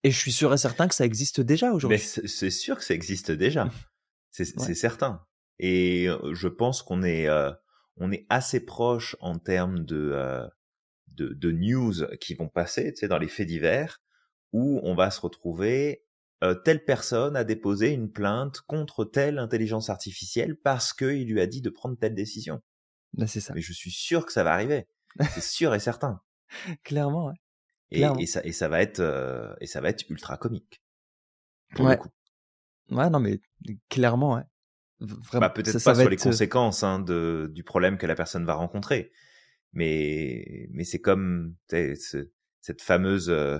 Et 0.03 0.11
je 0.11 0.17
suis 0.17 0.31
sûr 0.31 0.53
et 0.53 0.57
certain 0.57 0.87
que 0.87 0.95
ça 0.95 1.05
existe 1.05 1.41
déjà 1.41 1.73
aujourd'hui. 1.73 1.99
Mais 1.99 2.27
c'est 2.27 2.49
sûr 2.49 2.77
que 2.77 2.83
ça 2.83 2.93
existe 2.93 3.31
déjà. 3.31 3.69
C'est 4.31 4.75
certain. 4.75 5.25
Et 5.59 6.07
euh, 6.07 6.33
je 6.35 6.47
pense 6.47 6.83
qu'on 6.83 7.01
est, 7.01 7.27
euh, 7.27 7.51
on 7.97 8.11
est 8.11 8.25
assez 8.29 8.65
proche 8.65 9.15
en 9.19 9.37
termes 9.37 9.83
de, 9.85 10.11
euh, 10.13 10.47
de, 11.07 11.29
de, 11.29 11.51
news 11.51 11.93
qui 12.19 12.33
vont 12.33 12.49
passer, 12.49 12.93
tu 12.93 12.99
sais, 12.99 13.07
dans 13.07 13.17
les 13.17 13.27
faits 13.27 13.47
divers, 13.47 14.01
où 14.53 14.79
on 14.83 14.95
va 14.95 15.11
se 15.11 15.19
retrouver, 15.19 16.03
telle 16.63 16.85
personne 16.85 17.35
a 17.35 17.43
déposé 17.43 17.89
une 17.89 18.11
plainte 18.11 18.61
contre 18.61 19.03
telle 19.03 19.39
intelligence 19.39 19.89
artificielle 19.89 20.55
parce 20.55 20.93
qu'il 20.93 21.27
lui 21.27 21.41
a 21.41 21.47
dit 21.47 21.61
de 21.61 21.69
prendre 21.69 21.97
telle 21.97 22.13
décision. 22.13 22.61
Ben, 23.13 23.27
c'est 23.27 23.39
ça. 23.39 23.53
Mais 23.53 23.61
je 23.61 23.73
suis 23.73 23.91
sûr 23.91 24.25
que 24.25 24.31
ça 24.31 24.43
va 24.43 24.53
arriver. 24.53 24.87
c'est 25.33 25.41
sûr 25.41 25.73
et 25.73 25.79
certain. 25.79 26.21
Clairement, 26.83 27.27
ouais. 27.27 27.33
Et, 27.91 28.25
ça, 28.25 28.41
et 28.43 28.51
ça 28.51 28.67
va 28.67 28.81
être, 28.81 28.99
euh, 28.99 29.53
et 29.61 29.67
ça 29.67 29.81
va 29.81 29.89
être 29.89 30.09
ultra 30.09 30.37
comique. 30.37 30.81
ouais. 31.79 31.97
Ouais, 32.89 33.09
non, 33.09 33.19
mais 33.19 33.41
clairement, 33.89 34.35
ouais. 34.35 34.43
Vraiment, 34.99 35.41
bah, 35.41 35.49
peut-être 35.49 35.83
pas 35.83 35.95
sur 35.95 36.09
les 36.09 36.15
euh 36.15 36.23
conséquences 36.23 36.83
hein, 36.83 36.99
de, 36.99 37.51
du 37.53 37.63
problème 37.63 37.97
que 37.97 38.07
la 38.07 38.15
personne 38.15 38.45
va 38.45 38.55
rencontrer, 38.55 39.11
mais 39.73 40.67
mais 40.71 40.83
c'est 40.83 41.01
comme 41.01 41.55
cette 41.67 42.81
fameuse 42.81 43.29
euh, 43.29 43.59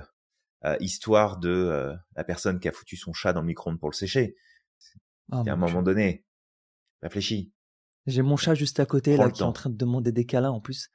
histoire 0.80 1.38
de 1.38 1.94
la 2.16 2.24
personne 2.24 2.58
qui 2.58 2.68
a 2.68 2.72
foutu 2.72 2.96
son 2.96 3.12
chat 3.12 3.32
dans 3.32 3.40
le 3.40 3.46
micro-ondes 3.46 3.78
pour 3.78 3.90
le 3.90 3.94
sécher. 3.94 4.36
Oh, 5.30 5.44
à 5.46 5.52
un 5.52 5.56
moment 5.56 5.82
donné, 5.82 6.24
réfléchis. 7.02 7.52
J'ai 8.06 8.22
mon 8.22 8.36
chat 8.36 8.54
juste 8.54 8.80
à 8.80 8.86
côté 8.86 9.16
là 9.16 9.30
qui 9.30 9.42
est 9.42 9.44
en 9.44 9.52
train 9.52 9.70
de 9.70 9.76
demander 9.76 10.12
des 10.12 10.24
câlins 10.24 10.50
en 10.50 10.60
plus. 10.60 10.90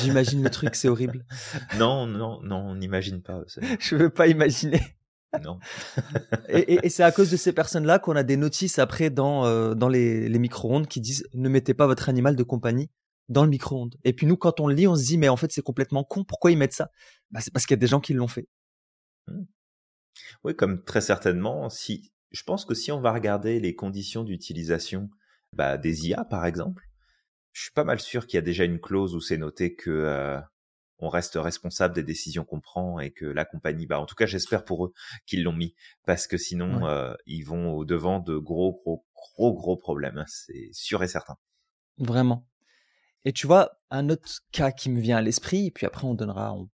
J'imagine 0.00 0.42
le 0.42 0.50
truc, 0.50 0.74
c'est 0.74 0.88
horrible. 0.88 1.24
Non, 1.78 2.06
non, 2.06 2.40
non, 2.42 2.56
on 2.56 2.74
n'imagine 2.74 3.22
pas. 3.22 3.42
Je 3.80 3.96
veux 3.96 4.10
pas 4.10 4.26
imaginer. 4.26 4.80
Non. 5.42 5.58
et, 6.48 6.86
et, 6.86 6.90
c'est 6.90 7.02
à 7.02 7.12
cause 7.12 7.30
de 7.30 7.36
ces 7.36 7.52
personnes-là 7.52 7.98
qu'on 7.98 8.16
a 8.16 8.22
des 8.22 8.36
notices 8.36 8.78
après 8.78 9.10
dans, 9.10 9.44
euh, 9.46 9.74
dans 9.74 9.88
les, 9.88 10.28
les 10.28 10.38
micro-ondes 10.38 10.86
qui 10.86 11.00
disent 11.00 11.26
ne 11.34 11.48
mettez 11.48 11.74
pas 11.74 11.86
votre 11.86 12.08
animal 12.08 12.36
de 12.36 12.42
compagnie 12.42 12.90
dans 13.28 13.44
le 13.44 13.50
micro-ondes. 13.50 13.96
Et 14.04 14.12
puis 14.12 14.26
nous, 14.26 14.36
quand 14.36 14.60
on 14.60 14.68
le 14.68 14.74
lit, 14.74 14.86
on 14.86 14.96
se 14.96 15.04
dit 15.04 15.18
mais 15.18 15.28
en 15.28 15.36
fait 15.36 15.52
c'est 15.52 15.62
complètement 15.62 16.04
con. 16.04 16.24
Pourquoi 16.24 16.50
ils 16.50 16.58
mettent 16.58 16.72
ça? 16.72 16.90
Bah, 17.30 17.40
C'est 17.40 17.52
parce 17.52 17.66
qu'il 17.66 17.74
y 17.74 17.78
a 17.78 17.80
des 17.80 17.86
gens 17.86 18.00
qui 18.00 18.14
l'ont 18.14 18.28
fait. 18.28 18.48
Mmh. 19.26 19.42
Oui, 20.44 20.54
comme 20.54 20.82
très 20.84 21.00
certainement. 21.00 21.68
Si 21.68 22.12
je 22.30 22.42
pense 22.42 22.64
que 22.64 22.74
si 22.74 22.92
on 22.92 23.00
va 23.00 23.12
regarder 23.12 23.60
les 23.60 23.74
conditions 23.74 24.24
d'utilisation 24.24 25.10
bah, 25.52 25.76
des 25.76 26.08
IA 26.08 26.24
par 26.24 26.46
exemple, 26.46 26.84
je 27.52 27.62
suis 27.62 27.72
pas 27.72 27.84
mal 27.84 28.00
sûr 28.00 28.26
qu'il 28.26 28.36
y 28.36 28.38
a 28.38 28.42
déjà 28.42 28.64
une 28.64 28.80
clause 28.80 29.14
où 29.14 29.20
c'est 29.20 29.38
noté 29.38 29.74
que 29.74 29.90
euh, 29.90 30.38
on 30.98 31.08
reste 31.08 31.34
responsable 31.34 31.94
des 31.94 32.02
décisions 32.02 32.44
qu'on 32.44 32.60
prend 32.60 33.00
et 33.00 33.10
que 33.10 33.26
la 33.26 33.44
compagnie, 33.44 33.86
bah 33.86 34.00
en 34.00 34.06
tout 34.06 34.14
cas 34.14 34.26
j'espère 34.26 34.64
pour 34.64 34.86
eux 34.86 34.92
qu'ils 35.26 35.42
l'ont 35.42 35.52
mis 35.52 35.74
parce 36.04 36.26
que 36.26 36.36
sinon 36.36 36.86
euh, 36.86 37.14
ils 37.26 37.42
vont 37.42 37.72
au 37.72 37.84
devant 37.84 38.20
de 38.20 38.36
gros 38.36 38.80
gros 38.82 39.04
gros 39.14 39.54
gros 39.54 39.76
problèmes, 39.76 40.18
hein, 40.18 40.24
c'est 40.26 40.70
sûr 40.72 41.02
et 41.02 41.08
certain. 41.08 41.36
Vraiment. 41.98 42.46
Et 43.24 43.32
tu 43.32 43.46
vois 43.46 43.78
un 43.90 44.08
autre 44.08 44.40
cas 44.52 44.70
qui 44.70 44.88
me 44.88 45.00
vient 45.00 45.16
à 45.16 45.22
l'esprit, 45.22 45.66
et 45.66 45.70
puis 45.70 45.86
après 45.86 46.06
on 46.06 46.14
donnera, 46.14 46.54
on, 46.54 46.68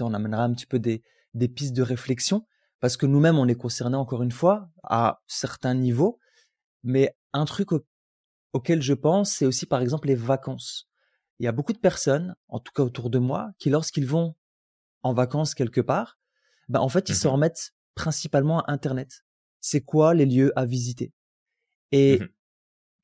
on 0.00 0.14
amènera 0.14 0.44
un 0.44 0.54
petit 0.54 0.66
peu 0.66 0.78
des, 0.78 1.02
des 1.34 1.48
pistes 1.48 1.74
de 1.74 1.82
réflexion 1.82 2.46
parce 2.80 2.96
que 2.96 3.06
nous-mêmes 3.06 3.38
on 3.38 3.48
est 3.48 3.54
concernés 3.54 3.96
encore 3.96 4.22
une 4.22 4.32
fois 4.32 4.70
à 4.84 5.20
certains 5.26 5.74
niveaux, 5.74 6.18
mais 6.82 7.16
un 7.32 7.44
truc 7.44 7.70
auquel 8.52 8.82
je 8.82 8.94
pense, 8.94 9.32
c'est 9.32 9.46
aussi 9.46 9.66
par 9.66 9.82
exemple 9.82 10.08
les 10.08 10.14
vacances. 10.14 10.88
Il 11.38 11.44
y 11.44 11.48
a 11.48 11.52
beaucoup 11.52 11.72
de 11.72 11.78
personnes, 11.78 12.34
en 12.48 12.58
tout 12.58 12.72
cas 12.72 12.82
autour 12.82 13.10
de 13.10 13.18
moi, 13.18 13.50
qui 13.58 13.70
lorsqu'ils 13.70 14.06
vont 14.06 14.34
en 15.02 15.12
vacances 15.12 15.54
quelque 15.54 15.80
part, 15.80 16.18
bah 16.68 16.80
en 16.80 16.88
fait 16.88 17.08
ils 17.08 17.14
se 17.14 17.28
mmh 17.28 17.30
remettent 17.30 17.72
principalement 17.94 18.60
à 18.62 18.72
Internet. 18.72 19.24
C'est 19.60 19.80
quoi 19.80 20.14
les 20.14 20.26
lieux 20.26 20.52
à 20.58 20.64
visiter? 20.64 21.12
Et 21.92 22.18
mmh 22.18 22.28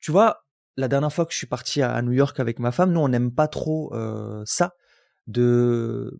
tu 0.01 0.11
vois, 0.11 0.45
la 0.77 0.87
dernière 0.87 1.11
fois 1.11 1.25
que 1.25 1.31
je 1.31 1.37
suis 1.37 1.47
parti 1.47 1.81
à 1.81 1.99
New 2.03 2.11
York 2.11 2.39
avec 2.39 2.59
ma 2.59 2.71
femme, 2.71 2.91
nous 2.91 2.99
on 2.99 3.07
n'aime 3.07 3.33
pas 3.33 3.47
trop 3.47 3.91
euh, 3.95 4.43
ça 4.45 4.75
de 5.27 6.19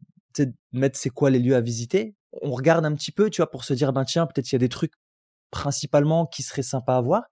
mettre 0.71 0.97
c'est 0.97 1.09
quoi 1.09 1.29
les 1.29 1.39
lieux 1.39 1.55
à 1.55 1.61
visiter. 1.61 2.15
On 2.41 2.51
regarde 2.51 2.85
un 2.85 2.95
petit 2.95 3.11
peu, 3.11 3.29
tu 3.29 3.41
vois, 3.41 3.51
pour 3.51 3.63
se 3.63 3.73
dire 3.73 3.93
ben 3.93 4.05
tiens 4.05 4.25
peut-être 4.25 4.51
il 4.51 4.55
y 4.55 4.57
a 4.57 4.59
des 4.59 4.69
trucs 4.69 4.93
principalement 5.51 6.25
qui 6.25 6.43
seraient 6.43 6.63
sympas 6.63 6.97
à 6.97 7.01
voir. 7.01 7.23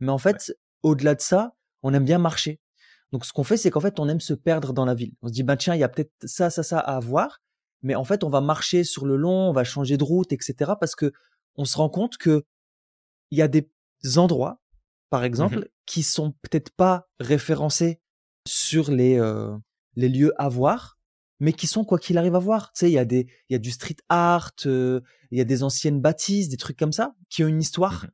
Mais 0.00 0.12
en 0.12 0.18
fait, 0.18 0.54
au-delà 0.82 1.14
de 1.14 1.20
ça, 1.20 1.54
on 1.82 1.92
aime 1.92 2.04
bien 2.04 2.18
marcher. 2.18 2.60
Donc 3.12 3.24
ce 3.24 3.32
qu'on 3.32 3.44
fait, 3.44 3.56
c'est 3.56 3.70
qu'en 3.70 3.80
fait, 3.80 3.98
on 4.00 4.08
aime 4.08 4.20
se 4.20 4.34
perdre 4.34 4.72
dans 4.72 4.84
la 4.84 4.94
ville. 4.94 5.12
On 5.22 5.28
se 5.28 5.32
dit, 5.32 5.42
bah 5.42 5.56
tiens, 5.56 5.74
il 5.74 5.80
y 5.80 5.84
a 5.84 5.88
peut-être 5.88 6.12
ça, 6.24 6.50
ça, 6.50 6.62
ça 6.62 6.78
à 6.78 7.00
voir, 7.00 7.40
mais 7.82 7.94
en 7.94 8.04
fait, 8.04 8.24
on 8.24 8.28
va 8.28 8.40
marcher 8.40 8.84
sur 8.84 9.06
le 9.06 9.16
long, 9.16 9.48
on 9.48 9.52
va 9.52 9.64
changer 9.64 9.96
de 9.96 10.04
route, 10.04 10.32
etc. 10.32 10.72
Parce 10.78 10.94
que 10.94 11.12
on 11.56 11.64
se 11.64 11.76
rend 11.76 11.88
compte 11.88 12.18
que 12.18 12.44
il 13.30 13.38
y 13.38 13.42
a 13.42 13.48
des 13.48 13.70
endroits, 14.16 14.60
par 15.10 15.22
Mmh 15.22 15.24
exemple, 15.24 15.68
qui 15.86 16.02
sont 16.02 16.32
peut-être 16.42 16.70
pas 16.70 17.08
référencés 17.20 18.00
sur 18.46 18.90
les 18.90 19.18
euh, 19.18 19.56
les 19.96 20.08
lieux 20.08 20.32
à 20.40 20.48
voir, 20.48 20.98
mais 21.40 21.52
qui 21.52 21.66
sont 21.66 21.84
quoi 21.84 21.98
qu'il 21.98 22.18
arrive 22.18 22.34
à 22.34 22.40
voir. 22.40 22.72
Tu 22.72 22.80
sais, 22.80 22.90
il 22.90 22.94
y 22.94 22.98
a 22.98 23.04
des 23.04 23.26
il 23.48 23.52
y 23.52 23.56
a 23.56 23.58
du 23.58 23.70
street 23.70 23.96
art, 24.08 24.52
euh, 24.66 25.00
il 25.30 25.38
y 25.38 25.40
a 25.40 25.44
des 25.44 25.62
anciennes 25.62 26.00
bâtisses, 26.00 26.48
des 26.48 26.56
trucs 26.56 26.78
comme 26.78 26.92
ça 26.92 27.14
qui 27.30 27.42
ont 27.44 27.48
une 27.48 27.60
histoire. 27.60 28.04
Mmh 28.04 28.10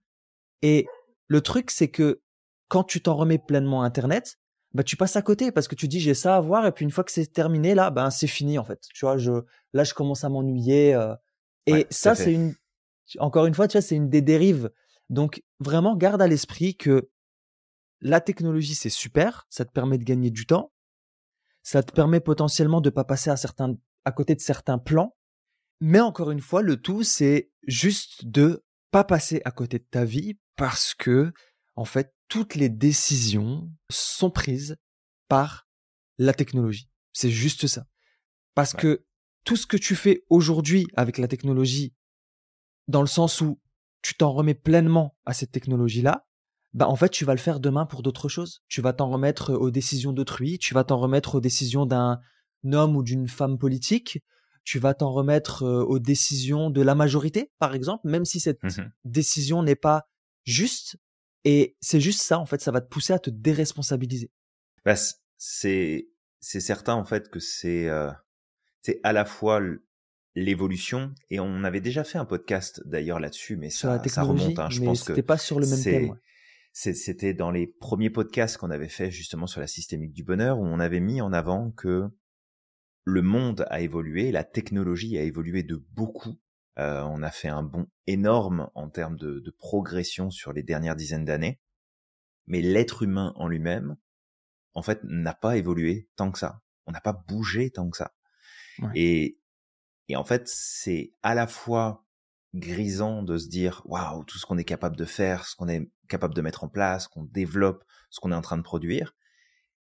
Et 0.62 0.87
le 1.26 1.40
truc, 1.40 1.70
c'est 1.70 1.88
que 1.90 2.20
quand 2.68 2.85
tu 2.85 3.02
t'en 3.02 3.16
remets 3.16 3.38
pleinement 3.38 3.83
à 3.83 3.87
Internet, 3.87 4.38
bah 4.74 4.82
tu 4.82 4.96
passes 4.96 5.16
à 5.16 5.22
côté 5.22 5.52
parce 5.52 5.68
que 5.68 5.76
tu 5.76 5.87
dis 5.88 6.00
j'ai 6.00 6.14
ça 6.14 6.37
à 6.37 6.40
voir 6.40 6.66
et 6.66 6.72
puis 6.72 6.84
une 6.84 6.90
fois 6.90 7.04
que 7.04 7.12
c'est 7.12 7.26
terminé 7.26 7.74
là, 7.74 7.90
ben 7.90 8.10
c'est 8.10 8.26
fini 8.26 8.58
en 8.58 8.64
fait. 8.64 8.80
Tu 8.92 9.04
vois, 9.04 9.16
je 9.16 9.32
là 9.72 9.84
je 9.84 9.94
commence 9.94 10.24
à 10.24 10.28
m'ennuyer. 10.28 10.94
euh, 10.94 11.14
et 11.66 11.72
Ouais, 11.72 11.87
ça 11.90 12.14
c'est 12.14 12.32
une 12.32 12.54
encore 13.18 13.46
une 13.46 13.54
fois, 13.54 13.68
tu 13.68 13.76
vois, 13.78 13.82
c'est 13.82 13.96
une 13.96 14.08
des 14.10 14.22
dérives. 14.22 14.70
Donc 15.10 15.42
vraiment 15.60 15.96
garde 15.96 16.20
à 16.20 16.26
l'esprit 16.26 16.76
que 16.76 17.10
la 18.00 18.20
technologie 18.20 18.74
c'est 18.74 18.90
super, 18.90 19.46
ça 19.48 19.64
te 19.64 19.70
permet 19.72 19.96
de 19.98 20.04
gagner 20.04 20.30
du 20.30 20.46
temps, 20.46 20.72
ça 21.62 21.82
te 21.82 21.92
permet 21.92 22.20
potentiellement 22.20 22.80
de 22.80 22.90
pas 22.90 23.04
passer 23.04 23.30
à 23.30 23.37
certains 23.37 23.76
à 24.04 24.12
côté 24.12 24.34
de 24.34 24.40
certains 24.40 24.78
plans, 24.78 25.16
mais 25.80 26.00
encore 26.00 26.30
une 26.30 26.40
fois, 26.40 26.62
le 26.62 26.76
tout 26.80 27.02
c'est 27.04 27.50
juste 27.66 28.26
de 28.26 28.64
pas 28.90 29.04
passer 29.04 29.40
à 29.44 29.50
côté 29.50 29.78
de 29.78 29.87
ta 29.90 30.04
vie 30.04 30.38
parce 30.56 30.94
que 30.94 31.32
en 31.76 31.84
fait 31.84 32.12
toutes 32.28 32.54
les 32.54 32.68
décisions 32.68 33.70
sont 33.90 34.30
prises 34.30 34.76
par 35.28 35.68
la 36.18 36.32
technologie. 36.32 36.88
C'est 37.12 37.30
juste 37.30 37.66
ça. 37.66 37.87
Parce 38.54 38.72
Ouais. 38.74 38.80
que 38.80 39.06
tout 39.44 39.56
ce 39.56 39.66
que 39.66 39.76
tu 39.76 39.94
fais 39.94 40.24
aujourd'hui 40.30 40.87
avec 40.96 41.18
la 41.18 41.28
technologie, 41.28 41.94
dans 42.88 43.00
le 43.00 43.06
sens 43.06 43.40
où 43.40 43.60
tu 44.02 44.14
t'en 44.14 44.32
remets 44.32 44.54
pleinement 44.54 45.16
à 45.24 45.32
cette 45.34 45.50
technologie-là, 45.52 46.26
bah 46.72 46.88
en 46.88 46.96
fait 46.96 47.08
tu 47.08 47.24
vas 47.24 47.34
le 47.34 47.40
faire 47.40 47.60
demain 47.60 47.87
pour 47.87 48.02
d'autres 48.02 48.28
choses. 48.28 48.62
Tu 48.68 48.80
vas 48.80 48.92
t'en 48.92 49.08
remettre 49.10 49.52
aux 49.54 49.70
décisions 49.70 50.12
d'autrui, 50.12 50.58
tu 50.58 50.74
vas 50.74 50.84
t'en 50.84 50.98
remettre 50.98 51.37
aux 51.37 51.40
décisions 51.40 51.87
d'un 51.87 52.20
homme 52.64 52.96
ou 52.96 53.02
d'une 53.02 53.28
femme 53.28 53.58
politique, 53.58 54.18
tu 54.64 54.78
vas 54.78 54.94
t'en 54.94 55.12
remettre 55.12 55.62
euh, 55.62 55.84
aux 55.84 55.98
décisions 55.98 56.70
de 56.70 56.80
la 56.82 56.94
majorité, 56.94 57.52
par 57.58 57.74
exemple, 57.74 58.08
même 58.08 58.24
si 58.24 58.40
cette 58.40 58.62
Mmh 58.62 58.88
décision 59.04 59.62
n'est 59.62 59.76
pas 59.76 60.04
juste. 60.44 60.96
Et 61.44 61.76
c'est 61.80 62.00
juste 62.00 62.22
ça, 62.22 62.38
en 62.38 62.46
fait, 62.46 62.61
ça 62.61 62.70
va 62.70 62.80
te 62.80 62.88
pousser 62.88 63.12
à 63.12 63.18
te 63.18 63.30
déresponsabiliser. 63.30 64.30
Bah, 64.85 64.94
c'est 65.37 66.09
c'est 66.40 66.61
certain 66.61 66.94
en 66.94 67.04
fait 67.04 67.30
que 67.30 67.40
c'est 67.40 67.88
euh, 67.88 68.11
c'est 68.83 69.00
à 69.02 69.12
la 69.12 69.24
fois 69.24 69.61
l'évolution 70.35 71.14
et 71.30 71.40
on 71.40 71.64
avait 71.64 71.80
déjà 71.80 72.04
fait 72.04 72.18
un 72.18 72.24
podcast 72.24 72.83
d'ailleurs 72.87 73.20
là-dessus, 73.20 73.57
mais 73.57 73.70
Sur 73.70 73.88
la 73.88 74.02
ça 74.09 74.22
remonte. 74.22 74.59
hein. 74.59 74.68
Je 74.70 74.80
mais 74.80 74.87
pense 74.87 75.02
que 75.02 75.12
c'était 75.12 75.22
pas 75.22 75.38
sur 75.38 75.61
le 75.61 75.66
même 75.66 75.83
thème. 75.83 76.11
ouais. 76.11 76.18
c'était 76.72 77.35
dans 77.35 77.50
les 77.50 77.66
premiers 77.66 78.11
podcasts 78.11 78.57
qu'on 78.59 78.70
avait 78.70 78.88
fait 78.88 79.11
justement 79.11 79.46
sur 79.46 79.61
la 79.61 79.66
systémique 79.66 80.12
du 80.12 80.24
bonheur 80.24 80.59
où 80.59 80.64
on 80.66 80.80
avait 80.80 81.00
mis 81.00 81.20
en 81.20 81.33
avant 81.33 81.70
que 81.70 82.09
le 83.04 83.22
monde 83.22 83.66
a 83.68 83.80
évolué, 83.80 84.33
la 84.33 84.44
technologie 84.44 85.18
a 85.18 85.22
évolué 85.22 85.62
de 85.62 85.76
beaucoup. 85.92 86.35
Euh, 86.78 87.02
on 87.02 87.22
a 87.22 87.30
fait 87.30 87.48
un 87.48 87.62
bond 87.62 87.87
énorme 88.06 88.70
en 88.74 88.88
termes 88.88 89.16
de, 89.16 89.38
de 89.38 89.50
progression 89.50 90.30
sur 90.30 90.52
les 90.52 90.62
dernières 90.62 90.96
dizaines 90.96 91.24
d'années, 91.24 91.60
mais 92.46 92.62
l'être 92.62 93.02
humain 93.02 93.32
en 93.37 93.46
lui-même, 93.46 93.96
en 94.74 94.82
fait, 94.82 95.00
n'a 95.04 95.34
pas 95.34 95.56
évolué 95.56 96.08
tant 96.16 96.32
que 96.32 96.38
ça. 96.38 96.62
On 96.87 96.92
n'a 96.92 97.00
pas 97.00 97.12
bougé 97.12 97.70
tant 97.70 97.88
que 97.88 97.96
ça. 97.96 98.12
Ouais. 98.80 98.90
Et, 98.94 99.38
et 100.08 100.16
en 100.16 100.24
fait, 100.24 100.48
c'est 100.48 101.12
à 101.22 101.34
la 101.34 101.46
fois 101.46 102.04
grisant 102.54 103.22
de 103.22 103.37
se 103.38 103.48
dire 103.48 103.82
waouh 103.84 104.24
tout 104.24 104.38
ce 104.38 104.46
qu'on 104.46 104.58
est 104.58 104.64
capable 104.64 104.96
de 104.96 105.04
faire, 105.04 105.46
ce 105.46 105.56
qu'on 105.56 105.68
est 105.68 105.90
capable 106.08 106.34
de 106.34 106.42
mettre 106.42 106.64
en 106.64 106.68
place, 106.68 107.08
qu'on 107.08 107.24
développe, 107.24 107.84
ce 108.10 108.20
qu'on 108.20 108.32
est 108.32 108.37
en 108.37 108.42
train 108.42 108.58
de 108.58 108.62
produire, 108.62 109.14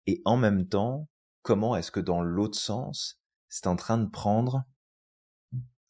et 0.06 0.22
en 0.24 0.36
même 0.36 0.68
temps, 0.68 1.08
comment 1.42 1.76
est-ce 1.76 1.90
que 1.90 2.00
dans 2.00 2.22
l'autre 2.22 2.58
sens, 2.58 3.20
c'est 3.48 3.66
en 3.66 3.76
train 3.76 3.98
de 3.98 4.08
prendre 4.08 4.64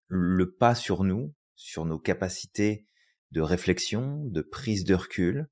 le 0.08 0.52
pas 0.52 0.74
sur 0.74 1.04
nous, 1.04 1.34
sur 1.56 1.84
nos 1.84 1.98
capacités 1.98 2.86
de 3.30 3.40
réflexion, 3.40 4.24
de 4.26 4.42
prise 4.42 4.84
de 4.84 4.94
recul, 4.94 5.48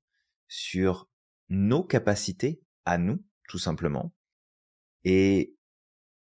sur 0.47 1.09
nos 1.49 1.83
capacités 1.83 2.61
à 2.85 2.97
nous, 2.97 3.23
tout 3.47 3.59
simplement. 3.59 4.13
Et 5.03 5.55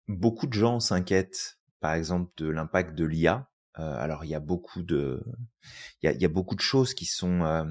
beaucoup 0.08 0.46
de 0.46 0.52
gens 0.52 0.80
s'inquiètent, 0.80 1.58
par 1.80 1.94
exemple, 1.94 2.32
de 2.36 2.48
l'impact 2.48 2.94
de 2.94 3.04
l'IA. 3.04 3.50
Euh, 3.78 3.96
alors, 3.96 4.24
il 4.24 4.30
y 4.30 4.34
a 4.34 4.40
beaucoup 4.40 4.82
de, 4.82 5.22
il 6.02 6.06
y 6.06 6.08
a, 6.08 6.12
y 6.12 6.24
a 6.24 6.28
beaucoup 6.28 6.54
de 6.54 6.60
choses 6.60 6.94
qui 6.94 7.04
sont, 7.04 7.42
euh, 7.42 7.64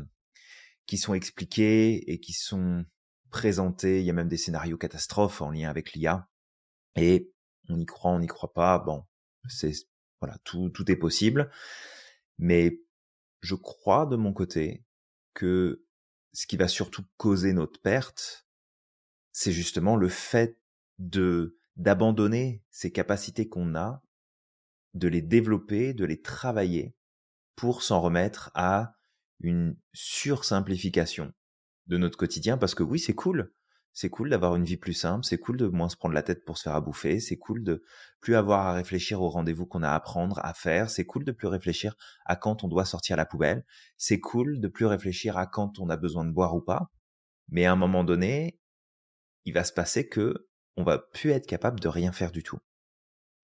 qui 0.86 0.98
sont 0.98 1.14
expliquées 1.14 2.12
et 2.12 2.20
qui 2.20 2.34
sont 2.34 2.86
présentées. 3.30 4.00
Il 4.00 4.06
y 4.06 4.10
a 4.10 4.14
même 4.14 4.30
des 4.30 4.38
scénarios 4.38 4.78
catastrophes 4.78 5.42
en 5.42 5.52
lien 5.52 5.70
avec 5.70 5.94
l'IA. 5.94 6.30
Et 6.96 7.32
on 7.70 7.80
y 7.80 7.86
croit, 7.86 8.12
on 8.12 8.20
n'y 8.20 8.28
croit 8.28 8.54
pas. 8.54 8.80
Bon, 8.80 9.06
c'est, 9.50 9.74
voilà, 10.22 10.38
tout, 10.44 10.70
tout 10.70 10.90
est 10.92 10.96
possible. 10.96 11.50
Mais 12.38 12.82
je 13.42 13.56
crois 13.56 14.06
de 14.06 14.16
mon 14.16 14.34
côté 14.34 14.84
que 15.34 15.86
ce 16.34 16.48
qui 16.48 16.58
va 16.58 16.68
surtout 16.68 17.04
causer 17.18 17.54
notre 17.54 17.82
perte, 17.82 18.48
c'est 19.32 19.52
justement 19.52 19.96
le 19.96 20.10
fait 20.10 20.60
de 21.00 21.58
d'abandonner 21.76 22.64
ces 22.70 22.90
capacités 22.90 23.50
qu'on 23.50 23.76
a, 23.76 24.02
de 24.94 25.10
les 25.10 25.22
développer, 25.22 25.94
de 25.94 26.06
les 26.06 26.22
travailler 26.22 26.96
pour 27.58 27.84
s'en 27.84 28.00
remettre 28.00 28.50
à 28.54 28.96
une 29.42 29.78
sursimplification 29.94 31.34
de 31.88 31.98
notre 31.98 32.18
quotidien 32.18 32.58
parce 32.58 32.76
que 32.76 32.84
oui, 32.84 32.98
c'est 32.98 33.14
cool. 33.14 33.54
C'est 33.96 34.10
cool 34.10 34.30
d'avoir 34.30 34.58
une 34.58 34.66
vie 34.66 34.76
plus 34.76 34.94
simple, 34.94 35.24
c'est 35.24 35.38
cool 35.38 35.56
de 35.56 35.68
moins 35.68 35.88
se 35.88 35.96
prendre 35.96 36.14
la 36.14 36.22
tête 36.22 36.44
pour 36.44 36.58
se 36.58 36.64
faire 36.64 36.76
à 36.76 36.82
bouffer, 36.82 37.22
c'est 37.22 37.38
cool 37.38 37.64
de 37.64 37.82
plus 38.20 38.36
avoir 38.36 38.68
à 38.68 38.74
réfléchir 38.74 39.22
aux 39.22 39.30
rendez-vous 39.30 39.66
qu'on 39.66 39.84
a 39.84 39.92
à 39.92 40.00
prendre, 40.02 40.38
à 40.44 40.54
faire, 40.54 40.90
c'est 40.90 41.06
cool 41.06 41.24
de 41.24 41.32
plus 41.32 41.48
réfléchir 41.48 41.96
à 42.26 42.36
quand 42.36 42.66
on 42.66 42.68
doit 42.68 42.84
sortir 42.84 43.16
la 43.16 43.26
poubelle, 43.26 43.66
c'est 43.96 44.20
cool 44.20 44.60
de 44.60 44.68
plus 44.68 44.86
réfléchir 44.86 45.38
à 45.38 45.48
quand 45.48 45.80
on 45.80 45.90
a 45.90 45.96
besoin 45.96 46.26
de 46.26 46.32
boire 46.32 46.56
ou 46.56 46.62
pas. 46.62 46.92
Mais 47.48 47.64
à 47.66 47.72
un 47.72 47.78
moment 47.78 48.04
donné, 48.04 48.60
il 49.46 49.54
va 49.54 49.64
se 49.64 49.72
passer 49.72 50.10
que 50.10 50.50
on 50.76 50.84
va 50.84 50.98
plus 50.98 51.32
être 51.32 51.48
capable 51.48 51.80
de 51.80 51.88
rien 51.88 52.12
faire 52.12 52.32
du 52.32 52.44
tout. 52.44 52.60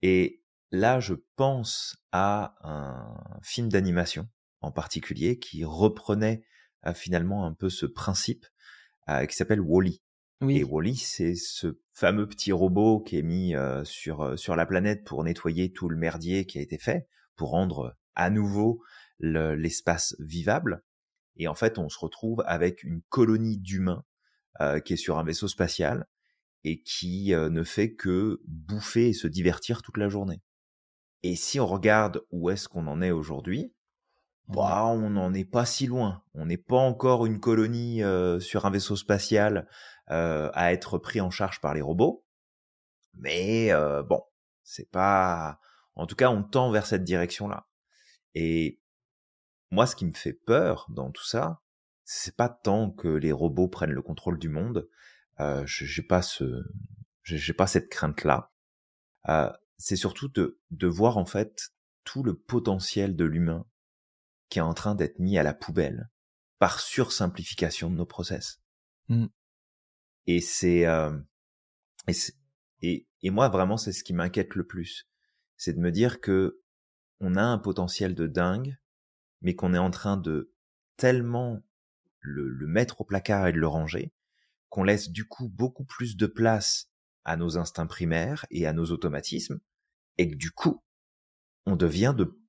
Et 0.02 0.44
là, 0.72 1.00
je 1.00 1.14
pense 1.38 1.96
à 2.12 2.56
un 2.62 3.40
film 3.42 3.70
d'animation 3.70 4.28
en 4.60 4.74
particulier 4.74 5.40
qui 5.40 5.64
reprenait 5.64 6.44
euh, 6.86 6.94
finalement 6.94 7.46
un 7.46 7.54
peu 7.54 7.70
ce 7.70 7.86
principe 7.86 8.46
euh, 9.08 9.26
qui 9.26 9.36
s'appelle 9.38 9.62
Wall-E. 10.42 10.56
Et 10.56 10.64
Oui, 10.64 10.64
Wall-E, 10.64 10.96
c'est 10.96 11.36
ce 11.36 11.80
fameux 11.94 12.28
petit 12.28 12.52
robot 12.52 13.00
qui 13.02 13.18
est 13.18 13.24
mis 13.24 13.56
euh, 13.56 13.84
sur 13.84 14.22
euh, 14.22 14.38
sur 14.38 14.56
la 14.56 14.66
planète 14.66 15.04
pour 15.04 15.24
nettoyer 15.24 15.72
tout 15.72 15.90
le 15.90 15.98
merdier 15.98 16.46
qui 16.46 16.60
a 16.60 16.62
été 16.62 16.78
fait, 16.78 17.08
pour 17.36 17.52
rendre 17.52 17.96
à 18.16 18.30
nouveau 18.30 18.82
le- 19.20 19.56
l'espace 19.56 20.16
vivable. 20.20 20.84
Et 21.38 21.48
en 21.48 21.56
fait, 21.56 21.78
on 21.78 21.90
se 21.90 22.00
retrouve 22.00 22.44
avec 22.46 22.84
une 22.84 23.02
colonie 23.10 23.58
d'humains 23.58 24.04
euh, 24.62 24.80
qui 24.80 24.94
est 24.94 24.98
sur 24.98 25.18
un 25.18 25.24
vaisseau 25.24 25.48
spatial 25.48 26.08
et 26.64 26.82
qui 26.82 27.34
euh, 27.34 27.50
ne 27.50 27.64
fait 27.64 27.94
que 27.94 28.42
bouffer 28.48 29.10
et 29.10 29.14
se 29.14 29.28
divertir 29.28 29.82
toute 29.82 29.98
la 29.98 30.10
journée. 30.10 30.42
Et 31.24 31.36
si 31.36 31.60
on 31.60 31.68
regarde 31.68 32.24
où 32.32 32.50
est-ce 32.50 32.68
qu'on 32.68 32.88
en 32.88 33.02
est 33.02 33.12
aujourd'hui, 33.12 33.74
bah, 34.54 34.86
on 34.86 35.10
n'en 35.10 35.34
est 35.34 35.46
pas 35.46 35.66
si 35.66 35.88
loin. 35.88 36.24
On 36.34 36.46
n'est 36.46 36.58
pas 36.58 36.78
encore 36.78 37.26
une 37.26 37.40
colonie 37.40 38.04
euh, 38.04 38.40
sur 38.40 38.66
un 38.66 38.70
vaisseau 38.72 38.96
spatial 38.96 39.68
euh, 40.10 40.50
à 40.54 40.74
être 40.74 40.98
pris 40.98 41.22
en 41.22 41.30
charge 41.32 41.62
par 41.62 41.74
les 41.74 41.82
robots. 41.82 42.26
Mais 43.14 43.72
euh, 43.72 44.04
bon, 44.04 44.22
c'est 44.64 44.90
pas. 44.90 45.60
En 45.96 46.08
tout 46.08 46.16
cas, 46.16 46.30
on 46.30 46.44
tend 46.44 46.72
vers 46.72 46.86
cette 46.86 47.04
direction-là. 47.04 47.68
Et 48.36 48.80
moi, 49.72 49.86
ce 49.86 49.96
qui 49.96 50.06
me 50.06 50.14
fait 50.14 50.34
peur 50.34 50.88
dans 50.90 51.12
tout 51.12 51.26
ça, 51.26 51.62
c'est 52.04 52.36
pas 52.36 52.50
tant 52.50 52.92
que 52.92 53.08
les 53.08 53.32
robots 53.32 53.68
prennent 53.68 53.92
le 53.92 54.02
contrôle 54.02 54.40
du 54.40 54.50
monde. 54.50 54.90
Euh, 55.40 55.64
je- 55.66 55.86
j'ai 55.86 56.04
pas 56.04 56.22
ce, 56.22 56.64
j'ai 57.24 57.38
j'ai 57.38 57.54
pas 57.54 57.68
cette 57.68 57.90
crainte-là. 57.90 58.52
Euh, 59.30 59.52
c'est 59.78 59.96
surtout 59.96 60.28
de 60.30 60.60
de 60.72 60.88
voir 60.88 61.18
en 61.18 61.26
fait 61.26 61.72
tout 62.04 62.24
le 62.24 62.36
potentiel 62.36 63.16
de 63.16 63.26
l'humain 63.26 63.66
qui 64.52 64.60
est 64.60 64.62
en 64.62 64.76
train 64.76 64.94
d'être 64.94 65.18
mis 65.18 65.40
à 65.40 65.44
la 65.44 65.56
poubelle 65.56 66.12
par 66.60 66.80
sursimplification 66.80 67.90
de 67.90 67.96
nos 67.96 68.06
process. 68.06 68.62
Mm. 69.08 69.28
Et 70.28 70.42
c'est 70.42 70.86
euh, 70.86 71.18
et, 72.08 72.14
et 72.82 73.08
et 73.24 73.30
moi 73.32 73.50
vraiment 73.50 73.78
c'est 73.78 73.94
ce 73.94 74.04
qui 74.04 74.14
m'inquiète 74.14 74.54
le 74.54 74.68
plus, 74.68 75.10
c'est 75.58 75.74
de 75.74 75.80
me 75.80 75.92
dire 75.92 76.22
que 76.22 76.62
on 77.20 77.36
a 77.36 77.42
un 77.42 77.58
potentiel 77.58 78.14
de 78.14 78.28
dingue, 78.28 78.78
mais 79.42 79.56
qu'on 79.56 79.74
est 79.74 79.80
en 79.80 79.92
train 79.92 80.18
de 80.18 80.54
tellement 80.98 81.64
le, 82.20 82.48
le 82.50 82.68
mettre 82.68 83.02
au 83.02 83.06
placard 83.06 83.48
et 83.48 83.54
de 83.54 83.60
le 83.60 83.68
ranger 83.68 84.14
qu'on 84.70 84.84
laisse 84.84 85.10
du 85.10 85.28
coup 85.28 85.50
beaucoup 85.50 85.84
plus 85.84 86.16
de 86.16 86.28
place 86.28 86.90
à 87.26 87.36
nos 87.36 87.58
instincts 87.58 87.88
primaires 87.88 88.46
et 88.52 88.66
à 88.66 88.74
nos 88.74 88.86
automatismes, 88.86 89.60
et 90.18 90.30
que 90.30 90.36
du 90.36 90.52
coup 90.52 90.84
on 91.66 91.76
devient 91.76 92.16
de 92.18 92.41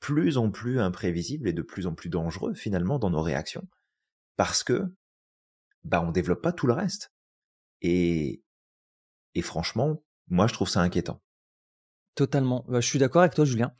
plus 0.00 0.38
en 0.38 0.50
plus 0.50 0.80
imprévisibles 0.80 1.48
et 1.48 1.52
de 1.52 1.62
plus 1.62 1.86
en 1.86 1.94
plus 1.94 2.08
dangereux 2.08 2.54
finalement 2.54 2.98
dans 2.98 3.10
nos 3.10 3.22
réactions 3.22 3.68
parce 4.36 4.62
que 4.62 4.84
bah 5.84 6.02
on 6.02 6.10
développe 6.10 6.42
pas 6.42 6.52
tout 6.52 6.66
le 6.66 6.72
reste. 6.72 7.12
Et 7.82 8.42
et 9.34 9.42
franchement, 9.42 10.02
moi 10.28 10.46
je 10.46 10.54
trouve 10.54 10.68
ça 10.68 10.80
inquiétant. 10.80 11.22
Totalement. 12.14 12.64
Bah, 12.68 12.80
je 12.80 12.86
suis 12.86 12.98
d'accord 12.98 13.22
avec 13.22 13.34
toi, 13.34 13.44
Julien. 13.44 13.72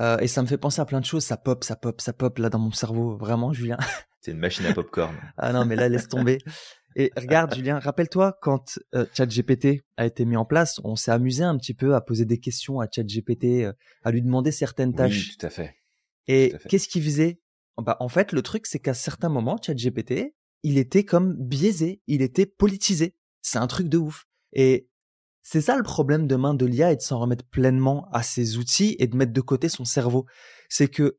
Euh, 0.00 0.18
et 0.18 0.28
ça 0.28 0.42
me 0.42 0.46
fait 0.46 0.58
penser 0.58 0.80
à 0.80 0.84
plein 0.84 1.00
de 1.00 1.04
choses. 1.04 1.24
Ça 1.24 1.36
pop, 1.36 1.64
ça 1.64 1.74
pop, 1.74 2.00
ça 2.00 2.12
pop 2.12 2.38
là 2.38 2.50
dans 2.50 2.58
mon 2.58 2.70
cerveau. 2.70 3.16
Vraiment, 3.16 3.52
Julien. 3.52 3.78
C'est 4.20 4.32
une 4.32 4.38
machine 4.38 4.66
à 4.66 4.74
popcorn. 4.74 5.16
ah 5.38 5.52
non, 5.52 5.64
mais 5.64 5.76
là, 5.76 5.88
laisse 5.88 6.08
tomber. 6.08 6.38
Et 6.96 7.12
regarde, 7.16 7.54
Julien, 7.54 7.78
rappelle-toi 7.78 8.38
quand 8.42 8.78
euh, 8.94 9.06
ChatGPT 9.14 9.84
a 9.96 10.06
été 10.06 10.24
mis 10.24 10.36
en 10.36 10.44
place, 10.44 10.80
on 10.84 10.96
s'est 10.96 11.12
amusé 11.12 11.44
un 11.44 11.56
petit 11.56 11.74
peu 11.74 11.94
à 11.94 12.00
poser 12.00 12.24
des 12.24 12.38
questions 12.38 12.80
à 12.80 12.86
ChatGPT, 12.90 13.64
euh, 13.64 13.72
à 14.02 14.10
lui 14.10 14.22
demander 14.22 14.50
certaines 14.50 14.94
tâches. 14.94 15.30
Oui, 15.30 15.36
tout 15.38 15.46
à 15.46 15.50
fait. 15.50 15.76
Et 16.26 16.54
qu'est-ce 16.68 16.88
qu'il 16.88 17.02
faisait? 17.02 17.40
Bah, 17.78 17.96
En 18.00 18.08
fait, 18.08 18.32
le 18.32 18.42
truc, 18.42 18.66
c'est 18.66 18.78
qu'à 18.78 18.94
certains 18.94 19.28
moments, 19.28 19.58
ChatGPT, 19.64 20.34
il 20.62 20.78
était 20.78 21.04
comme 21.04 21.34
biaisé, 21.34 22.02
il 22.06 22.22
était 22.22 22.46
politisé. 22.46 23.16
C'est 23.42 23.58
un 23.58 23.66
truc 23.66 23.88
de 23.88 23.98
ouf. 23.98 24.26
Et 24.52 24.88
c'est 25.42 25.60
ça 25.60 25.76
le 25.76 25.82
problème 25.82 26.26
demain 26.26 26.54
de 26.54 26.66
l'IA 26.66 26.92
et 26.92 26.96
de 26.96 27.00
s'en 27.00 27.18
remettre 27.18 27.44
pleinement 27.46 28.08
à 28.12 28.22
ses 28.22 28.58
outils 28.58 28.96
et 28.98 29.06
de 29.06 29.16
mettre 29.16 29.32
de 29.32 29.40
côté 29.40 29.68
son 29.68 29.84
cerveau. 29.84 30.26
C'est 30.68 30.88
que 30.88 31.18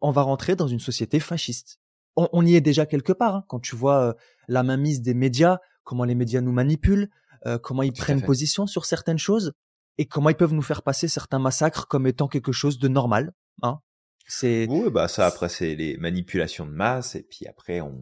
on 0.00 0.10
va 0.10 0.22
rentrer 0.22 0.56
dans 0.56 0.66
une 0.66 0.80
société 0.80 1.20
fasciste. 1.20 1.78
On, 2.16 2.44
y 2.44 2.56
est 2.56 2.60
déjà 2.60 2.84
quelque 2.84 3.12
part 3.12 3.36
hein, 3.36 3.44
quand 3.48 3.60
tu 3.60 3.74
vois 3.74 4.08
euh, 4.08 4.12
la 4.52 4.62
mainmise 4.62 5.02
des 5.02 5.14
médias, 5.14 5.58
comment 5.84 6.04
les 6.04 6.14
médias 6.14 6.40
nous 6.40 6.52
manipulent, 6.52 7.08
euh, 7.46 7.58
comment 7.58 7.82
ils 7.82 7.92
prennent 7.92 8.22
position 8.22 8.66
sur 8.66 8.84
certaines 8.84 9.18
choses 9.18 9.52
et 9.98 10.06
comment 10.06 10.30
ils 10.30 10.36
peuvent 10.36 10.54
nous 10.54 10.62
faire 10.62 10.82
passer 10.82 11.08
certains 11.08 11.38
massacres 11.38 11.88
comme 11.88 12.06
étant 12.06 12.28
quelque 12.28 12.52
chose 12.52 12.78
de 12.78 12.88
normal. 12.88 13.32
Hein. 13.62 13.80
C'est 14.26 14.66
oui, 14.68 14.88
bah 14.90 15.08
ça 15.08 15.26
après 15.26 15.48
c'est 15.48 15.74
les 15.74 15.96
manipulations 15.96 16.64
de 16.64 16.70
masse 16.70 17.16
et 17.16 17.22
puis 17.22 17.46
après 17.46 17.80
on 17.80 18.00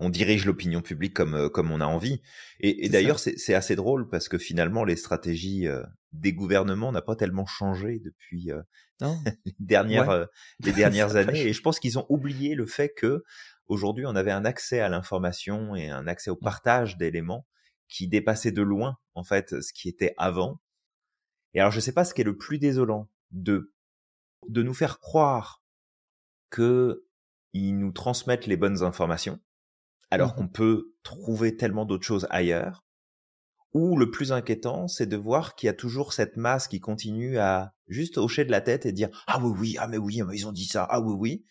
on 0.00 0.08
dirige 0.08 0.46
l'opinion 0.46 0.80
publique 0.80 1.14
comme 1.14 1.34
euh, 1.34 1.48
comme 1.48 1.70
on 1.70 1.80
a 1.80 1.84
envie. 1.84 2.22
Et, 2.58 2.88
d'ailleurs, 2.88 3.20
c'est 3.20 3.54
assez 3.54 3.76
drôle 3.76 4.08
parce 4.08 4.28
que 4.28 4.38
finalement, 4.38 4.84
les 4.84 4.96
stratégies 4.96 5.68
euh, 5.68 5.82
des 6.12 6.32
gouvernements 6.32 6.90
n'ont 6.90 7.02
pas 7.02 7.16
tellement 7.16 7.46
changé 7.46 8.00
depuis 8.02 8.50
euh, 8.50 8.62
les 9.44 9.54
dernières 9.60 10.26
les 10.60 10.72
dernières 10.72 11.16
années. 11.16 11.46
Et 11.46 11.52
je 11.52 11.60
pense 11.60 11.78
qu'ils 11.78 11.98
ont 11.98 12.06
oublié 12.08 12.54
le 12.54 12.66
fait 12.66 12.92
que 12.96 13.22
aujourd'hui, 13.70 14.04
on 14.06 14.16
avait 14.16 14.30
un 14.30 14.44
accès 14.44 14.80
à 14.80 14.88
l'information 14.88 15.74
et 15.74 15.88
un 15.88 16.06
accès 16.06 16.30
au 16.30 16.34
mmh. 16.34 16.44
partage 16.44 16.96
d'éléments 16.96 17.46
qui 17.88 18.08
dépassait 18.08 18.52
de 18.52 18.62
loin 18.62 18.98
en 19.14 19.24
fait 19.24 19.60
ce 19.62 19.72
qui 19.72 19.88
était 19.88 20.14
avant. 20.18 20.60
Et 21.54 21.60
alors, 21.60 21.72
je 21.72 21.80
sais 21.80 21.92
pas 21.92 22.04
ce 22.04 22.12
qui 22.12 22.20
est 22.20 22.24
le 22.24 22.36
plus 22.36 22.58
désolant 22.58 23.08
de 23.30 23.72
de 24.48 24.62
nous 24.62 24.74
faire 24.74 25.00
croire 25.00 25.62
que 26.50 27.06
ils 27.52 27.78
nous 27.78 27.92
transmettent 27.92 28.46
les 28.46 28.56
bonnes 28.56 28.82
informations 28.82 29.38
alors 30.10 30.32
mmh 30.32 30.34
qu'on 30.36 30.48
peut 30.48 30.94
trouver 31.02 31.56
tellement 31.56 31.84
d'autres 31.84 32.04
choses 32.04 32.26
ailleurs. 32.30 32.84
Ou 33.72 33.96
le 33.96 34.10
plus 34.10 34.32
inquiétant, 34.32 34.88
c'est 34.88 35.06
de 35.06 35.16
voir 35.16 35.54
qu'il 35.54 35.68
y 35.68 35.70
a 35.70 35.74
toujours 35.74 36.12
cette 36.12 36.36
masse 36.36 36.66
qui 36.66 36.80
continue 36.80 37.38
à 37.38 37.72
juste 37.86 38.18
hocher 38.18 38.44
de 38.44 38.50
la 38.50 38.60
tête 38.60 38.84
et 38.84 38.92
dire 38.92 39.10
ah 39.26 39.40
oui 39.40 39.52
oui 39.58 39.76
ah 39.78 39.86
mais 39.86 39.98
oui 39.98 40.22
ils 40.32 40.46
ont 40.46 40.52
dit 40.52 40.66
ça 40.66 40.86
ah 40.90 41.00
oui 41.00 41.14
oui 41.16 41.44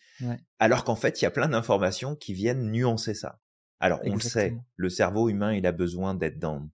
alors 0.58 0.84
qu'en 0.84 0.96
fait 0.96 1.20
il 1.20 1.24
y 1.24 1.26
a 1.26 1.30
plein 1.30 1.48
d'informations 1.48 2.14
qui 2.14 2.34
viennent 2.34 2.70
nuancer 2.70 3.14
ça. 3.14 3.40
Alors 3.78 4.00
on 4.04 4.14
le 4.14 4.20
sait, 4.20 4.54
le 4.76 4.90
cerveau 4.90 5.30
humain 5.30 5.54
il 5.54 5.66
a 5.66 5.72
besoin 5.72 6.14
d'être 6.14 6.38
dans 6.38 6.68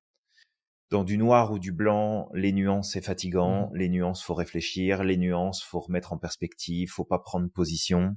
dans 0.91 1.05
du 1.05 1.19
noir 1.19 1.53
ou 1.53 1.61
du 1.61 1.71
blanc, 1.73 2.29
les 2.35 2.53
nuances 2.53 2.93
c'est 2.93 3.01
fatigant, 3.01 3.71
mmh 3.71 3.77
les 3.77 3.89
nuances 3.89 4.23
faut 4.23 4.35
réfléchir, 4.35 5.05
les 5.05 5.17
nuances 5.17 5.63
faut 5.63 5.81
remettre 5.81 6.13
en 6.13 6.19
perspective, 6.19 6.91
faut 6.91 7.05
pas 7.05 7.21
prendre 7.21 7.49
position. 7.49 8.17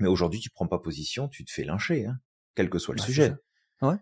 Mais 0.00 0.08
aujourd'hui 0.08 0.40
tu 0.40 0.50
prends 0.50 0.66
pas 0.66 0.80
position, 0.80 1.28
tu 1.28 1.44
te 1.44 1.52
fais 1.52 1.64
lyncher. 1.64 2.06
Hein 2.06 2.18
quel 2.54 2.70
que 2.70 2.78
soit 2.78 2.94
le 2.94 3.00
bah, 3.00 3.06
sujet. 3.06 3.34
Ouais. 3.80 3.96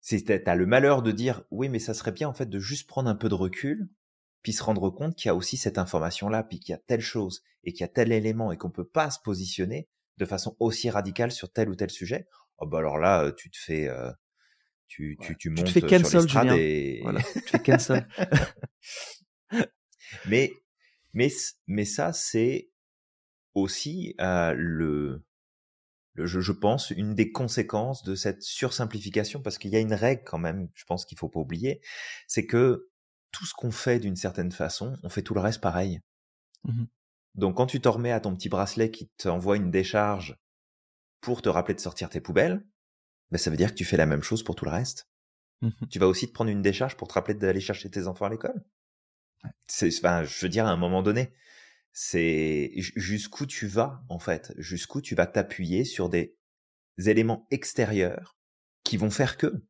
C'est 0.00 0.22
t'as 0.44 0.54
le 0.54 0.66
malheur 0.66 1.02
de 1.02 1.12
dire 1.12 1.42
oui, 1.50 1.68
mais 1.68 1.78
ça 1.78 1.94
serait 1.94 2.12
bien 2.12 2.28
en 2.28 2.32
fait 2.32 2.48
de 2.48 2.58
juste 2.58 2.88
prendre 2.88 3.10
un 3.10 3.14
peu 3.14 3.28
de 3.28 3.34
recul, 3.34 3.90
puis 4.42 4.52
se 4.52 4.62
rendre 4.62 4.90
compte 4.90 5.14
qu'il 5.14 5.26
y 5.26 5.30
a 5.30 5.34
aussi 5.34 5.56
cette 5.56 5.78
information 5.78 6.28
là, 6.28 6.42
puis 6.42 6.58
qu'il 6.58 6.72
y 6.72 6.74
a 6.74 6.80
telle 6.86 7.02
chose 7.02 7.42
et 7.64 7.72
qu'il 7.72 7.82
y 7.82 7.84
a 7.84 7.88
tel 7.88 8.12
élément 8.12 8.52
et 8.52 8.56
qu'on 8.56 8.70
peut 8.70 8.88
pas 8.88 9.10
se 9.10 9.20
positionner 9.20 9.88
de 10.16 10.24
façon 10.24 10.56
aussi 10.58 10.90
radicale 10.90 11.32
sur 11.32 11.52
tel 11.52 11.68
ou 11.68 11.74
tel 11.74 11.90
sujet. 11.90 12.26
Oh 12.58 12.66
bah 12.66 12.78
alors 12.78 12.98
là, 12.98 13.30
tu 13.32 13.50
te 13.50 13.58
fais, 13.58 13.88
euh, 13.88 14.10
tu, 14.86 15.16
tu, 15.20 15.36
tu 15.36 15.50
montes 15.50 15.66
tu 15.66 15.74
te 15.74 15.80
fais 15.80 15.98
cancel, 15.98 16.28
sur 16.28 16.52
et 16.52 17.00
voilà, 17.02 17.20
tu 17.22 17.40
fais 17.40 17.58
cancel. 17.58 18.06
mais 20.26 20.52
mais 21.12 21.28
mais 21.66 21.84
ça 21.84 22.12
c'est 22.12 22.70
aussi 23.54 24.14
euh, 24.20 24.52
le 24.56 25.24
je, 26.16 26.40
je, 26.40 26.52
pense, 26.52 26.90
une 26.90 27.14
des 27.14 27.32
conséquences 27.32 28.02
de 28.02 28.14
cette 28.14 28.42
sursimplification, 28.42 29.42
parce 29.42 29.58
qu'il 29.58 29.70
y 29.70 29.76
a 29.76 29.80
une 29.80 29.94
règle 29.94 30.22
quand 30.24 30.38
même, 30.38 30.68
je 30.74 30.84
pense 30.84 31.04
qu'il 31.04 31.18
faut 31.18 31.28
pas 31.28 31.40
oublier, 31.40 31.80
c'est 32.26 32.46
que 32.46 32.90
tout 33.30 33.46
ce 33.46 33.54
qu'on 33.54 33.70
fait 33.70 34.00
d'une 34.00 34.16
certaine 34.16 34.52
façon, 34.52 34.96
on 35.02 35.08
fait 35.08 35.22
tout 35.22 35.34
le 35.34 35.40
reste 35.40 35.60
pareil. 35.60 36.00
Mmh 36.64 36.84
Donc 37.36 37.56
quand 37.56 37.66
tu 37.66 37.80
t'en 37.80 37.92
remets 37.92 38.12
à 38.12 38.20
ton 38.20 38.34
petit 38.34 38.48
bracelet 38.48 38.90
qui 38.90 39.08
t'envoie 39.16 39.56
une 39.56 39.70
décharge 39.70 40.36
pour 41.20 41.42
te 41.42 41.48
rappeler 41.48 41.74
de 41.74 41.80
sortir 41.80 42.10
tes 42.10 42.20
poubelles, 42.20 42.64
ben 43.30 43.38
ça 43.38 43.50
veut 43.50 43.56
dire 43.56 43.70
que 43.70 43.78
tu 43.78 43.84
fais 43.84 43.96
la 43.96 44.06
même 44.06 44.22
chose 44.22 44.42
pour 44.42 44.56
tout 44.56 44.64
le 44.64 44.72
reste. 44.72 45.08
Mmh 45.62 45.70
tu 45.90 45.98
vas 45.98 46.08
aussi 46.08 46.26
te 46.26 46.32
prendre 46.32 46.50
une 46.50 46.62
décharge 46.62 46.96
pour 46.96 47.08
te 47.08 47.14
rappeler 47.14 47.34
d'aller 47.34 47.60
chercher 47.60 47.90
tes 47.90 48.06
enfants 48.06 48.26
à 48.26 48.30
l'école. 48.30 48.64
C'est, 49.66 49.88
enfin, 49.98 50.24
je 50.24 50.40
veux 50.40 50.48
dire, 50.48 50.66
à 50.66 50.70
un 50.70 50.76
moment 50.76 51.02
donné, 51.02 51.32
c'est 51.92 52.72
jusqu'où 52.76 53.46
tu 53.46 53.66
vas 53.66 54.02
en 54.08 54.18
fait, 54.18 54.52
jusqu'où 54.56 55.00
tu 55.00 55.14
vas 55.14 55.26
t'appuyer 55.26 55.84
sur 55.84 56.08
des 56.08 56.36
éléments 56.98 57.46
extérieurs 57.50 58.36
qui 58.84 58.96
vont 58.96 59.10
faire 59.10 59.36
que 59.36 59.64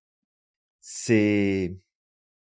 c'est 0.80 1.78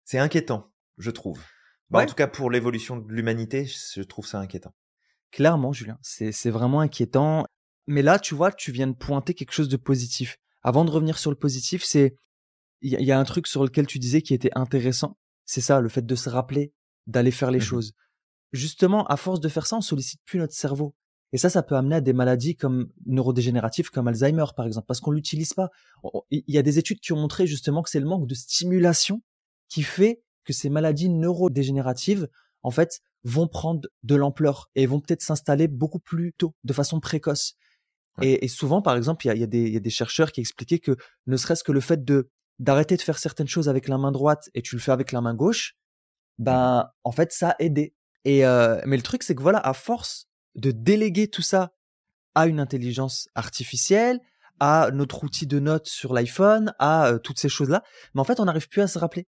c'est 0.03 0.19
inquiétant, 0.19 0.71
je 0.97 1.11
trouve. 1.11 1.41
Bah, 1.89 2.03
En 2.03 2.05
tout 2.05 2.15
cas, 2.15 2.27
pour 2.27 2.49
l'évolution 2.51 2.97
de 2.97 3.11
l'humanité, 3.11 3.65
je 3.65 4.01
trouve 4.01 4.27
ça 4.27 4.39
inquiétant. 4.39 4.75
Clairement, 5.31 5.73
Julien, 5.73 5.99
c'est 6.01 6.49
vraiment 6.49 6.79
inquiétant. 6.79 7.45
Mais 7.87 8.01
là, 8.01 8.19
tu 8.19 8.33
vois, 8.35 8.51
tu 8.51 8.71
viens 8.71 8.87
de 8.87 8.95
pointer 8.95 9.33
quelque 9.33 9.51
chose 9.51 9.69
de 9.69 9.77
positif. 9.77 10.37
Avant 10.63 10.85
de 10.85 10.91
revenir 10.91 11.17
sur 11.17 11.29
le 11.29 11.37
positif, 11.37 11.83
c'est 11.83 12.17
il 12.81 12.91
y, 12.91 13.11
a 13.11 13.19
un 13.19 13.23
truc 13.23 13.47
sur 13.47 13.63
lequel 13.63 13.87
tu 13.87 13.99
disais 13.99 14.21
qui 14.21 14.33
était 14.33 14.51
intéressant. 14.53 15.17
C'est 15.45 15.61
ça, 15.61 15.79
le 15.79 15.89
fait 15.89 16.05
de 16.05 16.15
se 16.15 16.29
rappeler 16.29 16.73
d'aller 17.07 17.31
faire 17.31 17.51
les 17.51 17.59
mmh 17.59 17.61
choses 17.61 17.93
justement, 18.55 19.05
à 19.07 19.17
force 19.17 19.39
de 19.39 19.49
faire 19.49 19.67
ça, 19.67 19.77
on 19.77 19.81
sollicite 19.81 20.21
plus 20.25 20.39
notre 20.39 20.53
cerveau. 20.53 20.95
Et 21.31 21.37
ça, 21.37 21.49
ça 21.49 21.63
peut 21.63 21.75
amener 21.75 21.95
à 21.95 22.01
des 22.01 22.13
maladies 22.13 22.55
comme 22.55 22.89
neurodégénératives, 23.05 23.89
comme 23.89 24.07
Alzheimer, 24.07 24.45
par 24.55 24.65
exemple, 24.65 24.87
parce 24.87 25.01
qu'on 25.01 25.11
l'utilise 25.11 25.53
pas. 25.53 25.69
Il 26.31 26.43
y 26.47 26.57
a 26.57 26.61
des 26.61 26.79
études 26.79 26.99
qui 26.99 27.13
ont 27.13 27.17
montré 27.17 27.47
justement 27.47 27.83
que 27.83 27.89
c'est 27.89 27.99
le 27.99 28.05
manque 28.05 28.27
de 28.27 28.35
stimulation 28.35 29.21
qui 29.67 29.83
fait 29.83 30.21
que 30.45 30.53
ces 30.53 30.69
maladies 30.69 31.09
neurodégénératives, 31.09 32.29
en 32.61 32.71
fait, 32.71 33.01
vont 33.23 33.47
prendre 33.47 33.89
de 34.03 34.15
l'ampleur 34.15 34.69
et 34.75 34.85
vont 34.85 34.99
peut-être 35.01 35.23
s'installer 35.23 35.67
beaucoup 35.67 35.99
plus 35.99 36.33
tôt, 36.37 36.53
de 36.63 36.73
façon 36.73 36.99
précoce. 36.99 37.55
Et, 38.21 38.47
souvent, 38.47 38.81
par 38.81 38.95
exemple, 38.95 39.27
il 39.27 39.37
y 39.37 39.43
a, 39.43 39.47
des, 39.47 39.89
chercheurs 39.89 40.31
qui 40.31 40.39
expliquaient 40.39 40.79
que 40.79 40.95
ne 41.27 41.35
serait-ce 41.35 41.63
que 41.65 41.73
le 41.73 41.81
fait 41.81 42.05
de 42.05 42.29
d'arrêter 42.59 42.95
de 42.95 43.01
faire 43.01 43.17
certaines 43.17 43.49
choses 43.49 43.67
avec 43.67 43.89
la 43.89 43.97
main 43.97 44.13
droite 44.13 44.49
et 44.53 44.61
tu 44.61 44.75
le 44.75 44.81
fais 44.81 44.93
avec 44.93 45.11
la 45.11 45.19
main 45.19 45.33
gauche, 45.33 45.75
ben 46.37 46.89
en 47.03 47.11
fait 47.11 47.33
ça 47.33 47.49
a 47.49 47.55
aidé 47.59 47.93
et 48.25 48.45
euh, 48.45 48.81
mais 48.85 48.97
le 48.97 49.03
truc, 49.03 49.23
c'est 49.23 49.35
que 49.35 49.41
voilà, 49.41 49.59
à 49.59 49.73
force 49.73 50.27
de 50.55 50.71
déléguer 50.71 51.27
tout 51.27 51.41
ça 51.41 51.73
à 52.33 52.47
une 52.47 52.59
intelligence 52.59 53.29
artificielle, 53.35 54.19
à 54.59 54.89
notre 54.91 55.23
outil 55.23 55.47
de 55.47 55.59
notes 55.59 55.87
sur 55.87 56.13
l'iPhone, 56.13 56.73
à 56.79 57.07
euh, 57.07 57.19
toutes 57.19 57.39
ces 57.39 57.49
choses-là, 57.49 57.83
mais 58.13 58.21
en 58.21 58.23
fait, 58.23 58.39
on 58.39 58.45
n'arrive 58.45 58.67
plus 58.67 58.81
à 58.81 58.87
se 58.87 58.99
rappeler. 58.99 59.27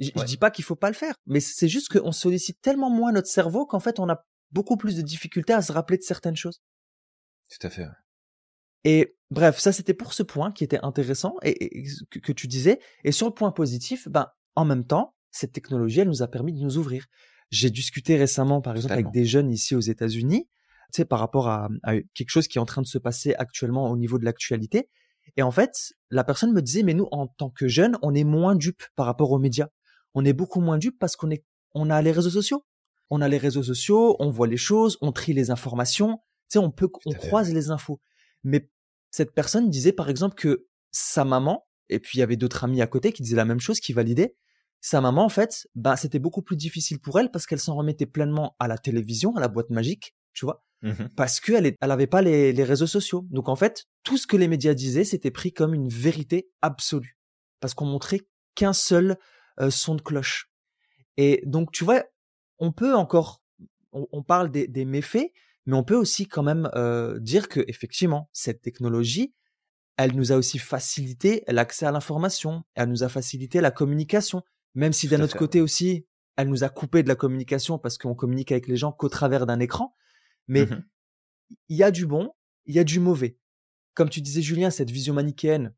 Je, 0.00 0.10
ne 0.14 0.24
dis 0.24 0.36
pas 0.36 0.50
qu'il 0.50 0.64
faut 0.64 0.76
pas 0.76 0.88
le 0.88 0.94
faire, 0.94 1.14
mais 1.26 1.40
c'est 1.40 1.68
juste 1.68 1.88
qu'on 1.88 2.12
sollicite 2.12 2.60
tellement 2.60 2.90
moins 2.90 3.12
notre 3.12 3.28
cerveau 3.28 3.64
qu'en 3.64 3.80
fait, 3.80 4.00
on 4.00 4.08
a 4.08 4.24
beaucoup 4.50 4.76
plus 4.76 4.96
de 4.96 5.02
difficultés 5.02 5.52
à 5.52 5.62
se 5.62 5.72
rappeler 5.72 5.98
de 5.98 6.02
certaines 6.02 6.36
choses. 6.36 6.62
Tout 7.48 7.66
à 7.66 7.70
fait. 7.70 7.86
Et 8.82 9.16
bref, 9.30 9.58
ça 9.58 9.72
c'était 9.72 9.94
pour 9.94 10.12
ce 10.12 10.22
point 10.22 10.52
qui 10.52 10.64
était 10.64 10.80
intéressant 10.82 11.36
et, 11.42 11.84
que, 12.10 12.18
que, 12.18 12.32
tu 12.32 12.48
disais. 12.48 12.80
Et 13.04 13.12
sur 13.12 13.26
le 13.26 13.32
point 13.32 13.50
positif, 13.50 14.08
ben 14.08 14.26
en 14.56 14.64
même 14.64 14.84
temps, 14.84 15.14
cette 15.30 15.52
technologie, 15.52 16.00
elle 16.00 16.08
nous 16.08 16.22
a 16.22 16.28
permis 16.28 16.52
de 16.52 16.58
nous 16.58 16.76
ouvrir. 16.76 17.06
J'ai 17.54 17.70
discuté 17.70 18.16
récemment, 18.16 18.60
par 18.60 18.74
exemple, 18.74 18.94
avec 18.94 19.12
des 19.12 19.24
jeunes 19.24 19.48
ici 19.52 19.76
aux 19.76 19.80
États-Unis, 19.80 20.48
tu 20.92 20.96
sais, 20.96 21.04
par 21.04 21.20
rapport 21.20 21.46
à, 21.46 21.68
quelque 22.12 22.30
chose 22.30 22.48
qui 22.48 22.58
est 22.58 22.60
en 22.60 22.66
train 22.66 22.82
de 22.82 22.86
se 22.86 22.98
passer 22.98 23.32
actuellement 23.36 23.88
au 23.92 23.96
niveau 23.96 24.18
de 24.18 24.24
l'actualité. 24.24 24.88
Et 25.36 25.42
en 25.42 25.52
fait, 25.52 25.94
la 26.10 26.24
personne 26.24 26.52
me 26.52 26.60
disait, 26.60 26.82
mais 26.82 26.94
nous, 26.94 27.06
en 27.12 27.28
tant 27.28 27.50
que 27.50 27.68
jeunes, 27.68 27.96
on 28.02 28.12
est 28.12 28.24
moins 28.24 28.56
dupes 28.56 28.82
par 28.96 29.06
rapport 29.06 29.30
aux 29.30 29.38
médias. 29.38 29.68
On 30.14 30.24
est 30.24 30.32
beaucoup 30.32 30.60
moins 30.60 30.78
dupes 30.78 30.98
parce 30.98 31.14
qu'on 31.14 31.30
est, 31.30 31.44
on 31.74 31.90
a 31.90 32.02
les 32.02 32.10
réseaux 32.10 32.30
sociaux. 32.30 32.64
On 33.08 33.20
a 33.20 33.28
les 33.28 33.38
réseaux 33.38 33.62
sociaux, 33.62 34.16
on 34.18 34.30
voit 34.30 34.48
les 34.48 34.56
choses, 34.56 34.98
on 35.00 35.12
trie 35.12 35.32
les 35.32 35.52
informations. 35.52 36.16
Tu 36.48 36.54
sais, 36.54 36.58
on 36.58 36.72
peut, 36.72 36.88
on 37.06 37.12
croise 37.12 37.52
les 37.52 37.70
infos. 37.70 38.00
Mais 38.42 38.68
cette 39.12 39.32
personne 39.32 39.70
disait, 39.70 39.92
par 39.92 40.10
exemple, 40.10 40.34
que 40.34 40.66
sa 40.90 41.24
maman, 41.24 41.68
et 41.88 42.00
puis 42.00 42.18
il 42.18 42.20
y 42.20 42.24
avait 42.24 42.36
d'autres 42.36 42.64
amis 42.64 42.82
à 42.82 42.88
côté 42.88 43.12
qui 43.12 43.22
disaient 43.22 43.36
la 43.36 43.44
même 43.44 43.60
chose, 43.60 43.78
qui 43.78 43.92
validaient, 43.92 44.34
sa 44.86 45.00
maman, 45.00 45.24
en 45.24 45.30
fait, 45.30 45.66
bah, 45.74 45.96
c'était 45.96 46.18
beaucoup 46.18 46.42
plus 46.42 46.56
difficile 46.56 47.00
pour 47.00 47.18
elle 47.18 47.30
parce 47.30 47.46
qu'elle 47.46 47.58
s'en 47.58 47.74
remettait 47.74 48.04
pleinement 48.04 48.54
à 48.58 48.68
la 48.68 48.76
télévision, 48.76 49.34
à 49.34 49.40
la 49.40 49.48
boîte 49.48 49.70
magique, 49.70 50.14
tu 50.34 50.44
vois, 50.44 50.62
Mmh 50.82 51.08
parce 51.16 51.40
qu'elle 51.40 51.74
elle 51.80 51.90
avait 51.90 52.06
pas 52.06 52.20
les, 52.20 52.52
les 52.52 52.64
réseaux 52.64 52.86
sociaux. 52.86 53.26
Donc 53.30 53.48
en 53.48 53.56
fait, 53.56 53.86
tout 54.02 54.18
ce 54.18 54.26
que 54.26 54.36
les 54.36 54.48
médias 54.48 54.74
disaient, 54.74 55.04
c'était 55.04 55.30
pris 55.30 55.50
comme 55.50 55.72
une 55.72 55.88
vérité 55.88 56.50
absolue, 56.60 57.16
parce 57.60 57.72
qu'on 57.72 57.86
montrait 57.86 58.20
qu'un 58.54 58.74
seul 58.74 59.16
euh, 59.60 59.70
son 59.70 59.94
de 59.94 60.02
cloche. 60.02 60.50
Et 61.16 61.42
donc 61.46 61.72
tu 61.72 61.84
vois, 61.84 62.04
on 62.58 62.70
peut 62.70 62.94
encore, 62.94 63.42
on, 63.92 64.06
on 64.12 64.22
parle 64.22 64.50
des, 64.50 64.68
des, 64.68 64.84
méfaits, 64.84 65.32
mais 65.64 65.74
on 65.74 65.84
peut 65.84 65.96
aussi 65.96 66.28
quand 66.28 66.42
même 66.42 66.68
euh, 66.74 67.18
dire 67.18 67.48
que 67.48 67.64
effectivement, 67.66 68.28
cette 68.34 68.60
technologie, 68.60 69.32
elle 69.96 70.14
nous 70.14 70.32
a 70.32 70.36
aussi 70.36 70.58
facilité 70.58 71.44
l'accès 71.48 71.86
à 71.86 71.92
l'information, 71.92 72.64
elle 72.74 72.90
nous 72.90 73.04
a 73.04 73.08
facilité 73.08 73.62
la 73.62 73.70
communication, 73.70 74.42
même 74.74 74.92
si 74.92 75.08
d'un 75.08 75.20
autre 75.20 75.36
côté 75.36 75.60
aussi, 75.60 76.06
elle 76.36 76.48
nous 76.48 76.64
a 76.64 76.68
coupé 76.68 77.02
de 77.02 77.08
la 77.08 77.14
communication 77.14 77.78
parce 77.78 77.98
qu'on 77.98 78.14
communique 78.14 78.52
avec 78.52 78.66
les 78.66 78.76
gens 78.76 78.92
qu'au 78.92 79.08
travers 79.08 79.46
d'un 79.46 79.60
écran. 79.60 79.94
Mais 80.48 80.66
Mmh 80.66 80.84
il 81.68 81.76
y 81.76 81.82
a 81.82 81.90
du 81.90 82.06
bon, 82.06 82.32
il 82.64 82.74
y 82.74 82.78
a 82.78 82.84
du 82.84 82.98
mauvais. 82.98 83.38
Comme 83.92 84.08
tu 84.08 84.20
disais, 84.22 84.42
Julien, 84.42 84.70
cette 84.70 84.90
vision 84.90 85.14
manichéenne, 85.14 85.74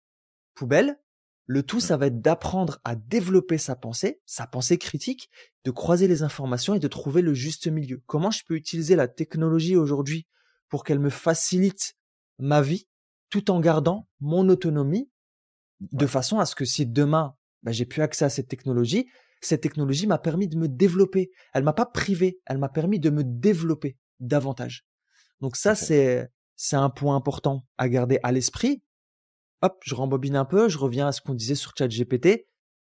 poubelle. 0.55 0.99
Le 1.45 1.63
tout, 1.63 1.77
Mmh. 1.79 1.81
ça 1.81 1.97
va 1.97 2.07
être 2.07 2.21
d'apprendre 2.21 2.79
à 2.85 2.95
développer 2.95 3.59
sa 3.59 3.77
pensée, 3.77 4.21
sa 4.27 4.47
pensée 4.47 4.79
critique, 4.79 5.29
de 5.65 5.71
croiser 5.73 6.09
les 6.09 6.23
informations 6.23 6.75
et 6.75 6.79
de 6.79 6.89
trouver 6.89 7.21
le 7.21 7.35
juste 7.35 7.67
milieu. 7.67 8.03
Comment 8.07 8.31
je 8.31 8.43
peux 8.47 8.55
utiliser 8.55 8.97
la 8.97 9.09
technologie 9.09 9.77
aujourd'hui 9.77 10.27
pour 10.69 10.83
qu'elle 10.85 11.01
me 11.01 11.11
facilite 11.11 11.95
ma 12.39 12.63
vie 12.63 12.89
tout 13.29 13.51
en 13.51 13.61
gardant 13.61 14.09
mon 14.21 14.49
autonomie 14.49 15.11
de 15.81 16.07
façon 16.07 16.39
à 16.39 16.47
ce 16.47 16.55
que 16.55 16.65
si 16.65 16.87
demain 16.87 17.37
bah, 17.67 17.73
j'ai 17.73 17.85
plus 17.85 18.01
accès 18.01 18.25
à 18.25 18.31
cette 18.31 18.47
technologie, 18.49 19.07
cette 19.41 19.61
technologie 19.61 20.07
m'a 20.07 20.19
permis 20.19 20.47
de 20.49 20.57
me 20.57 20.69
développer. 20.69 21.31
Elle 21.53 21.65
m'a 21.65 21.73
pas 21.73 21.85
privé, 21.85 22.41
elle 22.47 22.59
m'a 22.59 22.69
permis 22.69 23.01
de 23.01 23.11
me 23.11 23.23
développer 23.25 23.99
davantage. 24.21 24.87
Donc 25.41 25.57
ça, 25.57 25.75
c'est 25.75 26.29
c'est 26.55 26.77
un 26.77 26.89
point 26.89 27.17
important 27.17 27.67
à 27.77 27.89
garder 27.89 28.19
à 28.23 28.31
l'esprit. 28.33 28.83
Hop, 29.63 29.79
je 29.85 29.95
rembobine 29.95 30.37
un 30.37 30.45
peu, 30.47 30.69
je 30.69 30.79
reviens 30.79 31.09
à 31.09 31.13
ce 31.13 31.21
qu'on 31.21 31.35
disait 31.35 31.55
sur 31.57 31.73
ChatGPT. 31.77 32.47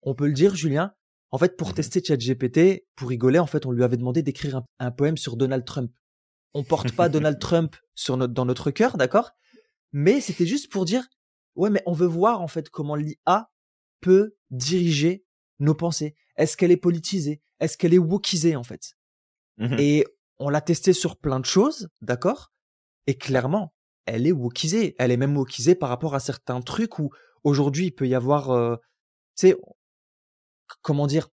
On 0.03 0.15
peut 0.15 0.27
le 0.27 0.33
dire, 0.33 0.55
Julien. 0.57 0.95
En 1.31 1.39
fait, 1.39 1.57
pour 1.57 1.69
Mhm. 1.69 1.75
tester 1.75 2.03
ChatGPT, 2.03 2.87
pour 2.97 3.09
rigoler, 3.11 3.39
en 3.39 3.47
fait, 3.47 3.67
on 3.67 3.71
lui 3.71 3.85
avait 3.85 3.97
demandé 3.99 4.23
d'écrire 4.23 4.57
un, 4.57 4.65
un 4.81 4.91
poème 4.91 5.17
sur 5.17 5.37
Donald 5.37 5.65
Trump. 5.65 5.93
On 6.55 6.65
porte 6.65 6.93
pas 6.93 7.09
Donald 7.31 7.39
Trump 7.39 7.77
sur 7.95 8.17
notre, 8.17 8.33
dans 8.35 8.47
notre 8.47 8.71
cœur, 8.71 8.97
d'accord? 8.97 9.31
Mais 9.93 10.21
c'était 10.21 10.47
juste 10.47 10.73
pour 10.73 10.85
dire, 10.87 11.07
ouais, 11.55 11.71
mais 11.71 11.83
on 11.87 11.93
veut 11.93 12.07
voir 12.07 12.41
en 12.41 12.49
fait 12.49 12.69
comment 12.69 12.97
l'IA 12.97 13.49
peut 14.03 14.35
diriger 14.51 15.25
nos 15.61 15.75
pensées. 15.75 16.15
Est-ce 16.37 16.57
qu'elle 16.59 16.73
est 16.73 16.77
politisée? 16.77 17.41
Est-ce 17.61 17.79
qu'elle 17.79 17.95
est 17.95 17.99
wokisée 17.99 18.57
en 18.57 18.65
fait? 18.65 18.95
Mmh 19.57 19.77
Et 19.79 20.05
on 20.39 20.51
l'a 20.51 20.61
testé 20.61 20.93
sur 20.93 21.17
plein 21.17 21.41
de 21.41 21.47
choses, 21.47 21.89
d'accord? 22.03 22.53
Et 23.07 23.15
clairement, 23.17 23.73
elle 24.07 24.27
est 24.27 24.33
wokisée. 24.33 24.95
Elle 24.99 25.13
est 25.13 25.17
même 25.17 25.37
wokisée 25.37 25.75
par 25.75 25.89
rapport 25.89 26.15
à 26.15 26.21
certains 26.21 26.61
trucs 26.61 26.99
où 26.99 27.11
aujourd'hui 27.45 27.87
il 27.87 27.93
peut 27.93 28.09
y 28.09 28.15
avoir, 28.15 28.51
euh, 28.51 28.77
tu 29.37 29.49
sais, 29.49 29.57
comment 30.83 31.07
dire 31.07 31.29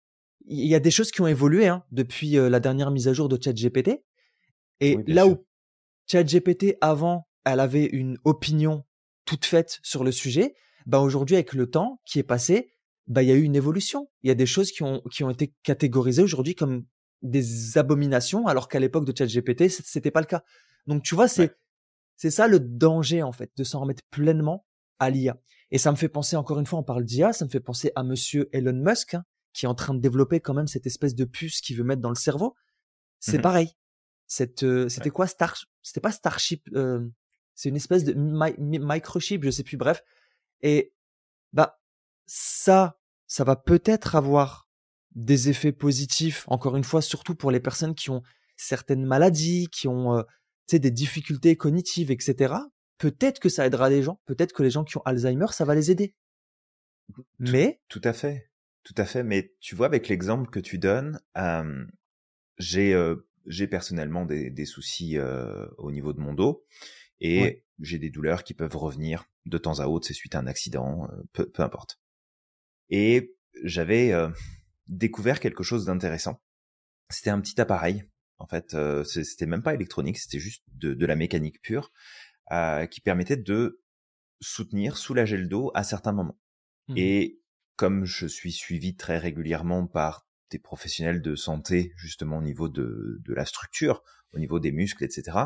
Il 0.46 0.66
y 0.66 0.74
a 0.74 0.80
des 0.80 0.90
choses 0.90 1.10
qui 1.10 1.22
ont 1.22 1.26
évolué 1.26 1.66
hein, 1.66 1.84
depuis 1.90 2.36
euh, 2.38 2.50
la 2.50 2.60
dernière 2.60 2.90
mise 2.90 3.08
à 3.08 3.12
jour 3.14 3.28
de 3.28 3.42
ChatGPT. 3.42 4.04
Et 4.80 4.96
Oui, 4.96 5.04
là 5.06 5.24
sûr. 5.24 5.32
où 5.32 5.46
ChatGPT 6.06 6.76
avant, 6.80 7.28
elle 7.44 7.60
avait 7.60 7.86
une 7.86 8.18
opinion 8.24 8.84
toute 9.24 9.44
faite 9.46 9.78
sur 9.82 10.04
le 10.04 10.12
sujet, 10.12 10.54
bah 10.88 10.98
aujourd'hui 11.00 11.36
avec 11.36 11.52
le 11.52 11.70
temps 11.70 12.00
qui 12.04 12.18
est 12.18 12.24
passé, 12.24 12.72
bah 13.06 13.22
il 13.22 13.28
y 13.28 13.32
a 13.32 13.36
eu 13.36 13.42
une 13.42 13.54
évolution. 13.54 14.10
Il 14.22 14.28
y 14.28 14.30
a 14.30 14.34
des 14.34 14.46
choses 14.46 14.72
qui 14.72 14.82
ont 14.82 15.00
qui 15.12 15.22
ont 15.22 15.30
été 15.30 15.54
catégorisées 15.62 16.22
aujourd'hui 16.22 16.54
comme 16.56 16.84
des 17.22 17.78
abominations, 17.78 18.46
alors 18.48 18.68
qu'à 18.68 18.80
l'époque 18.80 19.04
de 19.04 19.16
ChatGPT, 19.16 19.68
c'était 19.68 20.10
pas 20.10 20.20
le 20.20 20.26
cas. 20.26 20.42
Donc 20.86 21.02
tu 21.04 21.14
vois, 21.14 21.28
c'est 21.28 21.42
Ouais. 21.50 21.56
c'est 22.16 22.30
ça 22.30 22.48
le 22.48 22.58
danger 22.58 23.22
en 23.22 23.32
fait 23.32 23.50
de 23.56 23.62
s'en 23.64 23.80
remettre 23.80 24.02
pleinement 24.10 24.66
à 24.98 25.10
l'IA. 25.10 25.38
Et 25.70 25.78
ça 25.78 25.90
me 25.92 25.96
fait 25.96 26.08
penser 26.08 26.34
encore 26.36 26.58
une 26.58 26.66
fois, 26.66 26.78
on 26.78 26.82
parle 26.82 27.04
d'IA, 27.04 27.32
ça 27.32 27.44
me 27.44 27.50
fait 27.50 27.60
penser 27.60 27.92
à 27.94 28.02
Monsieur 28.02 28.48
Elon 28.52 28.72
Musk 28.82 29.14
hein, 29.14 29.24
qui 29.52 29.66
est 29.66 29.68
en 29.68 29.74
train 29.74 29.94
de 29.94 30.00
développer 30.00 30.40
quand 30.40 30.54
même 30.54 30.66
cette 30.66 30.86
espèce 30.86 31.14
de 31.14 31.24
puce 31.24 31.60
qu'il 31.60 31.76
veut 31.76 31.84
mettre 31.84 32.00
dans 32.00 32.08
le 32.08 32.14
cerveau. 32.14 32.54
C'est 33.20 33.36
Mhm. 33.38 33.42
pareil. 33.42 33.68
Cette 34.26 34.62
euh, 34.62 34.88
c'était 34.88 35.06
Ouais. 35.06 35.10
quoi 35.10 35.26
Star 35.26 35.56
C'était 35.82 36.00
pas 36.00 36.12
Starship. 36.12 36.62
euh, 36.74 37.06
c'est 37.54 37.68
une 37.68 37.76
espèce 37.76 38.04
de 38.04 38.12
mi- 38.14 38.54
mi- 38.58 38.78
microchip, 38.80 39.42
je 39.44 39.50
sais 39.50 39.64
plus. 39.64 39.76
Bref. 39.76 40.02
Et 40.62 40.92
bah 41.52 41.80
ça, 42.26 42.98
ça 43.26 43.44
va 43.44 43.56
peut-être 43.56 44.16
avoir 44.16 44.68
des 45.14 45.48
effets 45.48 45.72
positifs. 45.72 46.44
Encore 46.48 46.76
une 46.76 46.84
fois, 46.84 47.02
surtout 47.02 47.34
pour 47.34 47.50
les 47.50 47.60
personnes 47.60 47.94
qui 47.94 48.10
ont 48.10 48.22
certaines 48.56 49.04
maladies, 49.04 49.68
qui 49.68 49.88
ont 49.88 50.18
euh, 50.18 50.22
des 50.70 50.90
difficultés 50.90 51.56
cognitives, 51.56 52.10
etc. 52.10 52.54
Peut-être 52.98 53.38
que 53.38 53.48
ça 53.48 53.66
aidera 53.66 53.88
les 53.88 54.02
gens. 54.02 54.20
Peut-être 54.26 54.52
que 54.52 54.62
les 54.62 54.70
gens 54.70 54.84
qui 54.84 54.98
ont 54.98 55.02
Alzheimer, 55.04 55.46
ça 55.50 55.64
va 55.64 55.74
les 55.74 55.90
aider. 55.90 56.14
Mais 57.38 57.80
Tout 57.88 58.02
à 58.04 58.12
fait, 58.12 58.50
tout 58.82 58.94
à 58.96 59.06
fait. 59.06 59.22
Mais 59.22 59.54
tu 59.60 59.74
vois, 59.74 59.86
avec 59.86 60.08
l'exemple 60.08 60.50
que 60.50 60.60
tu 60.60 60.78
donnes, 60.78 61.20
euh, 61.38 61.86
j'ai 62.58 62.92
euh, 62.92 63.16
personnellement 63.70 64.26
des, 64.26 64.50
des 64.50 64.66
soucis 64.66 65.18
au 65.78 65.90
niveau 65.90 66.12
de 66.12 66.20
mon 66.20 66.34
dos 66.34 66.64
et 67.20 67.40
Ouais. 67.42 67.64
j'ai 67.80 67.98
des 67.98 68.10
douleurs 68.10 68.44
qui 68.44 68.54
peuvent 68.54 68.76
revenir 68.76 69.24
de 69.46 69.58
temps 69.58 69.80
à 69.80 69.86
autre. 69.86 70.06
C'est 70.06 70.14
suite 70.14 70.34
à 70.34 70.38
un 70.40 70.46
accident, 70.46 71.08
euh, 71.10 71.22
peu, 71.32 71.50
peu 71.50 71.62
importe. 71.62 72.00
Et 72.90 73.36
j'avais 73.64 74.12
euh, 74.12 74.28
découvert 74.86 75.40
quelque 75.40 75.62
chose 75.62 75.84
d'intéressant. 75.84 76.42
C'était 77.10 77.30
un 77.30 77.40
petit 77.40 77.60
appareil. 77.60 78.04
En 78.38 78.46
fait, 78.46 78.74
euh, 78.74 79.02
c'était 79.04 79.46
même 79.46 79.62
pas 79.62 79.74
électronique, 79.74 80.18
c'était 80.18 80.38
juste 80.38 80.62
de, 80.74 80.94
de 80.94 81.06
la 81.06 81.16
mécanique 81.16 81.60
pure 81.60 81.90
euh, 82.52 82.86
qui 82.86 83.00
permettait 83.00 83.36
de 83.36 83.82
soutenir, 84.40 84.96
soulager 84.96 85.36
le 85.36 85.48
dos 85.48 85.72
à 85.74 85.82
certains 85.82 86.12
moments. 86.12 86.38
Mhm. 86.88 86.98
Et 86.98 87.40
comme 87.76 88.04
je 88.04 88.26
suis 88.26 88.52
suivi 88.52 88.94
très 88.94 89.18
régulièrement 89.18 89.86
par 89.86 90.28
des 90.50 90.58
professionnels 90.58 91.20
de 91.20 91.34
santé, 91.34 91.92
justement 91.96 92.38
au 92.38 92.42
niveau 92.42 92.68
de, 92.68 93.20
de 93.24 93.34
la 93.34 93.44
structure, 93.44 94.02
au 94.32 94.38
niveau 94.38 94.60
des 94.60 94.72
muscles, 94.72 95.04
etc., 95.04 95.36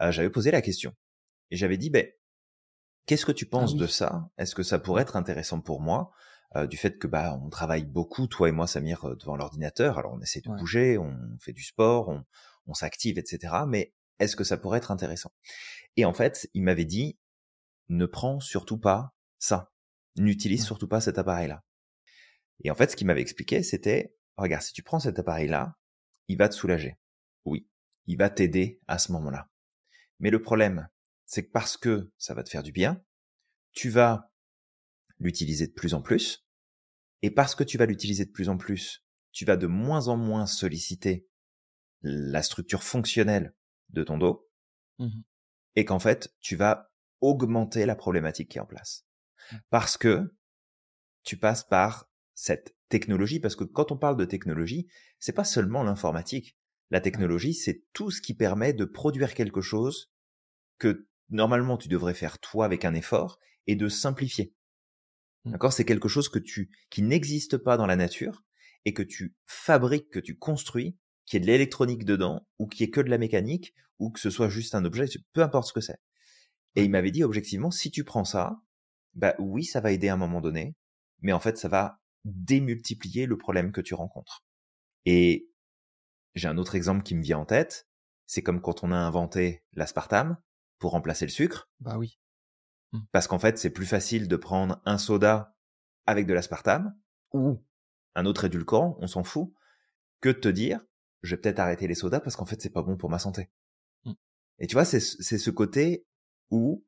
euh, 0.00 0.12
j'avais 0.12 0.30
posé 0.30 0.50
la 0.50 0.62
question. 0.62 0.94
Et 1.50 1.56
j'avais 1.56 1.76
dit, 1.76 1.90
ben, 1.90 2.06
qu'est-ce 3.06 3.26
que 3.26 3.32
tu 3.32 3.46
penses 3.46 3.70
Ah 3.70 3.74
oui. 3.74 3.80
de 3.80 3.86
ça? 3.86 4.30
Est-ce 4.38 4.54
que 4.54 4.62
ça 4.62 4.78
pourrait 4.78 5.02
être 5.02 5.16
intéressant 5.16 5.60
pour 5.60 5.80
moi? 5.80 6.12
Euh, 6.56 6.66
du 6.66 6.76
fait 6.76 6.98
que 6.98 7.06
bah 7.06 7.38
on 7.44 7.48
travaille 7.48 7.84
beaucoup, 7.84 8.26
toi 8.26 8.48
et 8.48 8.52
moi, 8.52 8.66
Samir, 8.66 9.04
euh, 9.04 9.14
devant 9.14 9.36
l'ordinateur. 9.36 9.98
Alors 9.98 10.12
on 10.14 10.20
essaie 10.20 10.40
de 10.40 10.50
Ouais. 10.50 10.58
bouger, 10.58 10.98
on 10.98 11.16
fait 11.40 11.52
du 11.52 11.62
sport, 11.62 12.08
on, 12.08 12.24
on 12.66 12.74
s'active, 12.74 13.18
etc. 13.18 13.54
Mais 13.68 13.94
est-ce 14.18 14.34
que 14.34 14.42
ça 14.42 14.56
pourrait 14.56 14.78
être 14.78 14.90
intéressant? 14.90 15.32
Et 15.96 16.04
en 16.04 16.12
fait, 16.12 16.48
il 16.54 16.62
m'avait 16.64 16.84
dit, 16.84 17.18
ne 17.88 18.04
prends 18.06 18.40
surtout 18.40 18.78
pas 18.78 19.14
ça. 19.38 19.72
N'utilise 20.16 20.60
Ouais. 20.62 20.66
surtout 20.66 20.88
pas 20.88 21.00
cet 21.00 21.18
appareil-là. 21.18 21.62
Et 22.64 22.70
en 22.70 22.74
fait, 22.74 22.90
ce 22.90 22.96
qu'il 22.96 23.06
m'avait 23.06 23.22
expliqué, 23.22 23.62
c'était, 23.62 24.16
regarde, 24.36 24.62
si 24.62 24.72
tu 24.72 24.82
prends 24.82 24.98
cet 25.00 25.18
appareil-là, 25.20 25.76
il 26.28 26.36
va 26.36 26.48
te 26.48 26.54
soulager. 26.54 26.98
Oui, 27.44 27.68
il 28.06 28.18
va 28.18 28.28
t'aider 28.28 28.80
à 28.88 28.98
ce 28.98 29.12
moment-là. 29.12 29.49
Mais 30.20 30.30
le 30.30 30.40
problème, 30.40 30.88
c'est 31.24 31.46
que 31.46 31.50
parce 31.50 31.76
que 31.76 32.12
ça 32.18 32.34
va 32.34 32.42
te 32.42 32.50
faire 32.50 32.62
du 32.62 32.72
bien, 32.72 33.02
tu 33.72 33.88
vas 33.88 34.30
l'utiliser 35.18 35.66
de 35.66 35.72
plus 35.72 35.94
en 35.94 36.02
plus. 36.02 36.46
Et 37.22 37.30
parce 37.30 37.54
que 37.54 37.64
tu 37.64 37.78
vas 37.78 37.86
l'utiliser 37.86 38.24
de 38.24 38.30
plus 38.30 38.48
en 38.48 38.56
plus, 38.56 39.04
tu 39.32 39.44
vas 39.44 39.56
de 39.56 39.66
moins 39.66 40.08
en 40.08 40.16
moins 40.16 40.46
solliciter 40.46 41.26
la 42.02 42.42
structure 42.42 42.82
fonctionnelle 42.82 43.54
de 43.90 44.02
ton 44.02 44.18
dos. 44.18 44.48
Mhm. 44.98 45.22
Et 45.76 45.84
qu'en 45.84 45.98
fait, 45.98 46.34
tu 46.40 46.56
vas 46.56 46.90
augmenter 47.20 47.86
la 47.86 47.94
problématique 47.94 48.50
qui 48.50 48.58
est 48.58 48.62
en 48.62 48.66
place. 48.66 49.06
Ouais. 49.52 49.58
Parce 49.70 49.96
que 49.96 50.34
tu 51.22 51.36
passes 51.36 51.64
par 51.64 52.10
cette 52.34 52.74
technologie, 52.88 53.40
parce 53.40 53.56
que 53.56 53.64
quand 53.64 53.92
on 53.92 53.98
parle 53.98 54.16
de 54.16 54.24
technologie, 54.24 54.88
c'est 55.18 55.34
pas 55.34 55.44
seulement 55.44 55.82
l'informatique. 55.82 56.56
La 56.90 57.00
technologie, 57.00 57.54
c'est 57.54 57.84
tout 57.92 58.10
ce 58.10 58.20
qui 58.20 58.34
permet 58.34 58.72
de 58.72 58.84
produire 58.84 59.34
quelque 59.34 59.60
chose 59.60 60.10
que 60.78 61.08
normalement 61.28 61.76
tu 61.76 61.88
devrais 61.88 62.14
faire 62.14 62.38
toi 62.38 62.64
avec 62.64 62.84
un 62.84 62.94
effort 62.94 63.38
et 63.66 63.76
de 63.76 63.88
simplifier. 63.88 64.54
Mm. 65.44 65.52
D'accord? 65.52 65.72
C'est 65.72 65.84
quelque 65.84 66.08
chose 66.08 66.28
que 66.28 66.38
tu 66.38 66.70
qui 66.90 67.02
n'existe 67.02 67.56
pas 67.56 67.76
dans 67.76 67.86
la 67.86 67.96
nature 67.96 68.44
et 68.84 68.94
que 68.94 69.02
tu 69.02 69.36
fabriques, 69.46 70.10
que 70.10 70.18
tu 70.18 70.36
construis, 70.36 70.96
qui 71.26 71.36
est 71.36 71.40
de 71.40 71.46
l'électronique 71.46 72.04
dedans 72.04 72.46
ou 72.58 72.66
qui 72.66 72.82
est 72.82 72.90
que 72.90 73.00
de 73.00 73.10
la 73.10 73.18
mécanique 73.18 73.74
ou 73.98 74.10
que 74.10 74.18
ce 74.18 74.30
soit 74.30 74.48
juste 74.48 74.74
un 74.74 74.84
objet, 74.84 75.06
peu 75.32 75.42
importe 75.42 75.68
ce 75.68 75.72
que 75.72 75.80
c'est. 75.80 76.00
Et 76.74 76.84
il 76.84 76.90
m'avait 76.90 77.10
dit 77.10 77.22
objectivement, 77.22 77.70
si 77.70 77.90
tu 77.90 78.04
prends 78.04 78.24
ça, 78.24 78.62
bah 79.14 79.34
oui, 79.38 79.64
ça 79.64 79.80
va 79.80 79.92
aider 79.92 80.08
à 80.08 80.14
un 80.14 80.16
moment 80.16 80.40
donné, 80.40 80.74
mais 81.20 81.32
en 81.32 81.40
fait, 81.40 81.58
ça 81.58 81.68
va 81.68 82.00
démultiplier 82.24 83.26
le 83.26 83.36
problème 83.36 83.72
que 83.72 83.80
tu 83.80 83.94
rencontres. 83.94 84.44
Et 85.04 85.49
j'ai 86.34 86.48
un 86.48 86.58
autre 86.58 86.74
exemple 86.74 87.02
qui 87.02 87.14
me 87.14 87.22
vient 87.22 87.38
en 87.38 87.44
tête, 87.44 87.88
c'est 88.26 88.42
comme 88.42 88.60
quand 88.60 88.84
on 88.84 88.92
a 88.92 88.96
inventé 88.96 89.64
l'aspartame 89.72 90.36
pour 90.78 90.92
remplacer 90.92 91.26
le 91.26 91.30
sucre, 91.30 91.68
Bah 91.80 91.98
oui. 91.98 92.18
parce 93.12 93.26
qu'en 93.26 93.38
fait, 93.38 93.58
c'est 93.58 93.70
plus 93.70 93.86
facile 93.86 94.28
de 94.28 94.36
prendre 94.36 94.80
un 94.84 94.98
soda 94.98 95.56
avec 96.06 96.26
de 96.26 96.34
l'aspartame 96.34 96.96
ou 97.32 97.62
un 98.14 98.26
autre 98.26 98.44
édulcorant, 98.44 98.96
on 99.00 99.06
s'en 99.06 99.24
fout, 99.24 99.52
que 100.20 100.28
de 100.28 100.38
te 100.38 100.48
dire, 100.48 100.80
je 101.22 101.34
vais 101.34 101.40
peut-être 101.40 101.58
arrêter 101.60 101.86
les 101.86 101.94
sodas 101.94 102.20
parce 102.20 102.36
qu'en 102.36 102.46
fait, 102.46 102.60
c'est 102.60 102.70
pas 102.70 102.82
bon 102.82 102.96
pour 102.96 103.10
ma 103.10 103.18
santé. 103.18 103.50
Mm. 104.04 104.12
Et 104.58 104.66
tu 104.66 104.74
vois, 104.74 104.84
c'est 104.84 105.00
ce 105.00 105.50
côté 105.50 106.06
où 106.50 106.84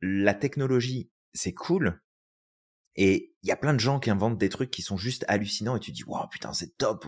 la 0.00 0.34
technologie, 0.34 1.10
c'est 1.32 1.54
cool. 1.54 2.02
Et 2.96 3.34
il 3.42 3.48
y 3.48 3.52
a 3.52 3.56
plein 3.56 3.74
de 3.74 3.80
gens 3.80 4.00
qui 4.00 4.10
inventent 4.10 4.38
des 4.38 4.48
trucs 4.48 4.70
qui 4.70 4.82
sont 4.82 4.96
juste 4.96 5.24
hallucinants 5.28 5.76
et 5.76 5.80
tu 5.80 5.92
dis, 5.92 6.04
waouh, 6.04 6.28
putain, 6.28 6.52
c'est 6.52 6.76
top, 6.76 7.06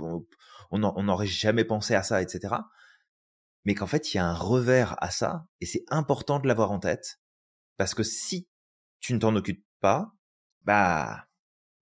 on 0.70 1.03
n'aurait 1.03 1.26
jamais 1.26 1.64
pensé 1.64 1.95
à 1.95 2.03
ça, 2.03 2.22
etc. 2.22 2.55
Mais 3.64 3.74
qu'en 3.74 3.87
fait, 3.87 4.12
il 4.12 4.16
y 4.16 4.20
a 4.20 4.26
un 4.26 4.35
revers 4.35 4.97
à 5.03 5.11
ça 5.11 5.47
et 5.61 5.66
c'est 5.66 5.85
important 5.89 6.39
de 6.39 6.49
l'avoir 6.49 6.70
en 6.70 6.78
tête 6.78 7.20
parce 7.76 7.95
que 7.95 8.03
si 8.03 8.49
tu 9.01 9.14
ne 9.14 9.18
t'en 9.18 9.37
occupes 9.37 9.64
pas, 9.80 10.14
bah, 10.62 11.26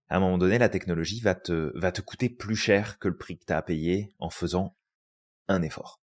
à 0.09 0.17
un 0.17 0.21
moment 0.21 0.39
donné, 0.39 0.59
la 0.59 0.69
technologie 0.69 1.21
va 1.21 1.35
te, 1.35 1.73
va 1.79 1.93
te 1.93 2.01
coûter 2.01 2.29
plus 2.29 2.57
cher 2.57 2.99
que 2.99 3.09
le 3.09 3.17
prix 3.17 3.39
que 3.39 3.45
tu 3.47 3.53
as 3.53 3.59
à 3.59 3.63
payer 3.63 4.15
en 4.19 4.31
faisant 4.31 4.77
un 5.49 5.63
effort. 5.63 6.01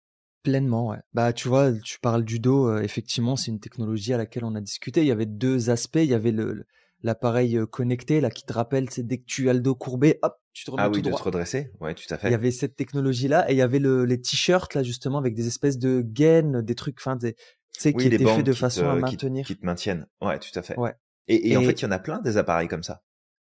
Pleinement, 0.43 0.89
ouais. 0.89 0.99
Bah, 1.13 1.31
tu 1.31 1.47
vois, 1.47 1.71
tu 1.71 1.99
parles 1.99 2.25
du 2.25 2.39
dos, 2.39 2.67
euh, 2.67 2.81
effectivement, 2.81 3.35
c'est 3.35 3.51
une 3.51 3.61
technologie 3.61 4.13
à 4.13 4.17
laquelle 4.17 4.43
on 4.43 4.55
a 4.55 4.61
discuté. 4.61 5.01
Il 5.01 5.07
y 5.07 5.11
avait 5.11 5.25
deux 5.25 5.69
aspects. 5.69 6.01
Il 6.03 6.09
y 6.09 6.13
avait 6.13 6.31
le, 6.31 6.65
l'appareil 7.03 7.57
euh, 7.57 7.65
connecté, 7.65 8.21
là, 8.21 8.29
qui 8.29 8.45
te 8.45 8.53
rappelle, 8.53 8.89
c'est 8.89 9.05
dès 9.05 9.17
que 9.17 9.25
tu 9.25 9.49
as 9.49 9.53
le 9.53 9.59
dos 9.59 9.75
courbé, 9.75 10.19
hop, 10.21 10.35
tu 10.53 10.65
te 10.65 10.71
remets 10.71 10.83
ah 10.83 10.89
oui, 10.89 10.95
tout 10.95 11.01
droit. 11.01 11.13
de 11.13 11.17
se 11.17 11.23
redresser. 11.23 11.71
Ouais, 11.79 11.93
tout 11.93 12.03
à 12.09 12.17
fait. 12.17 12.29
Il 12.29 12.31
y 12.31 12.35
avait 12.35 12.51
cette 12.51 12.75
technologie-là 12.75 13.49
et 13.49 13.53
il 13.53 13.57
y 13.57 13.61
avait 13.61 13.79
le, 13.79 14.05
les 14.05 14.19
t-shirts, 14.19 14.73
là, 14.73 14.83
justement, 14.83 15.17
avec 15.17 15.35
des 15.35 15.47
espèces 15.47 15.77
de 15.77 16.01
gaines, 16.01 16.61
des 16.61 16.75
trucs, 16.75 16.97
enfin, 16.99 17.15
des, 17.15 17.33
tu 17.33 17.41
sais, 17.79 17.93
qui 17.93 18.07
étaient 18.07 18.25
faits 18.25 18.45
de 18.45 18.53
façon 18.53 18.87
à 18.87 18.95
maintenir. 18.95 19.45
Qui, 19.45 19.57
te 19.57 19.65
maintiennent. 19.65 20.07
Ouais, 20.21 20.39
tout 20.39 20.57
à 20.57 20.61
fait. 20.61 20.77
Ouais. 20.77 20.93
Et, 21.27 21.51
et, 21.51 21.57
en 21.57 21.61
fait, 21.61 21.81
il 21.81 21.83
y 21.83 21.87
en 21.87 21.91
a 21.91 21.99
plein 21.99 22.19
des 22.19 22.37
appareils 22.37 22.67
comme 22.67 22.83
ça. 22.83 23.03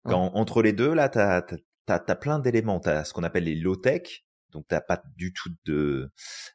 Quand, 0.04 0.32
Entre 0.34 0.62
les 0.62 0.72
deux, 0.72 0.92
là, 0.92 1.08
t'as, 1.08 1.42
t'as, 1.86 1.98
t'as 1.98 2.14
plein 2.14 2.38
d'éléments. 2.38 2.80
T'as 2.80 3.04
ce 3.04 3.14
qu'on 3.14 3.22
appelle 3.22 3.44
les 3.44 3.54
low-tech, 3.54 4.26
donc 4.52 4.66
t'as 4.68 4.82
pas 4.82 5.02
du 5.16 5.32
tout 5.32 5.48
de, 5.64 6.12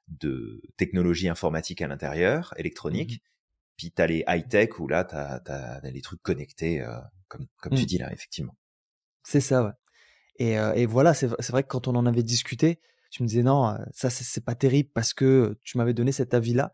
de 0.07 0.61
technologie 0.77 1.29
informatique 1.29 1.81
à 1.81 1.87
l'intérieur, 1.87 2.53
électronique. 2.57 3.13
Mmh 3.13 3.29
Puis 3.79 3.91
t'as 3.91 4.07
les 4.07 4.25
high-tech 4.27 4.77
où 4.79 4.89
là, 4.89 5.05
t'as, 5.05 5.39
t'as 5.39 5.79
les 5.89 6.01
trucs 6.01 6.21
connectés, 6.21 6.81
euh, 6.81 6.99
comme, 7.29 7.45
comme 7.61 7.75
tu 7.75 7.83
mmh. 7.83 7.85
dis 7.85 7.97
là, 7.97 8.11
effectivement. 8.11 8.53
C'est 9.23 9.39
ça, 9.39 9.63
ouais. 9.63 9.71
Et, 10.35 10.59
euh, 10.59 10.73
et 10.73 10.85
voilà, 10.85 11.13
c'est, 11.13 11.29
c'est 11.39 11.53
vrai 11.53 11.63
que 11.63 11.69
quand 11.69 11.87
on 11.87 11.95
en 11.95 12.05
avait 12.05 12.21
discuté, 12.21 12.81
tu 13.09 13.23
me 13.23 13.27
disais 13.29 13.41
non, 13.41 13.69
euh, 13.69 13.77
ça 13.93 14.09
c'est, 14.09 14.43
pas 14.43 14.53
terrible 14.53 14.89
parce 14.93 15.13
que 15.13 15.57
tu 15.63 15.77
m'avais 15.77 15.93
donné 15.93 16.11
cet 16.11 16.33
avis-là. 16.33 16.73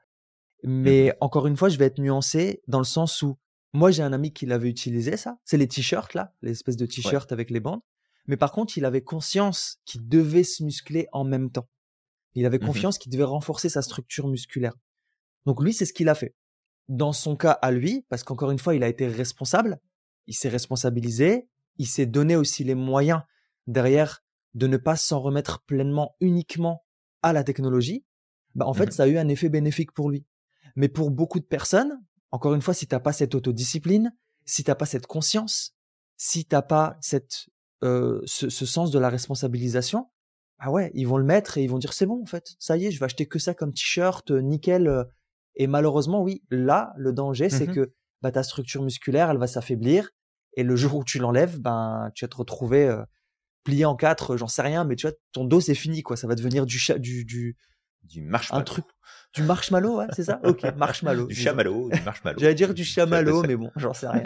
Mais 0.63 1.09
mmh 1.09 1.13
encore 1.21 1.45
une 1.45 1.55
fois, 1.55 1.69
je 1.69 1.77
vais 1.77 1.85
être 1.85 1.99
nuancé 1.99 2.63
dans 2.67 2.79
le 2.79 2.85
sens 2.85 3.21
où 3.21 3.37
moi 3.73 3.91
j'ai 3.91 4.01
un 4.01 4.11
ami 4.11 4.33
qui 4.33 4.47
l'avait 4.47 4.69
utilisé 4.69 5.15
ça. 5.15 5.37
C'est 5.45 5.57
les 5.57 5.67
t-shirts 5.67 6.15
là, 6.15 6.33
les 6.41 6.51
espèces 6.51 6.77
de 6.77 6.87
t-shirts 6.87 7.31
avec 7.31 7.51
les 7.51 7.59
bandes. 7.59 7.81
Mais 8.25 8.35
par 8.35 8.51
contre, 8.51 8.79
il 8.79 8.85
avait 8.85 9.03
conscience 9.03 9.77
qu'il 9.85 10.07
devait 10.07 10.43
se 10.43 10.63
muscler 10.63 11.07
en 11.11 11.23
même 11.23 11.51
temps. 11.51 11.69
Il 12.33 12.47
avait 12.47 12.57
mmh 12.57 12.65
confiance 12.65 12.97
qu'il 12.97 13.11
devait 13.11 13.25
renforcer 13.25 13.69
sa 13.69 13.83
structure 13.83 14.27
musculaire. 14.27 14.73
Donc 15.45 15.61
lui, 15.61 15.71
c'est 15.71 15.85
ce 15.85 15.93
qu'il 15.93 16.09
a 16.09 16.15
fait. 16.15 16.33
Dans 16.87 17.13
son 17.13 17.35
cas 17.35 17.51
à 17.51 17.71
lui, 17.71 18.05
parce 18.09 18.23
qu'encore 18.23 18.51
une 18.51 18.59
fois, 18.59 18.75
il 18.75 18.83
a 18.83 18.87
été 18.87 19.07
responsable, 19.07 19.79
il 20.27 20.35
s'est 20.35 20.49
responsabilisé, 20.49 21.47
il 21.77 21.87
s'est 21.87 22.05
donné 22.05 22.35
aussi 22.35 22.63
les 22.63 22.75
moyens 22.75 23.21
derrière 23.67 24.23
de 24.53 24.67
ne 24.67 24.77
pas 24.77 24.95
s'en 24.95 25.19
remettre 25.19 25.63
pleinement 25.63 26.15
uniquement 26.19 26.85
à 27.21 27.33
la 27.33 27.43
technologie. 27.43 28.05
Bah, 28.53 28.65
en 28.65 28.73
fait, 28.73 28.87
mmh 28.87 28.91
ça 28.91 29.03
a 29.03 29.07
eu 29.07 29.17
un 29.17 29.27
effet 29.27 29.49
bénéfique 29.49 29.91
pour 29.91 30.09
lui. 30.09 30.25
Mais 30.75 30.87
pour 30.87 31.11
beaucoup 31.11 31.39
de 31.39 31.45
personnes, 31.45 32.01
encore 32.31 32.53
une 32.53 32.61
fois, 32.61 32.73
si 32.73 32.87
t'as 32.87 32.99
pas 32.99 33.13
cette 33.13 33.35
autodiscipline, 33.35 34.13
si 34.45 34.63
t'as 34.63 34.75
pas 34.75 34.85
cette 34.85 35.07
conscience, 35.07 35.75
si 36.17 36.45
t'as 36.45 36.61
pas 36.61 36.97
cette 37.01 37.47
euh, 37.83 38.21
ce, 38.25 38.49
sens 38.49 38.91
de 38.91 38.99
la 38.99 39.09
responsabilisation, 39.09 40.09
ah 40.57 40.71
ouais, 40.71 40.91
ils 40.93 41.07
vont 41.07 41.17
le 41.17 41.25
mettre 41.25 41.57
et 41.57 41.63
ils 41.63 41.69
vont 41.69 41.77
dire 41.77 41.93
c'est 41.93 42.05
bon 42.05 42.21
en 42.21 42.25
fait, 42.25 42.55
ça 42.57 42.77
y 42.77 42.85
est, 42.85 42.91
je 42.91 42.99
vais 42.99 43.05
acheter 43.05 43.27
que 43.27 43.37
ça 43.37 43.53
comme 43.53 43.73
t-shirt, 43.73 44.31
euh, 44.31 44.39
nickel. 44.39 45.05
Euh. 45.57 45.63
Et 45.63 45.67
malheureusement, 45.67 46.21
oui, 46.21 46.43
là, 46.49 46.93
le 46.97 47.13
danger, 47.13 47.49
c'est 47.49 47.67
mmh 47.67 47.73
que 47.73 47.93
bah, 48.21 48.31
ta 48.31 48.43
structure 48.43 48.81
musculaire, 48.81 49.29
elle 49.29 49.37
va 49.37 49.47
s'affaiblir. 49.47 50.09
Et 50.57 50.63
le 50.63 50.75
jour 50.75 50.95
où 50.95 51.03
tu 51.03 51.19
l'enlèves, 51.19 51.59
ben, 51.59 52.11
tu 52.15 52.25
vas 52.25 52.29
te 52.29 52.37
retrouver 52.37 52.95
plié 53.65 53.83
en 53.83 53.95
quatre, 53.95 54.37
j'en 54.37 54.47
sais 54.47 54.61
rien, 54.61 54.85
mais 54.85 54.95
tu 54.95 55.07
vois, 55.07 55.15
ton 55.33 55.43
dos, 55.43 55.59
c'est 55.59 55.75
fini, 55.75 56.01
quoi. 56.01 56.15
Ça 56.15 56.27
va 56.27 56.35
devenir 56.35 56.65
du, 56.65 56.79
du, 56.99 57.25
du, 57.25 57.57
du 58.03 58.21
marshmallow. 58.21 58.61
Un 58.61 58.63
truc, 58.63 58.85
du 59.33 59.43
marshmallow, 59.43 59.97
ouais, 59.97 60.07
c'est 60.15 60.23
ça? 60.23 60.39
Ok, 60.43 60.63
marshmallow. 60.77 61.27
du 61.27 61.35
chamallow, 61.35 61.89
du 61.89 62.01
marshmallow. 62.01 62.39
J'allais 62.39 62.55
dire 62.55 62.73
du 62.73 62.83
chamallow, 62.85 63.43
mais 63.43 63.55
bon, 63.55 63.71
j'en 63.75 63.93
sais 63.93 64.07
rien. 64.07 64.23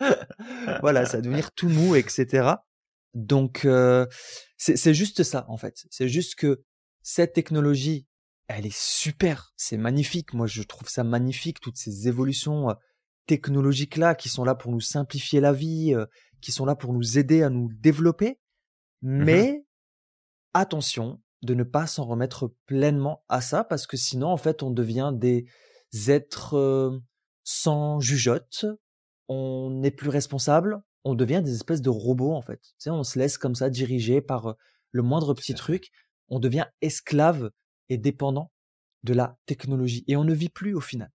voilà, 0.80 1.04
ça 1.04 1.18
va 1.18 1.22
devenir 1.22 1.52
tout 1.52 1.68
mou, 1.68 1.96
etc. 1.96 2.54
Donc, 3.14 3.64
euh, 3.64 4.06
c'est 4.56 4.94
juste 4.94 5.22
ça, 5.22 5.44
en 5.48 5.56
fait. 5.56 5.86
C'est 5.90 6.08
juste 6.08 6.36
que 6.36 6.62
cette 7.02 7.32
technologie, 7.32 8.06
elle 8.48 8.66
est 8.66 8.76
super, 8.76 9.52
c'est 9.56 9.76
magnifique. 9.76 10.32
Moi, 10.32 10.46
je 10.46 10.62
trouve 10.62 10.88
ça 10.88 11.04
magnifique, 11.04 11.60
toutes 11.60 11.76
ces 11.76 12.08
évolutions 12.08 12.70
euh, 12.70 12.74
technologiques-là 13.26 14.14
qui 14.14 14.28
sont 14.28 14.44
là 14.44 14.54
pour 14.54 14.72
nous 14.72 14.80
simplifier 14.80 15.40
la 15.40 15.52
vie, 15.52 15.94
euh, 15.94 16.06
qui 16.40 16.52
sont 16.52 16.64
là 16.64 16.76
pour 16.76 16.92
nous 16.92 17.18
aider 17.18 17.42
à 17.42 17.50
nous 17.50 17.70
développer. 17.72 18.38
Mmh 19.02 19.24
Mais 19.24 19.64
attention 20.54 21.20
de 21.42 21.54
ne 21.54 21.64
pas 21.64 21.86
s'en 21.86 22.04
remettre 22.04 22.54
pleinement 22.66 23.24
à 23.28 23.40
ça, 23.40 23.64
parce 23.64 23.86
que 23.86 23.96
sinon, 23.96 24.28
en 24.28 24.36
fait, 24.36 24.62
on 24.62 24.70
devient 24.70 25.12
des 25.14 25.46
êtres 26.08 27.00
sans 27.46 28.00
jugeote, 28.00 28.66
on 29.28 29.70
n'est 29.70 29.92
plus 29.92 30.08
responsable, 30.08 30.82
on 31.04 31.14
devient 31.14 31.40
des 31.42 31.54
espèces 31.54 31.80
de 31.80 31.88
robots 31.90 32.34
en 32.34 32.42
fait. 32.42 32.60
Tu 32.60 32.74
sais, 32.78 32.90
on 32.90 33.04
se 33.04 33.18
laisse 33.18 33.38
comme 33.38 33.54
ça 33.54 33.70
diriger 33.70 34.20
par 34.20 34.46
euh, 34.46 34.52
le 34.90 35.02
moindre 35.02 35.32
petit 35.32 35.54
truc, 35.54 35.90
on 36.28 36.40
devient 36.40 36.66
esclave 36.80 37.50
et 37.88 37.98
dépendant 37.98 38.52
de 39.04 39.14
la 39.14 39.38
technologie 39.46 40.04
et 40.08 40.16
on 40.16 40.24
ne 40.24 40.34
vit 40.34 40.48
plus 40.48 40.74
au 40.74 40.80
final. 40.80 41.10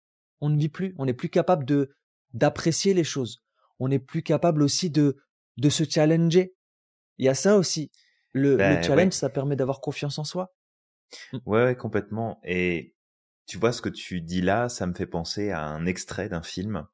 On 0.41 0.49
ne 0.49 0.57
vit 0.57 0.69
plus, 0.69 0.93
on 0.97 1.05
n'est 1.05 1.13
plus 1.13 1.29
capable 1.29 1.65
de 1.65 1.91
d'apprécier 2.33 2.93
les 2.93 3.03
choses. 3.03 3.43
On 3.79 3.87
n'est 3.87 3.99
plus 3.99 4.23
capable 4.23 4.61
aussi 4.61 4.89
de 4.89 5.17
de 5.57 5.69
se 5.69 5.83
challenger. 5.83 6.55
Il 7.17 7.25
y 7.25 7.29
a 7.29 7.33
ça 7.33 7.57
aussi. 7.57 7.91
Le, 8.33 8.57
ben 8.57 8.83
challenge, 8.83 9.13
ça 9.13 9.29
permet 9.29 9.55
d'avoir 9.55 9.81
confiance 9.81 10.19
en 10.19 10.23
soi. 10.23 10.53
Mmh. 11.33 11.37
Ouais, 11.45 11.75
complètement. 11.75 12.39
Et 12.43 12.93
tu 13.47 13.57
vois 13.57 13.71
ce 13.71 13.81
que 13.81 13.89
tu 13.89 14.21
dis 14.21 14.41
là, 14.41 14.69
ça 14.69 14.85
me 14.85 14.93
fait 14.93 15.07
penser 15.07 15.49
à 15.49 15.63
un 15.63 15.85
extrait 15.85 16.29
d'un 16.29 16.43
film 16.43 16.85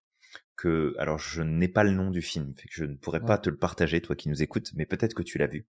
que, 0.56 0.96
alors 1.00 1.18
je 1.18 1.42
n'ai 1.42 1.68
pas 1.68 1.84
le 1.84 1.92
nom 1.92 2.12
du 2.12 2.22
film, 2.22 2.54
fait 2.56 2.68
que 2.68 2.76
je 2.76 2.86
ne 2.86 2.96
pourrais 2.96 3.20
pas 3.20 3.38
te 3.38 3.50
le 3.50 3.58
partager, 3.58 4.02
toi 4.02 4.16
qui 4.16 4.30
nous 4.30 4.44
écoutes, 4.44 4.72
mais 4.76 4.86
peut-être 4.86 5.16
que 5.16 5.24
tu 5.24 5.40
l'as 5.40 5.48
vu. 5.48 5.68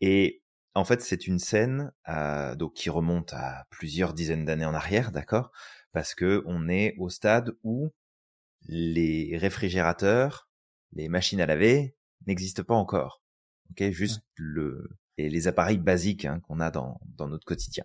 Et 0.00 0.42
en 0.74 0.84
fait, 0.84 1.02
c'est 1.02 1.26
une 1.26 1.38
scène 1.38 1.92
euh, 2.08 2.54
donc 2.54 2.74
qui 2.74 2.90
remonte 2.90 3.32
à 3.32 3.66
plusieurs 3.70 4.14
dizaines 4.14 4.44
d'années 4.44 4.64
en 4.64 4.74
arrière, 4.74 5.12
d'accord? 5.12 5.50
Parce 5.92 6.14
que 6.14 6.42
on 6.46 6.68
est 6.68 6.94
au 6.98 7.08
stade 7.08 7.56
où 7.64 7.90
les 8.66 9.36
réfrigérateurs, 9.38 10.48
les 10.92 11.08
machines 11.08 11.40
à 11.40 11.46
laver 11.46 11.96
n'existent 12.26 12.64
pas 12.64 12.74
encore. 12.74 13.22
Ok, 13.70 13.90
juste 13.90 14.22
le 14.36 14.88
et 15.18 15.28
les 15.28 15.48
appareils 15.48 15.78
basiques 15.78 16.24
hein, 16.24 16.40
qu'on 16.40 16.60
a 16.60 16.70
dans 16.70 17.00
dans 17.16 17.28
notre 17.28 17.44
quotidien. 17.46 17.84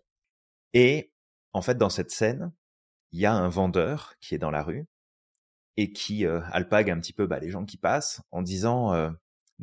Et 0.73 1.11
en 1.53 1.61
fait, 1.61 1.77
dans 1.77 1.89
cette 1.89 2.11
scène, 2.11 2.51
il 3.11 3.19
y 3.21 3.25
a 3.25 3.33
un 3.33 3.49
vendeur 3.49 4.15
qui 4.21 4.35
est 4.35 4.39
dans 4.39 4.51
la 4.51 4.63
rue 4.63 4.87
et 5.77 5.91
qui 5.93 6.25
euh, 6.25 6.41
alpague 6.51 6.89
un 6.89 6.99
petit 6.99 7.13
peu 7.13 7.27
bah, 7.27 7.39
les 7.39 7.49
gens 7.49 7.65
qui 7.65 7.77
passent 7.77 8.21
en 8.31 8.41
disant 8.41 8.93
euh, 8.93 9.11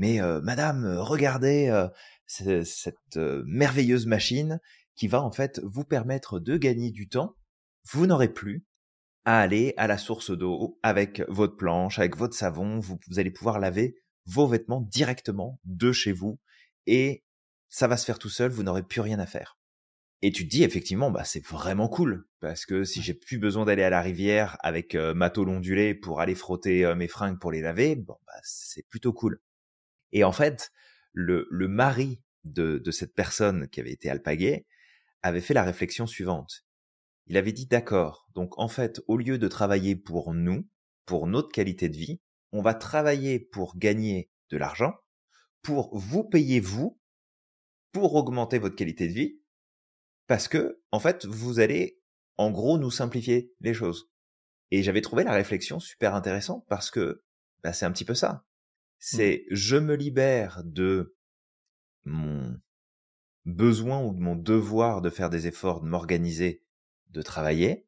mais 0.00 0.18
euh, 0.22 0.40
madame 0.40 0.96
regardez 0.98 1.86
cette 2.26 3.16
merveilleuse 3.16 4.06
machine 4.06 4.58
qui 4.96 5.08
va 5.08 5.20
en 5.22 5.30
fait 5.30 5.60
vous 5.62 5.84
permettre 5.84 6.40
de 6.40 6.56
gagner 6.56 6.90
du 6.90 7.06
temps. 7.06 7.36
Vous 7.92 8.06
n'aurez 8.06 8.32
plus 8.32 8.64
à 9.26 9.40
aller 9.40 9.74
à 9.76 9.86
la 9.86 9.98
source 9.98 10.30
d'eau 10.30 10.78
avec 10.82 11.22
votre 11.28 11.56
planche 11.56 11.98
avec 11.98 12.16
votre 12.16 12.34
savon. 12.34 12.80
Vous, 12.80 12.98
vous 13.08 13.18
allez 13.18 13.30
pouvoir 13.30 13.58
laver 13.58 13.94
vos 14.24 14.46
vêtements 14.46 14.80
directement 14.80 15.60
de 15.64 15.92
chez 15.92 16.12
vous 16.12 16.40
et 16.86 17.22
ça 17.68 17.86
va 17.86 17.98
se 17.98 18.06
faire 18.06 18.18
tout 18.18 18.30
seul. 18.30 18.50
Vous 18.50 18.62
n'aurez 18.62 18.82
plus 18.82 19.02
rien 19.02 19.18
à 19.18 19.26
faire. 19.26 19.58
Et 20.22 20.32
tu 20.32 20.46
te 20.46 20.50
dis 20.50 20.64
effectivement, 20.64 21.10
bah 21.10 21.24
c'est 21.24 21.44
vraiment 21.44 21.88
cool 21.88 22.26
parce 22.40 22.64
que 22.64 22.84
si 22.84 23.02
j'ai 23.02 23.14
plus 23.14 23.38
besoin 23.38 23.66
d'aller 23.66 23.82
à 23.82 23.90
la 23.90 24.00
rivière 24.00 24.56
avec 24.60 24.94
euh, 24.94 25.12
ma 25.12 25.28
tôle 25.28 25.50
ondulée 25.50 25.94
pour 25.94 26.20
aller 26.20 26.34
frotter 26.34 26.86
euh, 26.86 26.94
mes 26.94 27.08
fringues 27.08 27.38
pour 27.38 27.52
les 27.52 27.60
laver, 27.60 27.96
bon 27.96 28.16
bah 28.26 28.40
c'est 28.42 28.86
plutôt 28.88 29.12
cool. 29.12 29.40
Et 30.12 30.24
en 30.24 30.32
fait, 30.32 30.70
le, 31.12 31.46
le 31.50 31.68
mari 31.68 32.22
de, 32.44 32.78
de 32.78 32.90
cette 32.90 33.14
personne 33.14 33.68
qui 33.68 33.80
avait 33.80 33.92
été 33.92 34.10
alpaguée 34.10 34.66
avait 35.22 35.40
fait 35.40 35.54
la 35.54 35.64
réflexion 35.64 36.06
suivante. 36.06 36.64
Il 37.26 37.36
avait 37.36 37.52
dit 37.52 37.66
d'accord, 37.66 38.26
donc 38.34 38.58
en 38.58 38.68
fait, 38.68 39.00
au 39.06 39.16
lieu 39.16 39.38
de 39.38 39.48
travailler 39.48 39.94
pour 39.94 40.34
nous, 40.34 40.68
pour 41.06 41.26
notre 41.26 41.52
qualité 41.52 41.88
de 41.88 41.96
vie, 41.96 42.20
on 42.52 42.62
va 42.62 42.74
travailler 42.74 43.38
pour 43.38 43.76
gagner 43.76 44.30
de 44.50 44.56
l'argent, 44.56 44.94
pour 45.62 45.96
vous 45.96 46.24
payer 46.24 46.60
vous, 46.60 46.98
pour 47.92 48.14
augmenter 48.14 48.58
votre 48.58 48.76
qualité 48.76 49.08
de 49.08 49.12
vie, 49.12 49.40
parce 50.26 50.48
que 50.48 50.80
en 50.92 51.00
fait 51.00 51.26
vous 51.26 51.60
allez 51.60 52.00
en 52.36 52.50
gros 52.50 52.78
nous 52.78 52.90
simplifier 52.90 53.52
les 53.60 53.74
choses. 53.74 54.10
Et 54.70 54.82
j'avais 54.82 55.00
trouvé 55.00 55.24
la 55.24 55.32
réflexion 55.32 55.80
super 55.80 56.14
intéressante 56.14 56.64
parce 56.68 56.90
que 56.90 57.22
bah, 57.62 57.72
c'est 57.72 57.84
un 57.84 57.92
petit 57.92 58.04
peu 58.04 58.14
ça. 58.14 58.44
Mmh. 59.00 59.16
C'est 59.16 59.46
je 59.50 59.76
me 59.76 59.94
libère 59.94 60.62
de 60.64 61.16
mon 62.04 62.60
besoin 63.46 64.04
ou 64.04 64.12
de 64.12 64.20
mon 64.20 64.36
devoir 64.36 65.00
de 65.00 65.08
faire 65.08 65.30
des 65.30 65.46
efforts, 65.46 65.80
de 65.80 65.88
m'organiser 65.88 66.62
de 67.08 67.22
travailler. 67.22 67.86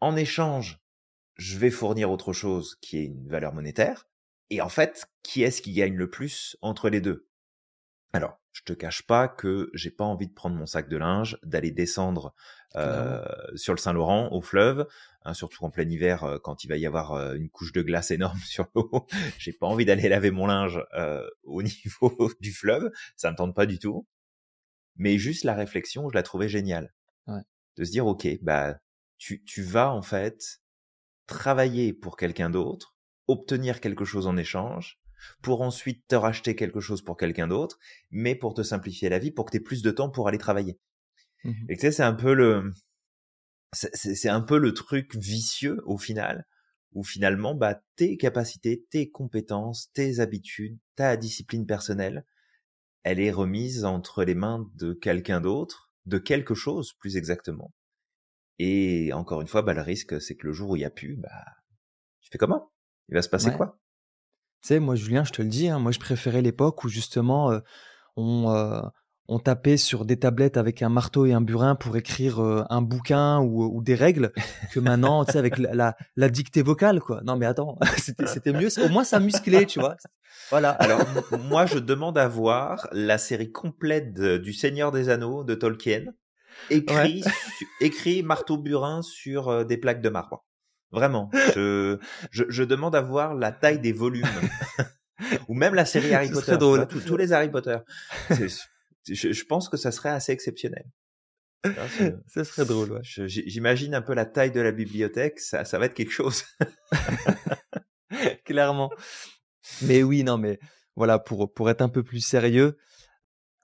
En 0.00 0.16
échange, 0.16 0.80
je 1.34 1.58
vais 1.58 1.70
fournir 1.70 2.10
autre 2.10 2.32
chose 2.32 2.76
qui 2.80 2.98
est 2.98 3.04
une 3.04 3.28
valeur 3.28 3.52
monétaire. 3.52 4.08
Et 4.48 4.62
en 4.62 4.70
fait, 4.70 5.06
qui 5.22 5.42
est-ce 5.42 5.62
qui 5.62 5.74
gagne 5.74 5.94
le 5.94 6.10
plus 6.10 6.56
entre 6.62 6.88
les 6.88 7.00
deux? 7.00 7.28
Alors, 8.12 8.39
je 8.52 8.62
te 8.62 8.72
cache 8.72 9.06
pas 9.06 9.28
que 9.28 9.70
j'ai 9.74 9.90
pas 9.90 10.04
envie 10.04 10.26
de 10.26 10.32
prendre 10.32 10.56
mon 10.56 10.66
sac 10.66 10.88
de 10.88 10.96
linge, 10.96 11.38
d'aller 11.42 11.70
descendre 11.70 12.34
euh, 12.76 13.24
sur 13.54 13.74
le 13.74 13.78
Saint-Laurent 13.78 14.30
au 14.32 14.40
fleuve, 14.40 14.86
hein, 15.24 15.34
surtout 15.34 15.64
en 15.64 15.70
plein 15.70 15.88
hiver 15.88 16.24
euh, 16.24 16.38
quand 16.38 16.64
il 16.64 16.68
va 16.68 16.76
y 16.76 16.86
avoir 16.86 17.12
euh, 17.12 17.34
une 17.34 17.48
couche 17.48 17.72
de 17.72 17.82
glace 17.82 18.10
énorme 18.10 18.38
sur 18.46 18.66
l'eau. 18.74 19.06
j'ai 19.38 19.52
pas 19.52 19.66
envie 19.66 19.84
d'aller 19.84 20.08
laver 20.08 20.30
mon 20.30 20.46
linge 20.46 20.82
euh, 20.94 21.28
au 21.44 21.62
niveau 21.62 22.30
du 22.40 22.52
fleuve, 22.52 22.90
ça 23.16 23.30
me 23.30 23.36
tente 23.36 23.54
pas 23.54 23.66
du 23.66 23.78
tout. 23.78 24.06
Mais 24.96 25.18
juste 25.18 25.44
la 25.44 25.54
réflexion, 25.54 26.08
je 26.08 26.14
la 26.14 26.22
trouvais 26.22 26.48
géniale. 26.48 26.92
Ouais. 27.26 27.42
De 27.76 27.84
se 27.84 27.90
dire, 27.90 28.06
ok, 28.06 28.28
bah 28.42 28.76
tu, 29.18 29.42
tu 29.44 29.62
vas 29.62 29.92
en 29.92 30.02
fait 30.02 30.60
travailler 31.26 31.92
pour 31.92 32.16
quelqu'un 32.16 32.50
d'autre, 32.50 32.94
obtenir 33.28 33.80
quelque 33.80 34.04
chose 34.04 34.26
en 34.26 34.36
échange, 34.36 34.99
pour 35.42 35.62
ensuite 35.62 36.06
te 36.08 36.14
racheter 36.14 36.56
quelque 36.56 36.80
chose 36.80 37.02
pour 37.02 37.16
quelqu'un 37.16 37.48
d'autre, 37.48 37.78
mais 38.10 38.34
pour 38.34 38.54
te 38.54 38.62
simplifier 38.62 39.08
la 39.08 39.18
vie, 39.18 39.30
pour 39.30 39.46
que 39.46 39.52
tu 39.52 39.56
aies 39.58 39.60
plus 39.60 39.82
de 39.82 39.90
temps 39.90 40.10
pour 40.10 40.28
aller 40.28 40.38
travailler. 40.38 40.78
Mmh 41.44 41.70
Et 41.70 41.76
tu 41.76 41.82
sais, 41.82 41.92
c'est 41.92 42.02
un 42.04 42.14
peu 42.14 42.34
le, 42.34 42.72
c'est 43.72 44.28
un 44.28 44.40
peu 44.40 44.58
le 44.58 44.74
truc 44.74 45.14
vicieux 45.16 45.80
au 45.84 45.96
final, 45.96 46.46
où 46.92 47.04
finalement, 47.04 47.54
bah, 47.54 47.80
tes 47.96 48.16
capacités, 48.16 48.84
tes 48.90 49.10
compétences, 49.10 49.90
tes 49.92 50.20
habitudes, 50.20 50.78
ta 50.96 51.16
discipline 51.16 51.66
personnelle, 51.66 52.24
elle 53.04 53.20
est 53.20 53.30
remise 53.30 53.84
entre 53.84 54.24
les 54.24 54.34
mains 54.34 54.70
de 54.76 54.92
quelqu'un 54.92 55.40
d'autre, 55.40 55.92
de 56.06 56.18
quelque 56.18 56.54
chose 56.54 56.94
plus 56.94 57.16
exactement. 57.16 57.72
Et 58.58 59.12
encore 59.12 59.40
une 59.42 59.48
fois, 59.48 59.62
bah, 59.62 59.74
le 59.74 59.82
risque, 59.82 60.20
c'est 60.20 60.36
que 60.36 60.46
le 60.46 60.52
jour 60.52 60.70
où 60.70 60.76
il 60.76 60.82
y 60.82 60.84
a 60.86 60.90
plus, 60.90 61.16
bah, 61.16 61.44
tu 62.20 62.30
fais 62.30 62.38
comment? 62.38 62.72
Il 63.08 63.14
va 63.14 63.22
se 63.22 63.28
passer 63.28 63.50
Ouais. 63.50 63.56
quoi? 63.56 63.80
Tu 64.62 64.68
sais, 64.68 64.78
moi, 64.80 64.94
Julien, 64.94 65.24
je 65.24 65.32
te 65.32 65.42
le 65.42 65.48
dis, 65.48 65.68
hein, 65.68 65.78
moi, 65.78 65.90
je 65.92 65.98
préférais 65.98 66.42
l'époque 66.42 66.84
où 66.84 66.88
justement 66.88 67.50
euh, 67.50 67.60
on, 68.16 68.50
euh, 68.54 68.80
on 69.28 69.38
tapait 69.38 69.76
sur 69.78 70.04
des 70.04 70.18
tablettes 70.18 70.56
avec 70.56 70.82
un 70.82 70.88
marteau 70.90 71.24
et 71.24 71.32
un 71.32 71.40
burin 71.40 71.74
pour 71.76 71.96
écrire 71.96 72.40
euh, 72.42 72.64
un 72.68 72.82
bouquin 72.82 73.38
ou, 73.40 73.64
ou 73.74 73.82
des 73.82 73.94
règles 73.94 74.32
que 74.72 74.80
maintenant, 74.80 75.24
tu 75.24 75.32
sais, 75.32 75.38
avec 75.38 75.56
la, 75.56 75.74
la, 75.74 75.96
la 76.16 76.28
dictée 76.28 76.62
vocale, 76.62 77.00
quoi. 77.00 77.20
Non, 77.24 77.36
mais 77.36 77.46
attends, 77.46 77.78
c'était 78.26 78.52
mieux. 78.52 78.68
Au 78.84 78.88
moins, 78.88 79.04
ça 79.04 79.18
musclait, 79.20 79.64
tu 79.66 79.80
vois. 79.80 79.96
Voilà. 80.50 80.70
Alors, 80.72 81.00
moi, 81.48 81.64
je 81.64 81.78
demande 81.78 82.18
à 82.18 82.28
voir 82.28 82.86
la 82.92 83.16
série 83.18 83.52
complète 83.52 84.12
de- 84.12 84.36
du 84.36 84.52
Seigneur 84.52 84.90
des 84.92 85.08
Anneaux 85.08 85.42
de 85.44 85.54
Tolkien, 85.54 86.04
écrit, 86.68 87.22
écrit 87.80 88.22
marteau 88.22 88.58
burin 88.58 89.00
sur 89.02 89.64
des 89.64 89.76
plaques 89.78 90.02
de 90.02 90.08
marbre. 90.10 90.44
Vraiment, 90.92 91.30
je, 91.54 91.98
je, 92.32 92.44
je 92.48 92.62
demande 92.64 92.96
à 92.96 93.00
voir 93.00 93.34
la 93.34 93.52
taille 93.52 93.78
des 93.78 93.92
volumes, 93.92 94.26
ou 95.48 95.54
même 95.54 95.74
la 95.74 95.84
série 95.84 96.12
Harry 96.14 96.30
Potter. 96.30 96.56
drôle. 96.56 96.88
tous- 96.88 97.00
tous 97.00 97.16
les 97.16 97.32
Harry 97.32 97.48
Potter. 97.50 97.78
Je, 98.30 99.32
je 99.32 99.44
pense 99.44 99.68
que 99.68 99.76
ça 99.76 99.92
serait 99.92 100.08
assez 100.10 100.32
exceptionnel. 100.32 100.84
Ce 102.26 102.42
serait 102.44 102.64
drôle, 102.64 102.92
ouais. 102.92 103.00
J'imagine 103.04 103.94
un 103.94 104.02
peu 104.02 104.14
la 104.14 104.24
taille 104.26 104.50
de 104.50 104.60
la 104.60 104.72
bibliothèque, 104.72 105.38
ça, 105.40 105.64
ça 105.64 105.78
va 105.78 105.86
être 105.86 105.94
quelque 105.94 106.12
chose. 106.12 106.44
Clairement. 108.44 108.90
Mais 109.82 110.02
oui, 110.02 110.24
non, 110.24 110.38
mais 110.38 110.58
voilà, 110.96 111.18
pour, 111.18 111.52
pour 111.52 111.70
être 111.70 111.82
un 111.82 111.88
peu 111.88 112.02
plus 112.02 112.20
sérieux, 112.20 112.76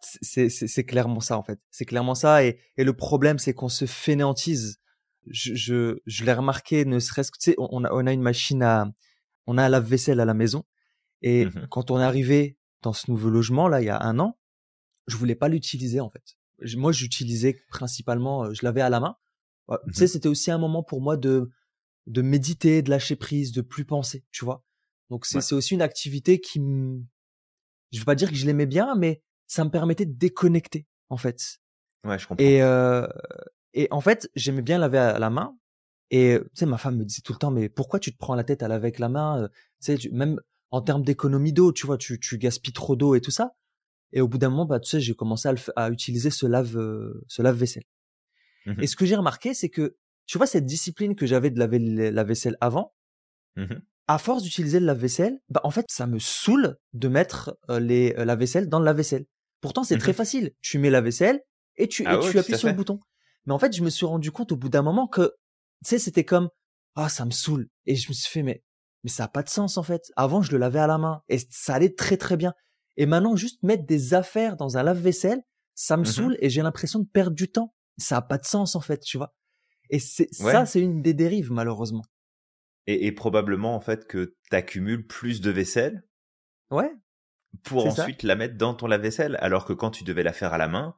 c'est 0.01 0.85
clairement 0.85 1.21
ça, 1.21 1.37
en 1.37 1.43
fait. 1.43 1.59
C'est 1.71 1.85
clairement 1.85 2.15
ça. 2.15 2.45
Et, 2.45 2.61
et 2.77 2.85
le 2.85 2.93
problème, 2.93 3.39
c'est 3.39 3.55
qu'on 3.55 3.69
se 3.69 3.87
fainéantise. 3.87 4.79
Je, 5.29 5.55
je, 5.55 5.99
je 6.07 6.25
l'ai 6.25 6.33
remarqué, 6.33 6.85
ne 6.85 6.99
serait-ce 6.99 7.31
que, 7.31 7.39
tu 7.39 7.51
sais, 7.51 7.57
on 7.59 7.85
a, 7.85 7.93
on 7.93 8.07
a 8.07 8.13
une 8.13 8.23
machine 8.23 8.63
à, 8.63 8.91
on 9.47 9.59
a 9.59 9.65
un 9.65 9.69
lave-vaisselle 9.69 10.21
à 10.21 10.25
la 10.25 10.35
maison. 10.35 10.65
Et 11.23 11.47
Mhm. 11.47 11.67
quand 11.71 11.91
on 11.91 11.99
est 12.01 12.05
arrivé 12.05 12.59
dans 12.83 12.93
ce 12.93 13.11
nouveau 13.11 13.31
logement, 13.31 13.69
là, 13.69 13.81
il 13.81 13.87
y 13.87 13.91
a 13.91 14.01
un 14.03 14.19
an, 14.19 14.39
je 15.07 15.17
voulais 15.17 15.35
pas 15.35 15.49
l'utiliser, 15.49 16.01
en 16.01 16.11
fait. 16.11 16.37
Je- 16.61 16.77
Moi, 16.77 16.93
j'utilisais 16.93 17.61
principalement, 17.69 18.45
euh, 18.45 18.53
je 18.55 18.65
l'avais 18.65 18.81
à 18.83 18.89
la 18.91 19.01
main. 19.01 19.17
Ouais, 19.69 19.79
Tu 19.89 19.95
sais, 19.95 20.07
c'était 20.07 20.29
aussi 20.29 20.51
un 20.51 20.59
moment 20.59 20.83
pour 20.83 21.01
moi 21.01 21.17
de, 21.17 21.51
de 22.07 22.23
méditer, 22.23 22.83
de 22.83 22.91
lâcher 22.91 23.17
prise, 23.17 23.51
de 23.53 23.63
plus 23.63 23.85
penser, 23.85 24.25
tu 24.31 24.45
vois? 24.45 24.65
Donc 25.11 25.27
c'est 25.27 25.37
Ouais. 25.39 25.43
c'est 25.43 25.55
aussi 25.55 25.75
une 25.75 25.83
activité 25.83 26.41
qui 26.41 26.61
me, 26.61 27.03
je 27.93 27.99
veux 27.99 28.05
pas 28.05 28.15
dire 28.15 28.29
que 28.31 28.37
je 28.37 28.47
l'aimais 28.47 28.67
bien, 28.67 28.95
mais 28.97 29.23
ça 29.47 29.65
me 29.65 29.71
permettait 29.71 30.07
de 30.07 30.13
déconnecter 30.13 30.87
en 31.09 31.17
fait. 31.17 31.59
Ouais, 32.05 32.19
je 32.19 32.27
comprends. 32.29 32.45
Et 32.45 32.63
euh, 32.63 33.07
et 33.77 33.89
en 33.93 34.01
fait 34.01 34.29
j'aimais 34.35 34.63
bien 34.63 34.79
laver 34.79 34.99
à 34.99 35.19
la 35.21 35.31
main. 35.31 35.57
Et 36.11 36.39
tu 36.41 36.51
sais 36.61 36.67
ma 36.67 36.79
femme 36.79 36.97
me 36.99 37.05
disait 37.05 37.23
tout 37.23 37.33
le 37.33 37.39
temps 37.39 37.51
mais 37.51 37.69
pourquoi 37.69 37.99
tu 38.01 38.13
te 38.13 38.19
prends 38.19 38.35
la 38.37 38.45
tête 38.45 38.63
à 38.63 38.69
laver 38.69 38.87
avec 38.89 38.99
la 39.01 39.09
main 39.09 39.43
euh, 39.43 39.49
Tu 39.83 39.97
sais 39.99 40.09
même 40.13 40.41
en 40.71 40.81
termes 40.83 41.03
d'économie 41.05 41.53
d'eau, 41.53 41.73
tu 41.73 41.87
vois, 41.87 41.99
tu 41.99 42.19
tu 42.21 42.39
gaspilles 42.39 42.73
trop 42.73 42.95
d'eau 42.97 43.15
et 43.17 43.21
tout 43.21 43.31
ça. 43.33 43.55
Et 44.13 44.21
au 44.21 44.29
bout 44.29 44.39
d'un 44.39 44.51
moment 44.51 44.67
bah 44.67 44.81
tu 44.81 44.89
sais 44.91 45.01
j'ai 45.01 45.15
commencé 45.15 45.49
à, 45.49 45.53
le 45.53 45.59
f- 45.59 45.73
à 45.77 45.91
utiliser 45.91 46.31
ce 46.31 46.47
lave 46.47 46.77
euh, 46.79 47.25
ce 47.29 47.43
lave 47.43 47.57
vaisselle. 47.57 47.85
Mhm. 48.67 48.83
Et 48.83 48.87
ce 48.87 48.97
que 48.97 49.05
j'ai 49.07 49.17
remarqué 49.17 49.55
c'est 49.55 49.69
que 49.69 49.97
tu 50.27 50.39
vois 50.39 50.47
cette 50.49 50.67
discipline 50.67 51.15
que 51.17 51.27
j'avais 51.27 51.51
de 51.51 51.59
laver 51.59 51.79
la 51.81 52.25
vaisselle 52.25 52.57
avant 52.61 52.93
Mhm. 53.57 53.81
à 54.09 54.19
force 54.19 54.43
d'utiliser 54.43 54.81
le 54.81 54.87
lave-vaisselle, 54.87 55.41
bah 55.49 55.61
en 55.65 55.71
fait, 55.71 55.87
ça 55.91 56.07
me 56.07 56.19
saoule 56.19 56.77
de 56.93 57.09
mettre 57.09 57.57
euh, 57.71 57.81
les 57.81 58.15
euh, 58.19 58.25
la 58.25 58.37
vaisselle 58.37 58.69
dans 58.69 58.79
le 58.79 58.85
lave-vaisselle. 58.85 59.25
Pourtant, 59.63 59.83
c'est 59.83 59.97
très 59.99 60.13
Mhm. 60.13 60.17
facile. 60.17 60.53
Tu 60.61 60.79
mets 60.79 60.91
la 60.91 61.01
vaisselle 61.01 61.41
et 61.77 61.89
tu, 61.89 62.05
Ah 62.07 62.13
et 62.15 62.17
ouais, 62.19 62.23
tu 62.27 62.33
tout 62.33 62.39
appuies 62.39 62.57
sur 62.59 62.69
le 62.69 62.75
bouton. 62.75 63.01
Mais 63.47 63.53
en 63.55 63.59
fait, 63.59 63.75
je 63.75 63.83
me 63.83 63.91
suis 63.91 64.07
rendu 64.07 64.31
compte 64.33 64.53
au 64.53 64.57
bout 64.57 64.69
d'un 64.69 64.83
moment 64.83 65.07
que, 65.07 65.35
tu 65.85 65.91
sais, 65.91 65.99
c'était 65.99 66.25
comme, 66.25 66.49
ah, 66.95 67.09
ça 67.09 67.25
me 67.25 67.31
saoule. 67.31 67.69
Et 67.87 67.95
je 67.97 68.09
me 68.09 68.15
suis 68.15 68.31
fait, 68.31 68.43
mais, 68.43 68.63
mais 69.05 69.11
ça 69.11 69.25
a 69.25 69.29
pas 69.29 69.43
de 69.43 69.49
sens, 69.49 69.77
en 69.79 69.83
fait. 69.83 70.03
Avant, 70.17 70.43
je 70.43 70.53
le 70.53 70.59
lavais 70.59 70.81
à 70.81 70.87
la 70.87 70.99
main 70.99 71.23
et 71.29 71.39
ça 71.51 71.75
allait 71.75 71.95
très, 71.95 72.17
très 72.17 72.37
bien. 72.37 72.55
Et 72.97 73.07
maintenant, 73.07 73.37
juste 73.37 73.63
mettre 73.63 73.85
des 73.87 74.15
affaires 74.15 74.57
dans 74.57 74.79
un 74.79 74.83
lave-vaisselle, 74.83 75.43
ça 75.75 75.97
me 75.97 76.03
Mhm. 76.03 76.07
saoule 76.09 76.37
et 76.41 76.49
j'ai 76.51 76.63
l'impression 76.63 76.99
de 77.01 77.07
perdre 77.07 77.37
du 77.37 77.49
temps. 77.51 77.75
Ça 77.99 78.17
a 78.19 78.23
pas 78.23 78.39
de 78.39 78.45
sens, 78.47 78.75
en 78.75 78.81
fait, 78.81 78.99
tu 79.01 79.17
vois. 79.19 79.35
Et 79.91 79.99
c'est, 80.01 80.29
Ouais. 80.41 80.53
ça, 80.53 80.67
c'est 80.67 80.81
une 80.81 81.03
des 81.03 81.15
dérives, 81.15 81.53
malheureusement. 81.53 82.03
Et, 82.89 83.07
et 83.07 83.13
probablement 83.13 83.75
en 83.75 83.81
fait 83.81 84.07
que 84.07 84.37
tu 84.51 84.57
accumules 84.57 85.07
plus 85.07 85.41
de 85.41 85.51
vaisselle 85.51 86.03
Ouais. 86.71 86.91
pour 87.65 87.83
ça. 87.93 88.03
ensuite 88.03 88.23
la 88.23 88.35
mettre 88.37 88.57
dans 88.57 88.75
ton 88.75 88.87
lave-vaisselle, 88.87 89.37
alors 89.41 89.65
que 89.65 89.73
quand 89.73 89.91
tu 89.91 90.05
devais 90.05 90.23
la 90.23 90.33
faire 90.33 90.53
à 90.53 90.59
la 90.59 90.69
main, 90.69 90.97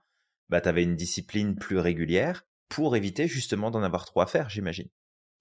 bah 0.49 0.61
t'avais 0.61 0.82
une 0.82 0.96
discipline 0.96 1.57
plus 1.57 1.78
régulière 1.78 2.44
pour 2.68 2.96
éviter 2.96 3.26
justement 3.28 3.70
d'en 3.70 3.82
avoir 3.82 4.05
trop 4.05 4.20
à 4.20 4.26
faire, 4.26 4.49
j'imagine. 4.51 4.88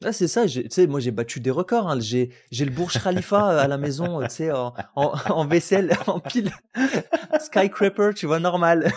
Ah, 0.05 0.13
c'est 0.13 0.27
ça, 0.27 0.45
tu 0.47 0.63
sais, 0.69 0.85
moi 0.85 0.99
j'ai 0.99 1.09
battu 1.11 1.39
des 1.39 1.49
records. 1.49 1.89
hein. 1.89 1.99
J'ai, 1.99 2.31
j'ai 2.51 2.65
le 2.65 2.71
Burj 2.71 3.01
Khalifa 3.01 3.51
euh, 3.51 3.59
à 3.59 3.67
la 3.67 3.77
maison, 3.79 4.21
euh, 4.21 4.27
tu 4.27 4.35
sais, 4.35 4.51
en, 4.51 4.73
en, 4.95 5.13
en 5.29 5.45
vaisselle, 5.47 5.97
en 6.07 6.19
pile. 6.19 6.51
Skyscraper, 7.39 8.11
tu 8.15 8.27
vois, 8.27 8.39
normal. 8.39 8.91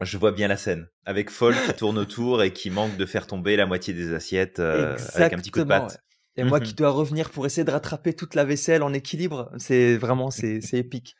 Je 0.00 0.16
vois 0.16 0.30
bien 0.32 0.46
la 0.48 0.56
scène, 0.56 0.86
avec 1.04 1.28
Foll 1.28 1.54
qui 1.66 1.74
tourne 1.74 1.98
autour 1.98 2.42
et 2.42 2.52
qui 2.52 2.70
manque 2.70 2.96
de 2.96 3.04
faire 3.06 3.26
tomber 3.26 3.56
la 3.56 3.66
moitié 3.66 3.92
des 3.94 4.12
assiettes 4.14 4.60
euh, 4.60 4.96
avec 5.14 5.32
un 5.32 5.36
petit 5.38 5.50
coup 5.50 5.58
de 5.60 5.64
patte. 5.64 6.00
Et 6.38 6.44
moi 6.44 6.60
qui 6.60 6.72
dois 6.74 6.90
revenir 6.90 7.30
pour 7.30 7.44
essayer 7.46 7.64
de 7.64 7.70
rattraper 7.70 8.14
toute 8.14 8.34
la 8.34 8.44
vaisselle 8.44 8.82
en 8.82 8.92
équilibre, 8.92 9.50
c'est 9.58 9.96
vraiment, 9.96 10.30
c'est, 10.30 10.60
épique. 10.72 11.16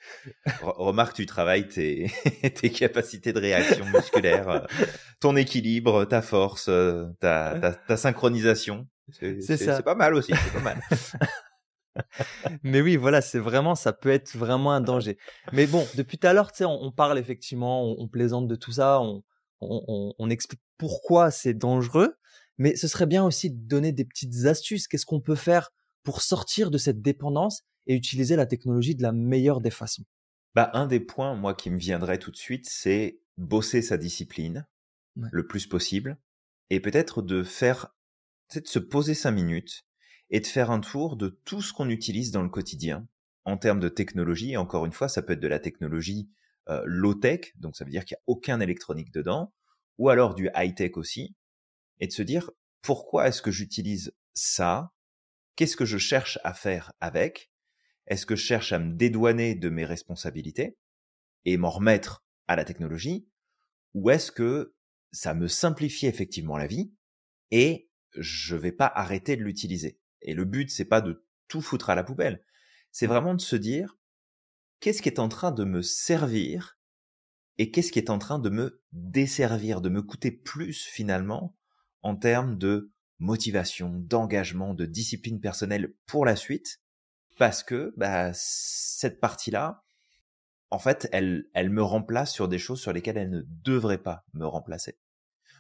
Re- 0.62 0.74
Remarque, 0.76 1.14
tu 1.16 1.26
travailles 1.26 1.68
tes, 1.68 2.10
tes 2.54 2.70
capacités 2.70 3.32
de 3.32 3.40
réaction 3.40 3.84
musculaire, 3.86 4.48
euh, 4.48 4.60
ton 5.20 5.36
équilibre, 5.36 6.04
ta 6.04 6.22
force, 6.22 6.68
euh, 6.68 7.06
ta, 7.20 7.58
ta, 7.60 7.72
ta 7.74 7.96
synchronisation. 7.96 8.86
C'est 9.10 9.40
ça. 9.56 9.76
c'est 9.76 9.82
pas 9.82 9.94
mal 9.94 10.14
aussi, 10.14 10.32
c'est 10.34 10.52
pas 10.52 10.60
mal. 10.60 10.80
Mais 12.62 12.80
oui, 12.80 12.96
voilà, 12.96 13.20
c'est 13.20 13.38
vraiment, 13.38 13.74
ça 13.74 13.92
peut 13.92 14.10
être 14.10 14.36
vraiment 14.36 14.72
un 14.72 14.80
danger. 14.80 15.18
Mais 15.52 15.66
bon, 15.66 15.84
depuis 15.96 16.18
tout 16.18 16.26
à 16.26 16.32
l'heure, 16.32 16.52
tu 16.52 16.58
sais, 16.58 16.64
on, 16.64 16.82
on 16.82 16.92
parle 16.92 17.18
effectivement, 17.18 17.84
on, 17.84 17.96
on 17.98 18.08
plaisante 18.08 18.46
de 18.46 18.54
tout 18.54 18.72
ça, 18.72 19.00
on, 19.00 19.22
on- 19.60 20.14
on 20.16 20.30
explique 20.30 20.60
pourquoi 20.76 21.30
c'est 21.30 21.54
dangereux. 21.54 22.14
Mais 22.58 22.76
ce 22.76 22.88
serait 22.88 23.06
bien 23.06 23.24
aussi 23.24 23.50
de 23.50 23.56
donner 23.68 23.92
des 23.92 24.04
petites 24.04 24.46
astuces. 24.46 24.88
Qu'est-ce 24.88 25.06
qu'on 25.06 25.20
peut 25.20 25.34
faire 25.36 25.70
pour 26.02 26.22
sortir 26.22 26.70
de 26.70 26.78
cette 26.78 27.02
dépendance 27.02 27.62
et 27.86 27.94
utiliser 27.94 28.36
la 28.36 28.46
technologie 28.46 28.94
de 28.94 29.02
la 29.02 29.12
meilleure 29.12 29.60
des 29.60 29.70
façons? 29.70 30.04
Bah, 30.54 30.70
un 30.74 30.86
des 30.86 31.00
points, 31.00 31.34
moi, 31.34 31.54
qui 31.54 31.70
me 31.70 31.78
viendrait 31.78 32.18
tout 32.18 32.30
de 32.30 32.36
suite, 32.36 32.68
c'est 32.68 33.20
bosser 33.36 33.82
sa 33.82 33.96
discipline 33.96 34.66
Ouais. 35.16 35.30
le 35.30 35.46
plus 35.46 35.66
possible 35.68 36.18
et 36.70 36.80
peut-être 36.80 37.22
de 37.22 37.44
faire, 37.44 37.96
peut-être 38.50 38.68
se 38.68 38.80
poser 38.80 39.14
cinq 39.14 39.32
minutes 39.32 39.86
et 40.30 40.40
de 40.40 40.46
faire 40.48 40.70
un 40.72 40.80
tour 40.80 41.16
de 41.16 41.28
tout 41.44 41.62
ce 41.62 41.72
qu'on 41.74 41.90
utilise 41.90 42.32
dans 42.32 42.42
le 42.42 42.50
quotidien 42.50 43.08
en 43.46 43.58
termes 43.58 43.80
de 43.80 43.90
technologie. 43.90 44.52
Et 44.52 44.58
encore 44.58 44.86
une 44.86 44.92
fois, 44.92 45.08
ça 45.08 45.22
peut 45.22 45.34
être 45.34 45.40
de 45.40 45.48
la 45.48 45.60
technologie 45.60 46.30
euh, 46.70 46.82
low-tech, 46.86 47.54
donc 47.58 47.76
ça 47.76 47.84
veut 47.86 47.92
dire 47.92 48.06
qu'il 48.06 48.16
n'y 48.16 48.20
a 48.20 48.24
aucun 48.28 48.60
électronique 48.60 49.12
dedans, 49.12 49.54
ou 49.98 50.10
alors 50.10 50.36
du 50.36 50.50
high-tech 50.56 50.92
aussi, 50.96 51.36
et 52.00 52.06
de 52.06 52.12
se 52.12 52.22
dire 52.22 52.50
pourquoi 52.82 53.28
est-ce 53.28 53.42
que 53.42 53.50
j'utilise 53.50 54.14
ça? 54.34 54.92
Qu'est-ce 55.56 55.76
que 55.76 55.84
je 55.84 55.98
cherche 55.98 56.38
à 56.44 56.54
faire 56.54 56.92
avec? 57.00 57.50
Est-ce 58.06 58.26
que 58.26 58.36
je 58.36 58.44
cherche 58.44 58.72
à 58.72 58.78
me 58.78 58.94
dédouaner 58.94 59.54
de 59.54 59.68
mes 59.68 59.84
responsabilités 59.84 60.78
et 61.44 61.56
m'en 61.56 61.70
remettre 61.70 62.24
à 62.46 62.56
la 62.56 62.64
technologie? 62.64 63.28
Ou 63.94 64.10
est-ce 64.10 64.32
que 64.32 64.74
ça 65.12 65.34
me 65.34 65.48
simplifie 65.48 66.06
effectivement 66.06 66.56
la 66.56 66.66
vie 66.66 66.92
et 67.50 67.90
je 68.14 68.56
vais 68.56 68.72
pas 68.72 68.90
arrêter 68.94 69.36
de 69.36 69.42
l'utiliser? 69.42 70.00
Et 70.22 70.34
le 70.34 70.44
but, 70.44 70.70
c'est 70.70 70.84
pas 70.84 71.00
de 71.00 71.26
tout 71.48 71.60
foutre 71.60 71.90
à 71.90 71.94
la 71.94 72.04
poubelle. 72.04 72.44
C'est 72.92 73.06
vraiment 73.06 73.34
de 73.34 73.40
se 73.40 73.56
dire, 73.56 73.98
qu'est-ce 74.80 75.02
qui 75.02 75.08
est 75.08 75.18
en 75.18 75.28
train 75.28 75.52
de 75.52 75.64
me 75.64 75.82
servir 75.82 76.78
et 77.58 77.70
qu'est-ce 77.70 77.92
qui 77.92 77.98
est 77.98 78.10
en 78.10 78.18
train 78.18 78.38
de 78.38 78.50
me 78.50 78.82
desservir, 78.92 79.80
de 79.80 79.88
me 79.88 80.02
coûter 80.02 80.30
plus 80.30 80.84
finalement 80.84 81.57
en 82.02 82.16
termes 82.16 82.58
de 82.58 82.90
motivation, 83.18 83.90
d'engagement, 83.94 84.74
de 84.74 84.86
discipline 84.86 85.40
personnelle 85.40 85.94
pour 86.06 86.24
la 86.24 86.36
suite, 86.36 86.80
parce 87.38 87.62
que 87.62 87.92
bah, 87.96 88.30
cette 88.34 89.20
partie-là, 89.20 89.82
en 90.70 90.78
fait, 90.78 91.08
elle, 91.12 91.46
elle 91.54 91.70
me 91.70 91.82
remplace 91.82 92.32
sur 92.32 92.48
des 92.48 92.58
choses 92.58 92.80
sur 92.80 92.92
lesquelles 92.92 93.16
elle 93.16 93.30
ne 93.30 93.42
devrait 93.64 94.02
pas 94.02 94.24
me 94.34 94.46
remplacer. 94.46 94.98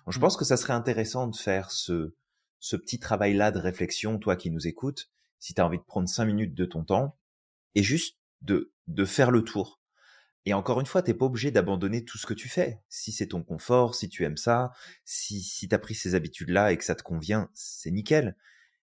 Donc, 0.04 0.14
je 0.14 0.18
mmh. 0.18 0.22
pense 0.22 0.36
que 0.36 0.44
ça 0.44 0.56
serait 0.56 0.74
intéressant 0.74 1.26
de 1.26 1.36
faire 1.36 1.70
ce, 1.70 2.14
ce 2.60 2.76
petit 2.76 2.98
travail-là 2.98 3.50
de 3.50 3.58
réflexion, 3.58 4.18
toi 4.18 4.36
qui 4.36 4.50
nous 4.50 4.66
écoutes, 4.66 5.10
si 5.38 5.54
tu 5.54 5.60
as 5.60 5.66
envie 5.66 5.78
de 5.78 5.84
prendre 5.84 6.08
cinq 6.08 6.26
minutes 6.26 6.54
de 6.54 6.64
ton 6.64 6.84
temps, 6.84 7.16
et 7.74 7.82
juste 7.82 8.18
de, 8.42 8.72
de 8.86 9.04
faire 9.04 9.30
le 9.30 9.42
tour. 9.42 9.77
Et 10.44 10.54
encore 10.54 10.80
une 10.80 10.86
fois, 10.86 11.02
t'es 11.02 11.14
pas 11.14 11.26
obligé 11.26 11.50
d'abandonner 11.50 12.04
tout 12.04 12.16
ce 12.16 12.26
que 12.26 12.34
tu 12.34 12.48
fais. 12.48 12.80
Si 12.88 13.12
c'est 13.12 13.28
ton 13.28 13.42
confort, 13.42 13.94
si 13.94 14.08
tu 14.08 14.24
aimes 14.24 14.36
ça, 14.36 14.72
si, 15.04 15.42
si 15.42 15.68
t'as 15.68 15.78
pris 15.78 15.94
ces 15.94 16.14
habitudes-là 16.14 16.72
et 16.72 16.78
que 16.78 16.84
ça 16.84 16.94
te 16.94 17.02
convient, 17.02 17.50
c'est 17.54 17.90
nickel. 17.90 18.36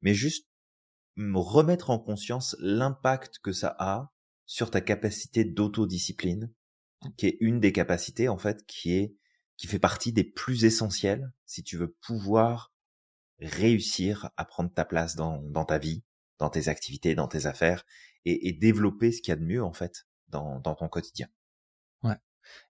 Mais 0.02 0.14
juste 0.14 0.48
me 1.16 1.40
remettre 1.40 1.90
en 1.90 2.00
conscience 2.00 2.56
l'impact 2.60 3.40
que 3.40 3.52
ça 3.52 3.76
a 3.78 4.12
sur 4.46 4.72
ta 4.72 4.82
capacité 4.82 5.46
d'autodiscipline, 5.46 6.52
qui 7.18 7.28
est 7.28 7.38
une 7.40 7.60
des 7.60 7.72
capacités, 7.72 8.30
en 8.30 8.38
fait, 8.38 8.66
qui 8.66 8.94
est, 8.94 9.16
qui 9.58 9.68
fait 9.68 9.80
partie 9.80 10.12
des 10.12 10.24
plus 10.24 10.66
essentielles 10.66 11.32
si 11.46 11.64
tu 11.64 11.78
veux 11.78 11.96
pouvoir 12.02 12.74
réussir 13.40 14.32
à 14.38 14.46
prendre 14.46 14.74
ta 14.74 14.86
place 14.86 15.16
dans, 15.16 15.42
dans 15.44 15.66
ta 15.66 15.78
vie, 15.78 16.04
dans 16.40 16.50
tes 16.50 16.68
activités, 16.68 17.16
dans 17.16 17.28
tes 17.28 17.46
affaires 17.46 17.86
et, 18.26 18.48
et 18.48 18.54
développer 18.54 19.12
ce 19.12 19.22
qu'il 19.22 19.30
y 19.30 19.34
a 19.34 19.36
de 19.38 19.46
mieux, 19.46 19.64
en 19.64 19.74
fait, 19.74 20.08
dans, 20.34 20.60
dans 20.60 20.76
ton 20.76 20.90
quotidien. 20.90 21.28
Ouais. 22.04 22.18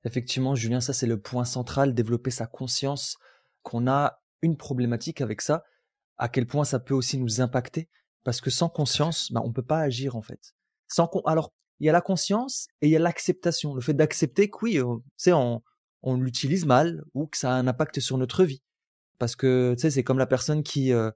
Effectivement, 0.04 0.54
Julien, 0.54 0.82
ça 0.82 0.94
c'est 0.94 1.08
le 1.08 1.20
point 1.20 1.46
central, 1.46 1.94
développer 1.96 2.30
sa 2.30 2.46
conscience 2.46 3.18
qu'on 3.64 3.88
a 3.88 4.22
une 4.42 4.58
problématique 4.58 5.22
avec 5.22 5.42
ça, 5.42 5.64
à 6.18 6.30
quel 6.30 6.46
point 6.46 6.66
ça 6.66 6.80
peut 6.80 6.94
aussi 6.94 7.18
nous 7.18 7.42
impacter, 7.42 7.90
parce 8.24 8.42
que 8.42 8.50
sans 8.50 8.70
conscience, 8.70 9.32
bah, 9.32 9.42
on 9.44 9.52
peut 9.52 9.66
pas 9.66 9.80
agir 9.80 10.16
en 10.16 10.22
fait. 10.22 10.54
Sans 10.88 11.10
alors 11.26 11.52
il 11.80 11.88
y 11.88 11.90
a 11.90 11.94
la 11.94 12.02
conscience 12.02 12.68
et 12.82 12.88
il 12.88 12.92
y 12.92 12.96
a 12.96 13.00
l'acceptation, 13.00 13.74
le 13.74 13.82
fait 13.82 13.96
d'accepter 13.96 14.50
que 14.50 14.58
oui, 14.62 14.78
euh, 14.78 14.98
on, 15.34 15.62
on 16.04 16.18
l'utilise 16.18 16.66
mal 16.66 17.04
ou 17.14 17.26
que 17.26 17.38
ça 17.38 17.52
a 17.52 17.56
un 17.56 17.68
impact 17.68 18.00
sur 18.00 18.18
notre 18.18 18.44
vie, 18.44 18.62
parce 19.18 19.36
que 19.36 19.74
tu 19.76 19.82
sais 19.82 19.92
c'est 19.92 20.04
comme 20.04 20.20
la 20.20 20.28
personne 20.28 20.62
qui 20.62 20.94
euh, 20.94 21.10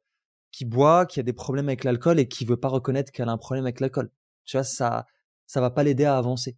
qui 0.52 0.66
boit, 0.66 1.06
qui 1.06 1.20
a 1.20 1.24
des 1.24 1.34
problèmes 1.34 1.68
avec 1.68 1.84
l'alcool 1.84 2.20
et 2.20 2.28
qui 2.28 2.46
veut 2.46 2.58
pas 2.58 2.70
reconnaître 2.70 3.12
qu'elle 3.12 3.30
a 3.30 3.34
un 3.34 3.38
problème 3.38 3.66
avec 3.66 3.80
l'alcool. 3.80 4.10
Tu 4.46 4.58
vois 4.58 4.64
ça 4.64 5.06
ça 5.48 5.62
va 5.62 5.72
pas 5.72 5.84
l'aider 5.84 6.06
à 6.06 6.18
avancer. 6.18 6.58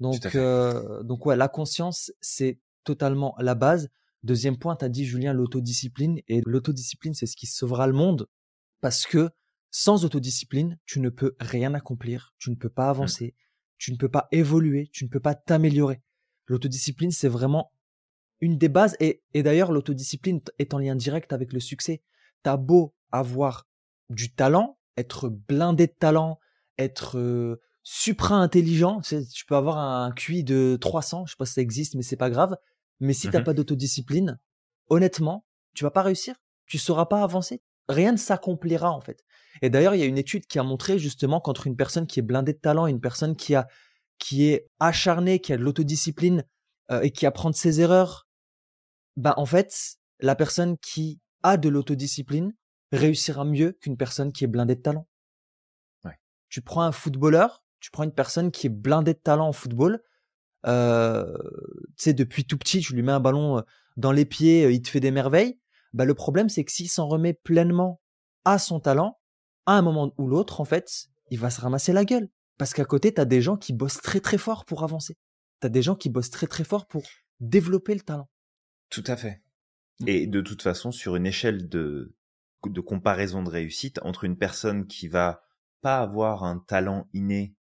Donc, 0.00 0.34
euh, 0.34 1.02
donc 1.02 1.26
ouais, 1.26 1.36
la 1.36 1.48
conscience, 1.48 2.12
c'est 2.20 2.58
totalement 2.84 3.34
la 3.38 3.54
base. 3.54 3.90
Deuxième 4.22 4.56
point, 4.56 4.76
tu 4.76 4.84
as 4.84 4.88
dit, 4.88 5.04
Julien, 5.04 5.32
l'autodiscipline. 5.32 6.20
Et 6.28 6.42
l'autodiscipline, 6.46 7.14
c'est 7.14 7.26
ce 7.26 7.36
qui 7.36 7.46
sauvera 7.46 7.86
le 7.86 7.92
monde. 7.92 8.28
Parce 8.80 9.06
que 9.06 9.30
sans 9.70 10.04
autodiscipline, 10.04 10.78
tu 10.86 11.00
ne 11.00 11.08
peux 11.08 11.36
rien 11.40 11.74
accomplir, 11.74 12.34
tu 12.38 12.50
ne 12.50 12.56
peux 12.56 12.68
pas 12.68 12.86
mmh. 12.86 12.90
avancer, 12.90 13.34
tu 13.78 13.92
ne 13.92 13.96
peux 13.96 14.08
pas 14.08 14.28
évoluer, 14.32 14.88
tu 14.92 15.04
ne 15.04 15.08
peux 15.08 15.20
pas 15.20 15.34
t'améliorer. 15.34 16.02
L'autodiscipline, 16.46 17.10
c'est 17.10 17.28
vraiment 17.28 17.72
une 18.40 18.58
des 18.58 18.68
bases. 18.68 18.96
Et, 19.00 19.22
et 19.34 19.42
d'ailleurs, 19.42 19.72
l'autodiscipline 19.72 20.40
est 20.58 20.74
en 20.74 20.78
lien 20.78 20.96
direct 20.96 21.32
avec 21.32 21.52
le 21.52 21.60
succès. 21.60 22.02
T'as 22.42 22.56
beau 22.56 22.94
avoir 23.12 23.68
du 24.10 24.32
talent, 24.34 24.78
être 24.96 25.28
blindé 25.28 25.86
de 25.86 25.94
talent, 25.98 26.38
être 26.78 27.60
euh, 27.82 27.88
supra 27.92 28.36
intelligent. 28.36 29.00
Tu 29.00 29.44
peux 29.46 29.56
avoir 29.56 29.78
un 29.78 30.12
QI 30.12 30.44
de 30.44 30.78
300, 30.80 31.26
je 31.26 31.32
sais 31.32 31.36
pas 31.36 31.46
si 31.46 31.54
ça 31.54 31.60
existe, 31.60 31.94
mais 31.94 32.02
c'est 32.02 32.16
pas 32.16 32.30
grave. 32.30 32.56
Mais 33.00 33.12
si 33.12 33.26
tu 33.26 33.32
t'as 33.32 33.40
mmh 33.40 33.44
pas 33.44 33.54
d'autodiscipline, 33.54 34.38
honnêtement, 34.88 35.44
tu 35.74 35.84
vas 35.84 35.90
pas 35.90 36.02
réussir. 36.02 36.36
Tu 36.66 36.78
sauras 36.78 37.06
pas 37.06 37.22
avancer. 37.22 37.62
Rien 37.88 38.12
ne 38.12 38.16
s'accomplira 38.16 38.92
en 38.92 39.00
fait. 39.00 39.24
Et 39.60 39.70
d'ailleurs, 39.70 39.94
il 39.94 39.98
y 39.98 40.02
a 40.02 40.06
une 40.06 40.18
étude 40.18 40.46
qui 40.46 40.58
a 40.58 40.62
montré 40.62 40.98
justement 40.98 41.40
qu'entre 41.40 41.66
une 41.66 41.76
personne 41.76 42.06
qui 42.06 42.20
est 42.20 42.22
blindée 42.22 42.52
de 42.52 42.58
talent 42.58 42.86
et 42.86 42.90
une 42.90 43.00
personne 43.00 43.36
qui 43.36 43.54
a 43.54 43.66
qui 44.18 44.44
est 44.44 44.68
acharnée, 44.78 45.40
qui 45.40 45.52
a 45.52 45.56
de 45.56 45.62
l'autodiscipline 45.62 46.44
euh, 46.92 47.00
et 47.00 47.10
qui 47.10 47.26
apprend 47.26 47.50
de 47.50 47.56
ses 47.56 47.80
erreurs, 47.80 48.28
bah 49.16 49.34
en 49.36 49.46
fait, 49.46 49.96
la 50.20 50.36
personne 50.36 50.78
qui 50.78 51.20
a 51.42 51.56
de 51.56 51.68
l'autodiscipline 51.68 52.54
réussira 52.92 53.44
mieux 53.44 53.72
qu'une 53.72 53.96
personne 53.96 54.32
qui 54.32 54.44
est 54.44 54.46
blindée 54.46 54.76
de 54.76 54.80
talent. 54.80 55.08
Ouais. 56.04 56.18
Tu 56.48 56.62
prends 56.62 56.82
un 56.82 56.92
footballeur, 56.92 57.64
tu 57.82 57.90
prends 57.90 58.04
une 58.04 58.14
personne 58.14 58.50
qui 58.50 58.68
est 58.68 58.70
blindée 58.70 59.12
de 59.12 59.18
talent 59.18 59.48
en 59.48 59.52
football, 59.52 60.00
euh, 60.66 61.36
tu 61.98 62.04
sais, 62.04 62.14
depuis 62.14 62.44
tout 62.44 62.56
petit, 62.56 62.80
tu 62.80 62.94
lui 62.94 63.02
mets 63.02 63.12
un 63.12 63.20
ballon 63.20 63.58
euh, 63.58 63.62
dans 63.96 64.12
les 64.12 64.24
pieds, 64.24 64.64
euh, 64.64 64.72
il 64.72 64.80
te 64.80 64.88
fait 64.88 65.00
des 65.00 65.10
merveilles. 65.10 65.58
Bah, 65.92 66.04
le 66.04 66.14
problème, 66.14 66.48
c'est 66.48 66.64
que 66.64 66.70
s'il 66.72 66.88
s'en 66.88 67.08
remet 67.08 67.34
pleinement 67.34 68.00
à 68.44 68.58
son 68.58 68.80
talent, 68.80 69.18
à 69.66 69.72
un 69.72 69.82
moment 69.82 70.14
ou 70.16 70.28
l'autre, 70.28 70.60
en 70.60 70.64
fait, 70.64 71.08
il 71.30 71.38
va 71.38 71.50
se 71.50 71.60
ramasser 71.60 71.92
la 71.92 72.04
gueule. 72.04 72.28
Parce 72.56 72.72
qu'à 72.72 72.84
côté, 72.84 73.12
tu 73.12 73.20
as 73.20 73.24
des 73.24 73.42
gens 73.42 73.56
qui 73.56 73.72
bossent 73.72 74.00
très 74.00 74.20
très 74.20 74.38
fort 74.38 74.64
pour 74.64 74.84
avancer. 74.84 75.16
Tu 75.60 75.66
as 75.66 75.70
des 75.70 75.82
gens 75.82 75.96
qui 75.96 76.08
bossent 76.08 76.30
très 76.30 76.46
très 76.46 76.64
fort 76.64 76.86
pour 76.86 77.02
développer 77.40 77.94
le 77.94 78.00
talent. 78.00 78.30
Tout 78.90 79.04
à 79.06 79.16
fait. 79.16 79.42
Mmh. 80.00 80.08
Et 80.08 80.26
de 80.28 80.40
toute 80.40 80.62
façon, 80.62 80.92
sur 80.92 81.16
une 81.16 81.26
échelle 81.26 81.68
de, 81.68 82.14
de 82.64 82.80
comparaison 82.80 83.42
de 83.42 83.50
réussite 83.50 83.98
entre 84.02 84.24
une 84.24 84.38
personne 84.38 84.86
qui 84.86 85.08
va 85.08 85.42
pas 85.80 85.98
avoir 85.98 86.44
un 86.44 86.58
talent 86.58 87.08
inné 87.12 87.56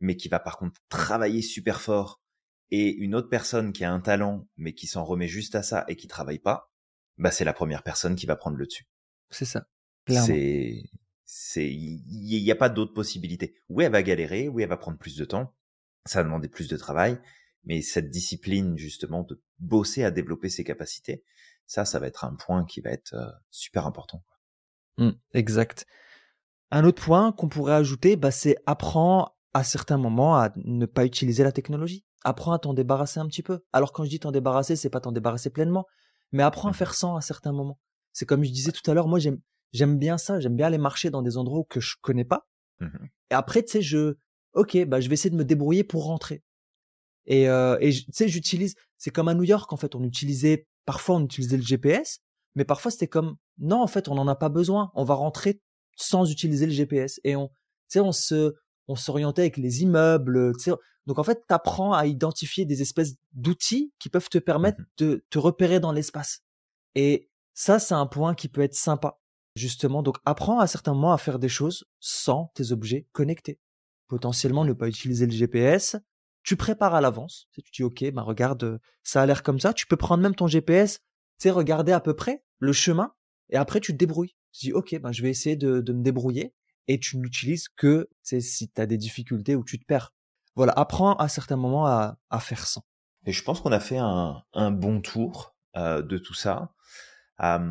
mais 0.00 0.16
qui 0.16 0.28
va 0.28 0.38
par 0.38 0.58
contre 0.58 0.80
travailler 0.88 1.42
super 1.42 1.80
fort, 1.80 2.20
et 2.70 2.90
une 2.90 3.14
autre 3.14 3.28
personne 3.28 3.72
qui 3.72 3.84
a 3.84 3.92
un 3.92 4.00
talent, 4.00 4.48
mais 4.56 4.74
qui 4.74 4.86
s'en 4.86 5.04
remet 5.04 5.28
juste 5.28 5.54
à 5.54 5.62
ça 5.62 5.84
et 5.88 5.96
qui 5.96 6.08
travaille 6.08 6.40
pas, 6.40 6.72
bah 7.16 7.30
c'est 7.30 7.44
la 7.44 7.52
première 7.52 7.82
personne 7.82 8.16
qui 8.16 8.26
va 8.26 8.36
prendre 8.36 8.56
le 8.56 8.66
dessus. 8.66 8.88
C'est 9.30 9.44
ça. 9.44 9.66
C'est, 10.08 10.84
c'est, 11.24 11.68
il 11.68 12.42
n'y 12.42 12.50
a 12.50 12.56
pas 12.56 12.68
d'autre 12.68 12.92
possibilité. 12.92 13.56
Oui, 13.68 13.84
elle 13.84 13.92
va 13.92 14.02
galérer, 14.02 14.48
oui, 14.48 14.62
elle 14.62 14.68
va 14.68 14.76
prendre 14.76 14.98
plus 14.98 15.16
de 15.16 15.24
temps, 15.24 15.54
ça 16.04 16.20
va 16.20 16.24
demander 16.24 16.48
plus 16.48 16.68
de 16.68 16.76
travail, 16.76 17.20
mais 17.64 17.82
cette 17.82 18.10
discipline 18.10 18.78
justement 18.78 19.24
de 19.24 19.42
bosser 19.58 20.04
à 20.04 20.10
développer 20.10 20.48
ses 20.48 20.62
capacités, 20.62 21.24
ça, 21.66 21.84
ça 21.84 21.98
va 21.98 22.06
être 22.06 22.24
un 22.24 22.34
point 22.34 22.64
qui 22.64 22.80
va 22.80 22.90
être 22.90 23.14
euh, 23.14 23.30
super 23.50 23.86
important. 23.86 24.24
Mmh, 24.98 25.10
exact. 25.34 25.86
Un 26.70 26.84
autre 26.84 27.02
point 27.02 27.32
qu'on 27.32 27.48
pourrait 27.48 27.74
ajouter, 27.74 28.16
bah, 28.16 28.30
c'est 28.30 28.56
apprendre 28.66 29.35
à 29.56 29.64
certains 29.64 29.96
moments 29.96 30.36
à 30.36 30.52
ne 30.56 30.84
pas 30.84 31.06
utiliser 31.06 31.42
la 31.42 31.50
technologie. 31.50 32.04
Apprends 32.24 32.52
à 32.52 32.58
t'en 32.58 32.74
débarrasser 32.74 33.20
un 33.20 33.26
petit 33.26 33.42
peu. 33.42 33.60
Alors 33.72 33.92
quand 33.92 34.04
je 34.04 34.10
dis 34.10 34.20
t'en 34.20 34.30
débarrasser, 34.30 34.76
c'est 34.76 34.90
pas 34.90 35.00
t'en 35.00 35.12
débarrasser 35.12 35.48
pleinement, 35.48 35.86
mais 36.32 36.42
apprends 36.42 36.68
à 36.68 36.72
faire 36.74 36.94
sans 36.94 37.16
à 37.16 37.22
certains 37.22 37.52
moments. 37.52 37.78
C'est 38.12 38.26
comme 38.26 38.44
je 38.44 38.50
disais 38.50 38.72
tout 38.72 38.88
à 38.90 38.94
l'heure, 38.94 39.08
moi 39.08 39.18
j'aime 39.18 39.40
j'aime 39.72 39.98
bien 39.98 40.18
ça, 40.18 40.40
j'aime 40.40 40.56
bien 40.56 40.66
aller 40.66 40.78
marcher 40.78 41.08
dans 41.08 41.22
des 41.22 41.38
endroits 41.38 41.64
que 41.68 41.80
je 41.80 41.96
connais 42.02 42.24
pas. 42.24 42.46
Mmh 42.80 42.88
et 43.30 43.34
après 43.34 43.64
tu 43.64 43.72
sais 43.72 43.82
je 43.82 44.14
OK, 44.52 44.76
bah 44.86 45.00
je 45.00 45.08
vais 45.08 45.14
essayer 45.14 45.30
de 45.30 45.36
me 45.36 45.44
débrouiller 45.44 45.84
pour 45.84 46.04
rentrer. 46.04 46.42
Et 47.24 47.48
euh, 47.48 47.78
et 47.80 47.90
tu 47.90 48.04
sais 48.12 48.28
j'utilise 48.28 48.74
c'est 48.98 49.10
comme 49.10 49.28
à 49.28 49.34
New 49.34 49.44
York 49.44 49.72
en 49.72 49.76
fait, 49.76 49.94
on 49.94 50.04
utilisait 50.04 50.66
parfois 50.84 51.16
on 51.16 51.24
utilisait 51.24 51.56
le 51.56 51.62
GPS, 51.62 52.20
mais 52.54 52.64
parfois 52.64 52.90
c'était 52.90 53.08
comme 53.08 53.36
non 53.58 53.80
en 53.80 53.86
fait, 53.86 54.08
on 54.08 54.14
n'en 54.14 54.28
a 54.28 54.36
pas 54.36 54.50
besoin, 54.50 54.90
on 54.94 55.04
va 55.04 55.14
rentrer 55.14 55.60
sans 55.96 56.30
utiliser 56.30 56.66
le 56.66 56.72
GPS 56.72 57.20
et 57.24 57.36
on 57.36 57.48
tu 57.48 57.54
sais 57.88 58.00
on 58.00 58.12
se 58.12 58.54
on 58.88 58.96
s'orientait 58.96 59.42
avec 59.42 59.56
les 59.56 59.82
immeubles. 59.82 60.52
Donc 61.06 61.18
en 61.18 61.24
fait, 61.24 61.44
tu 61.48 61.54
apprends 61.54 61.92
à 61.92 62.06
identifier 62.06 62.64
des 62.64 62.82
espèces 62.82 63.14
d'outils 63.32 63.92
qui 63.98 64.08
peuvent 64.08 64.28
te 64.28 64.38
permettre 64.38 64.80
mmh 64.80 64.86
de 64.98 65.24
te 65.30 65.38
repérer 65.38 65.80
dans 65.80 65.92
l'espace. 65.92 66.42
Et 66.94 67.30
ça, 67.54 67.78
c'est 67.78 67.94
un 67.94 68.06
point 68.06 68.34
qui 68.34 68.48
peut 68.48 68.62
être 68.62 68.74
sympa, 68.74 69.18
justement. 69.54 70.02
Donc 70.02 70.18
apprends 70.24 70.58
à 70.58 70.66
certains 70.66 70.94
moments 70.94 71.12
à 71.12 71.18
faire 71.18 71.38
des 71.38 71.48
choses 71.48 71.84
sans 72.00 72.50
tes 72.54 72.72
objets 72.72 73.06
connectés. 73.12 73.60
Potentiellement 74.08 74.64
ne 74.64 74.72
pas 74.72 74.88
utiliser 74.88 75.26
le 75.26 75.32
GPS. 75.32 75.96
Tu 76.42 76.56
prépares 76.56 76.94
à 76.94 77.00
l'avance. 77.00 77.48
Tu 77.52 77.62
dis, 77.72 77.82
OK, 77.82 78.04
ben 78.12 78.22
regarde, 78.22 78.80
ça 79.02 79.22
a 79.22 79.26
l'air 79.26 79.42
comme 79.42 79.58
ça. 79.58 79.72
Tu 79.72 79.86
peux 79.86 79.96
prendre 79.96 80.22
même 80.22 80.34
ton 80.34 80.46
GPS, 80.46 80.98
tu 80.98 81.04
sais, 81.38 81.50
regarder 81.50 81.92
à 81.92 82.00
peu 82.00 82.14
près 82.14 82.44
le 82.58 82.72
chemin, 82.72 83.12
et 83.50 83.56
après 83.56 83.80
tu 83.80 83.92
te 83.92 83.98
débrouilles. 83.98 84.36
Tu 84.52 84.66
dis, 84.66 84.72
OK, 84.72 84.96
ben 85.00 85.12
je 85.12 85.22
vais 85.22 85.30
essayer 85.30 85.56
de, 85.56 85.80
de 85.80 85.92
me 85.92 86.02
débrouiller 86.02 86.54
et 86.88 86.98
tu 87.00 87.18
n'utilises 87.18 87.68
que 87.68 88.08
si 88.22 88.68
tu 88.68 88.80
as 88.80 88.86
des 88.86 88.98
difficultés 88.98 89.56
ou 89.56 89.64
tu 89.64 89.78
te 89.78 89.84
perds. 89.84 90.14
Voilà, 90.54 90.72
apprends 90.72 91.14
à 91.16 91.28
certains 91.28 91.56
moments 91.56 91.86
à, 91.86 92.18
à 92.30 92.40
faire 92.40 92.66
ça. 92.66 92.82
Et 93.26 93.32
je 93.32 93.42
pense 93.42 93.60
qu'on 93.60 93.72
a 93.72 93.80
fait 93.80 93.98
un, 93.98 94.42
un 94.52 94.70
bon 94.70 95.00
tour 95.00 95.54
euh, 95.76 96.00
de 96.00 96.16
tout 96.16 96.34
ça. 96.34 96.72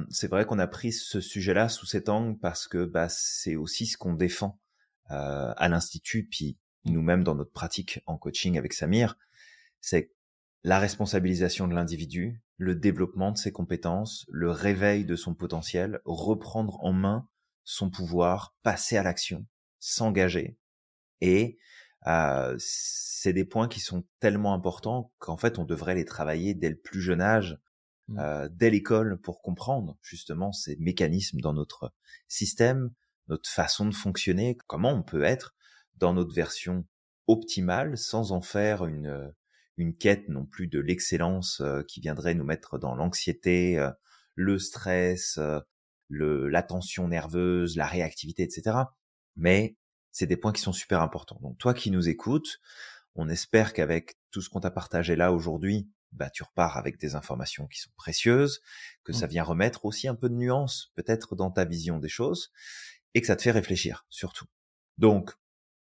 C'est 0.10 0.28
vrai 0.28 0.46
qu'on 0.46 0.60
a 0.60 0.68
pris 0.68 0.92
ce 0.92 1.20
sujet-là 1.20 1.70
sous 1.70 1.88
cet 1.88 2.10
angle 2.10 2.38
parce 2.38 2.68
que 2.68 2.86
bah, 2.86 3.08
c'est 3.10 3.56
aussi 3.56 3.88
ce 3.88 3.98
qu'on 3.98 4.14
défend 4.14 4.60
euh, 5.10 5.54
à 5.58 5.70
l'institut, 5.70 6.28
puis 6.30 6.60
nous-mêmes 6.84 7.24
dans 7.24 7.34
notre 7.34 7.52
pratique 7.52 8.02
en 8.06 8.18
coaching 8.18 8.60
avec 8.60 8.74
Samir. 8.74 9.18
C'est 9.82 10.12
la 10.64 10.78
responsabilisation 10.78 11.68
de 11.68 11.74
l'individu, 11.74 12.44
le 12.58 12.76
développement 12.76 13.32
de 13.32 13.38
ses 13.38 13.52
compétences, 13.52 14.26
le 14.30 14.52
réveil 14.52 15.04
de 15.06 15.16
son 15.16 15.34
potentiel, 15.34 16.00
reprendre 16.06 16.84
en 16.84 16.94
main 16.94 17.28
son 17.66 17.90
pouvoir, 17.90 18.56
passer 18.64 18.96
à 18.96 19.04
l'action, 19.04 19.46
s'engager. 19.80 20.58
Et 21.22 21.58
euh, 22.08 22.56
c'est 22.58 23.34
des 23.34 23.46
points 23.46 23.68
qui 23.68 23.80
sont 23.80 24.06
tellement 24.20 24.54
importants 24.54 25.12
qu'en 25.18 25.38
fait 25.38 25.60
on 25.60 25.66
devrait 25.66 25.96
les 25.96 26.06
travailler 26.06 26.54
dès 26.54 26.70
le 26.70 26.78
plus 26.78 27.02
jeune 27.02 27.22
âge, 27.22 27.58
mmh. 28.08 28.20
euh, 28.20 28.50
dès 28.52 28.70
l'école, 28.70 29.20
pour 29.20 29.42
comprendre 29.42 29.98
justement 30.02 30.54
ces 30.54 30.78
mécanismes 30.78 31.42
dans 31.42 31.54
notre 31.54 31.94
système, 32.28 32.92
notre 33.28 33.50
façon 33.50 33.88
de 33.88 33.96
fonctionner, 33.96 34.56
comment 34.68 34.94
on 34.94 35.04
peut 35.04 35.24
être 35.24 35.56
dans 35.98 36.14
notre 36.14 36.34
version 36.34 36.86
optimale 37.28 37.98
sans 37.98 38.32
en 38.32 38.42
faire 38.42 38.86
une 38.86 39.34
une 39.78 39.96
quête 39.96 40.30
non 40.30 40.46
plus 40.46 40.68
de 40.68 40.80
l'excellence 40.80 41.62
euh, 41.62 41.84
qui 41.84 42.00
viendrait 42.00 42.34
nous 42.34 42.44
mettre 42.44 42.78
dans 42.78 42.96
l'anxiété, 42.96 43.78
euh, 43.78 43.92
le 44.36 44.60
stress, 44.60 45.40
le 46.08 46.48
l'attention 46.48 47.08
nerveuse, 47.08 47.76
la 47.76 47.88
réactivité, 47.88 48.44
etc. 48.44 48.78
Mais 49.36 49.76
c'est 50.12 50.28
des 50.28 50.38
points 50.38 50.54
qui 50.54 50.62
sont 50.62 50.74
super 50.74 51.02
importants. 51.02 51.40
Donc 51.42 51.58
toi 51.58 51.74
qui 51.74 51.92
nous 51.92 52.08
écoutes, 52.08 52.60
on 53.16 53.30
espère 53.30 53.74
qu'avec 53.74 54.16
tout 54.32 54.42
ce 54.42 54.50
qu'on 54.50 54.60
t'a 54.60 54.72
partagé 54.72 55.16
là 55.16 55.32
aujourd'hui, 55.32 55.90
bah, 56.12 56.30
tu 56.30 56.44
repars 56.44 56.78
avec 56.78 56.98
des 56.98 57.16
informations 57.16 57.68
qui 57.68 57.80
sont 57.80 57.92
précieuses, 57.98 58.62
que 59.04 59.14
ça 59.14 59.28
mmh. 59.28 59.30
vient 59.30 59.44
remettre 59.44 59.86
aussi 59.86 60.08
un 60.08 60.16
peu 60.16 60.30
de 60.30 60.36
nuance 60.36 60.92
peut-être 60.96 61.36
dans 61.36 61.52
ta 61.52 61.66
vision 61.66 62.00
des 62.00 62.10
choses, 62.10 62.52
et 63.14 63.22
que 63.22 63.28
ça 63.28 63.36
te 63.36 63.42
fait 63.42 63.52
réfléchir 63.52 64.06
surtout. 64.10 64.46
Donc, 64.98 65.34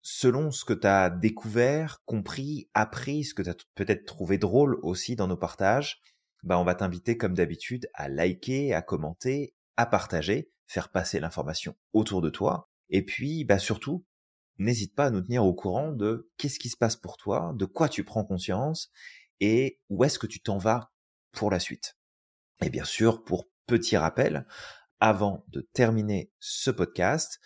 selon 0.01 0.51
ce 0.51 0.65
que 0.65 0.73
tu 0.73 0.87
as 0.87 1.09
découvert, 1.09 2.01
compris, 2.05 2.69
appris, 2.73 3.23
ce 3.23 3.33
que 3.33 3.41
tu 3.41 3.49
as 3.49 3.55
peut-être 3.75 4.05
trouvé 4.05 4.37
drôle 4.37 4.79
aussi 4.83 5.15
dans 5.15 5.27
nos 5.27 5.37
partages, 5.37 6.01
bah 6.43 6.59
on 6.59 6.63
va 6.65 6.75
t'inviter 6.75 7.17
comme 7.17 7.33
d'habitude 7.33 7.89
à 7.93 8.09
liker, 8.09 8.73
à 8.73 8.81
commenter, 8.81 9.53
à 9.77 9.85
partager, 9.85 10.51
faire 10.67 10.89
passer 10.89 11.19
l'information 11.19 11.75
autour 11.93 12.21
de 12.21 12.29
toi. 12.29 12.69
Et 12.89 13.03
puis, 13.03 13.43
bah 13.43 13.59
surtout, 13.59 14.05
n'hésite 14.57 14.95
pas 14.95 15.05
à 15.05 15.09
nous 15.09 15.21
tenir 15.21 15.45
au 15.45 15.53
courant 15.53 15.91
de 15.91 16.31
qu'est-ce 16.37 16.59
qui 16.59 16.69
se 16.69 16.77
passe 16.77 16.95
pour 16.95 17.17
toi, 17.17 17.53
de 17.55 17.65
quoi 17.65 17.89
tu 17.89 18.03
prends 18.03 18.23
conscience 18.23 18.91
et 19.39 19.79
où 19.89 20.03
est-ce 20.03 20.19
que 20.19 20.27
tu 20.27 20.41
t'en 20.41 20.57
vas 20.57 20.91
pour 21.31 21.49
la 21.51 21.59
suite. 21.59 21.97
Et 22.61 22.69
bien 22.69 22.85
sûr, 22.85 23.23
pour 23.23 23.49
petit 23.67 23.97
rappel, 23.97 24.45
avant 24.99 25.43
de 25.49 25.61
terminer 25.73 26.31
ce 26.39 26.71
podcast, 26.71 27.39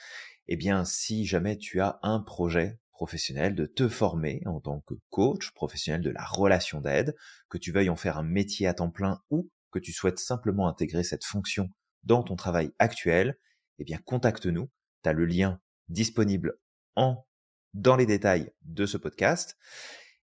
eh 0.48 0.56
bien, 0.56 0.86
si 0.86 1.26
jamais 1.26 1.58
tu 1.58 1.82
as 1.82 2.00
un 2.04 2.20
projet 2.20 2.80
professionnel 2.92 3.56
de 3.56 3.66
te 3.66 3.88
former 3.88 4.42
en 4.46 4.60
tant 4.60 4.82
que 4.82 4.96
coach 5.10 5.52
professionnel 5.52 6.02
de 6.02 6.10
la 6.10 6.24
relation 6.24 6.82
d'aide, 6.82 7.16
que 7.50 7.58
tu 7.58 7.72
veuilles 7.72 7.90
en 7.90 7.96
faire 7.96 8.18
un 8.18 8.24
métier 8.24 8.68
à 8.68 8.74
temps 8.74 8.90
plein 8.90 9.22
ou 9.30 9.50
que 9.72 9.80
tu 9.80 9.92
souhaites 9.92 10.20
simplement 10.20 10.68
intégrer 10.68 11.04
cette 11.04 11.26
fonction 11.26 11.70
dans 12.04 12.24
ton 12.24 12.36
travail 12.36 12.72
actuel, 12.80 13.38
eh 13.80 13.84
bien, 13.84 13.98
contacte-nous. 13.98 14.70
Tu 15.04 15.10
as 15.10 15.14
le 15.14 15.26
lien 15.26 15.60
disponible 15.90 16.60
en, 16.96 17.26
dans 17.74 17.96
les 17.96 18.06
détails 18.06 18.52
de 18.64 18.86
ce 18.86 18.98
podcast. 18.98 19.58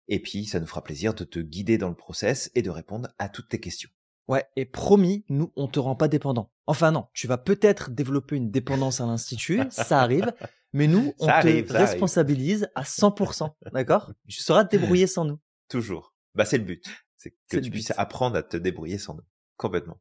Et 0.09 0.21
puis, 0.21 0.45
ça 0.45 0.61
nous 0.61 0.67
fera 0.67 0.83
plaisir 0.83 1.15
de 1.15 1.25
te 1.25 1.39
guider 1.39 1.79
dans 1.79 1.89
le 1.89 1.95
process 1.95 2.51
et 2.55 2.63
de 2.63 2.71
répondre 2.71 3.09
à 3.19 3.29
toutes 3.29 3.49
tes 3.49 3.61
questions. 3.61 3.91
Ouais, 4.29 4.45
et 4.57 4.65
promis, 4.65 5.25
nous, 5.29 5.53
on 5.57 5.69
te 5.69 5.79
rend 5.79 5.97
pas 5.97 6.09
dépendant. 6.09 6.51
Enfin 6.67 6.91
non, 6.93 7.09
tu 7.13 7.27
vas 7.27 7.37
peut-être 7.37 7.91
développer 7.91 8.37
une 8.37 8.51
dépendance 8.51 9.01
à 9.01 9.07
l'institut, 9.07 9.61
ça 9.71 10.01
arrive, 10.01 10.33
mais 10.73 10.87
nous, 10.87 11.13
on 11.19 11.27
te 11.27 11.73
responsabilise 11.73 12.69
à 12.75 12.83
100%, 12.83 13.53
d'accord? 13.73 14.13
Tu 14.29 14.41
sauras 14.41 14.65
te 14.65 14.77
débrouiller 14.77 15.07
sans 15.07 15.27
nous. 15.27 15.39
Toujours. 15.69 16.15
Bah 16.35 16.47
c'est 16.47 16.59
le 16.59 16.65
but, 16.65 16.85
c'est 17.19 17.35
que 17.51 17.59
tu 17.59 17.71
puisses 17.71 17.93
apprendre 17.97 18.37
à 18.37 18.43
te 18.43 18.57
débrouiller 18.57 18.99
sans 18.99 19.15
nous. 19.15 19.25
Complètement. 19.57 20.01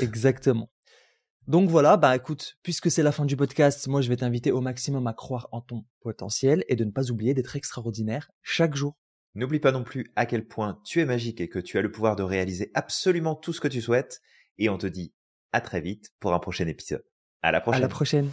Exactement. 0.00 0.70
Donc 1.48 1.68
voilà, 1.68 1.96
bah 1.96 2.14
écoute, 2.14 2.56
puisque 2.62 2.90
c'est 2.90 3.02
la 3.02 3.10
fin 3.10 3.24
du 3.24 3.36
podcast, 3.36 3.88
moi 3.88 4.00
je 4.00 4.08
vais 4.08 4.16
t'inviter 4.16 4.52
au 4.52 4.60
maximum 4.60 5.06
à 5.08 5.12
croire 5.12 5.48
en 5.50 5.60
ton 5.60 5.84
potentiel 6.00 6.64
et 6.68 6.76
de 6.76 6.84
ne 6.84 6.92
pas 6.92 7.10
oublier 7.10 7.34
d'être 7.34 7.56
extraordinaire 7.56 8.30
chaque 8.42 8.76
jour. 8.76 8.96
N'oublie 9.34 9.60
pas 9.60 9.72
non 9.72 9.82
plus 9.82 10.12
à 10.14 10.26
quel 10.26 10.46
point 10.46 10.78
tu 10.84 11.00
es 11.00 11.04
magique 11.04 11.40
et 11.40 11.48
que 11.48 11.58
tu 11.58 11.78
as 11.78 11.82
le 11.82 11.90
pouvoir 11.90 12.16
de 12.16 12.22
réaliser 12.22 12.70
absolument 12.74 13.34
tout 13.34 13.52
ce 13.52 13.60
que 13.60 13.68
tu 13.68 13.80
souhaites. 13.80 14.20
Et 14.58 14.68
on 14.68 14.78
te 14.78 14.86
dit 14.86 15.14
à 15.52 15.60
très 15.60 15.80
vite 15.80 16.10
pour 16.20 16.32
un 16.34 16.38
prochain 16.38 16.66
épisode. 16.66 17.04
À 17.42 17.50
la 17.50 17.60
prochaine. 17.60 17.82
À 17.82 17.82
la 17.82 17.88
prochaine. 17.88 18.30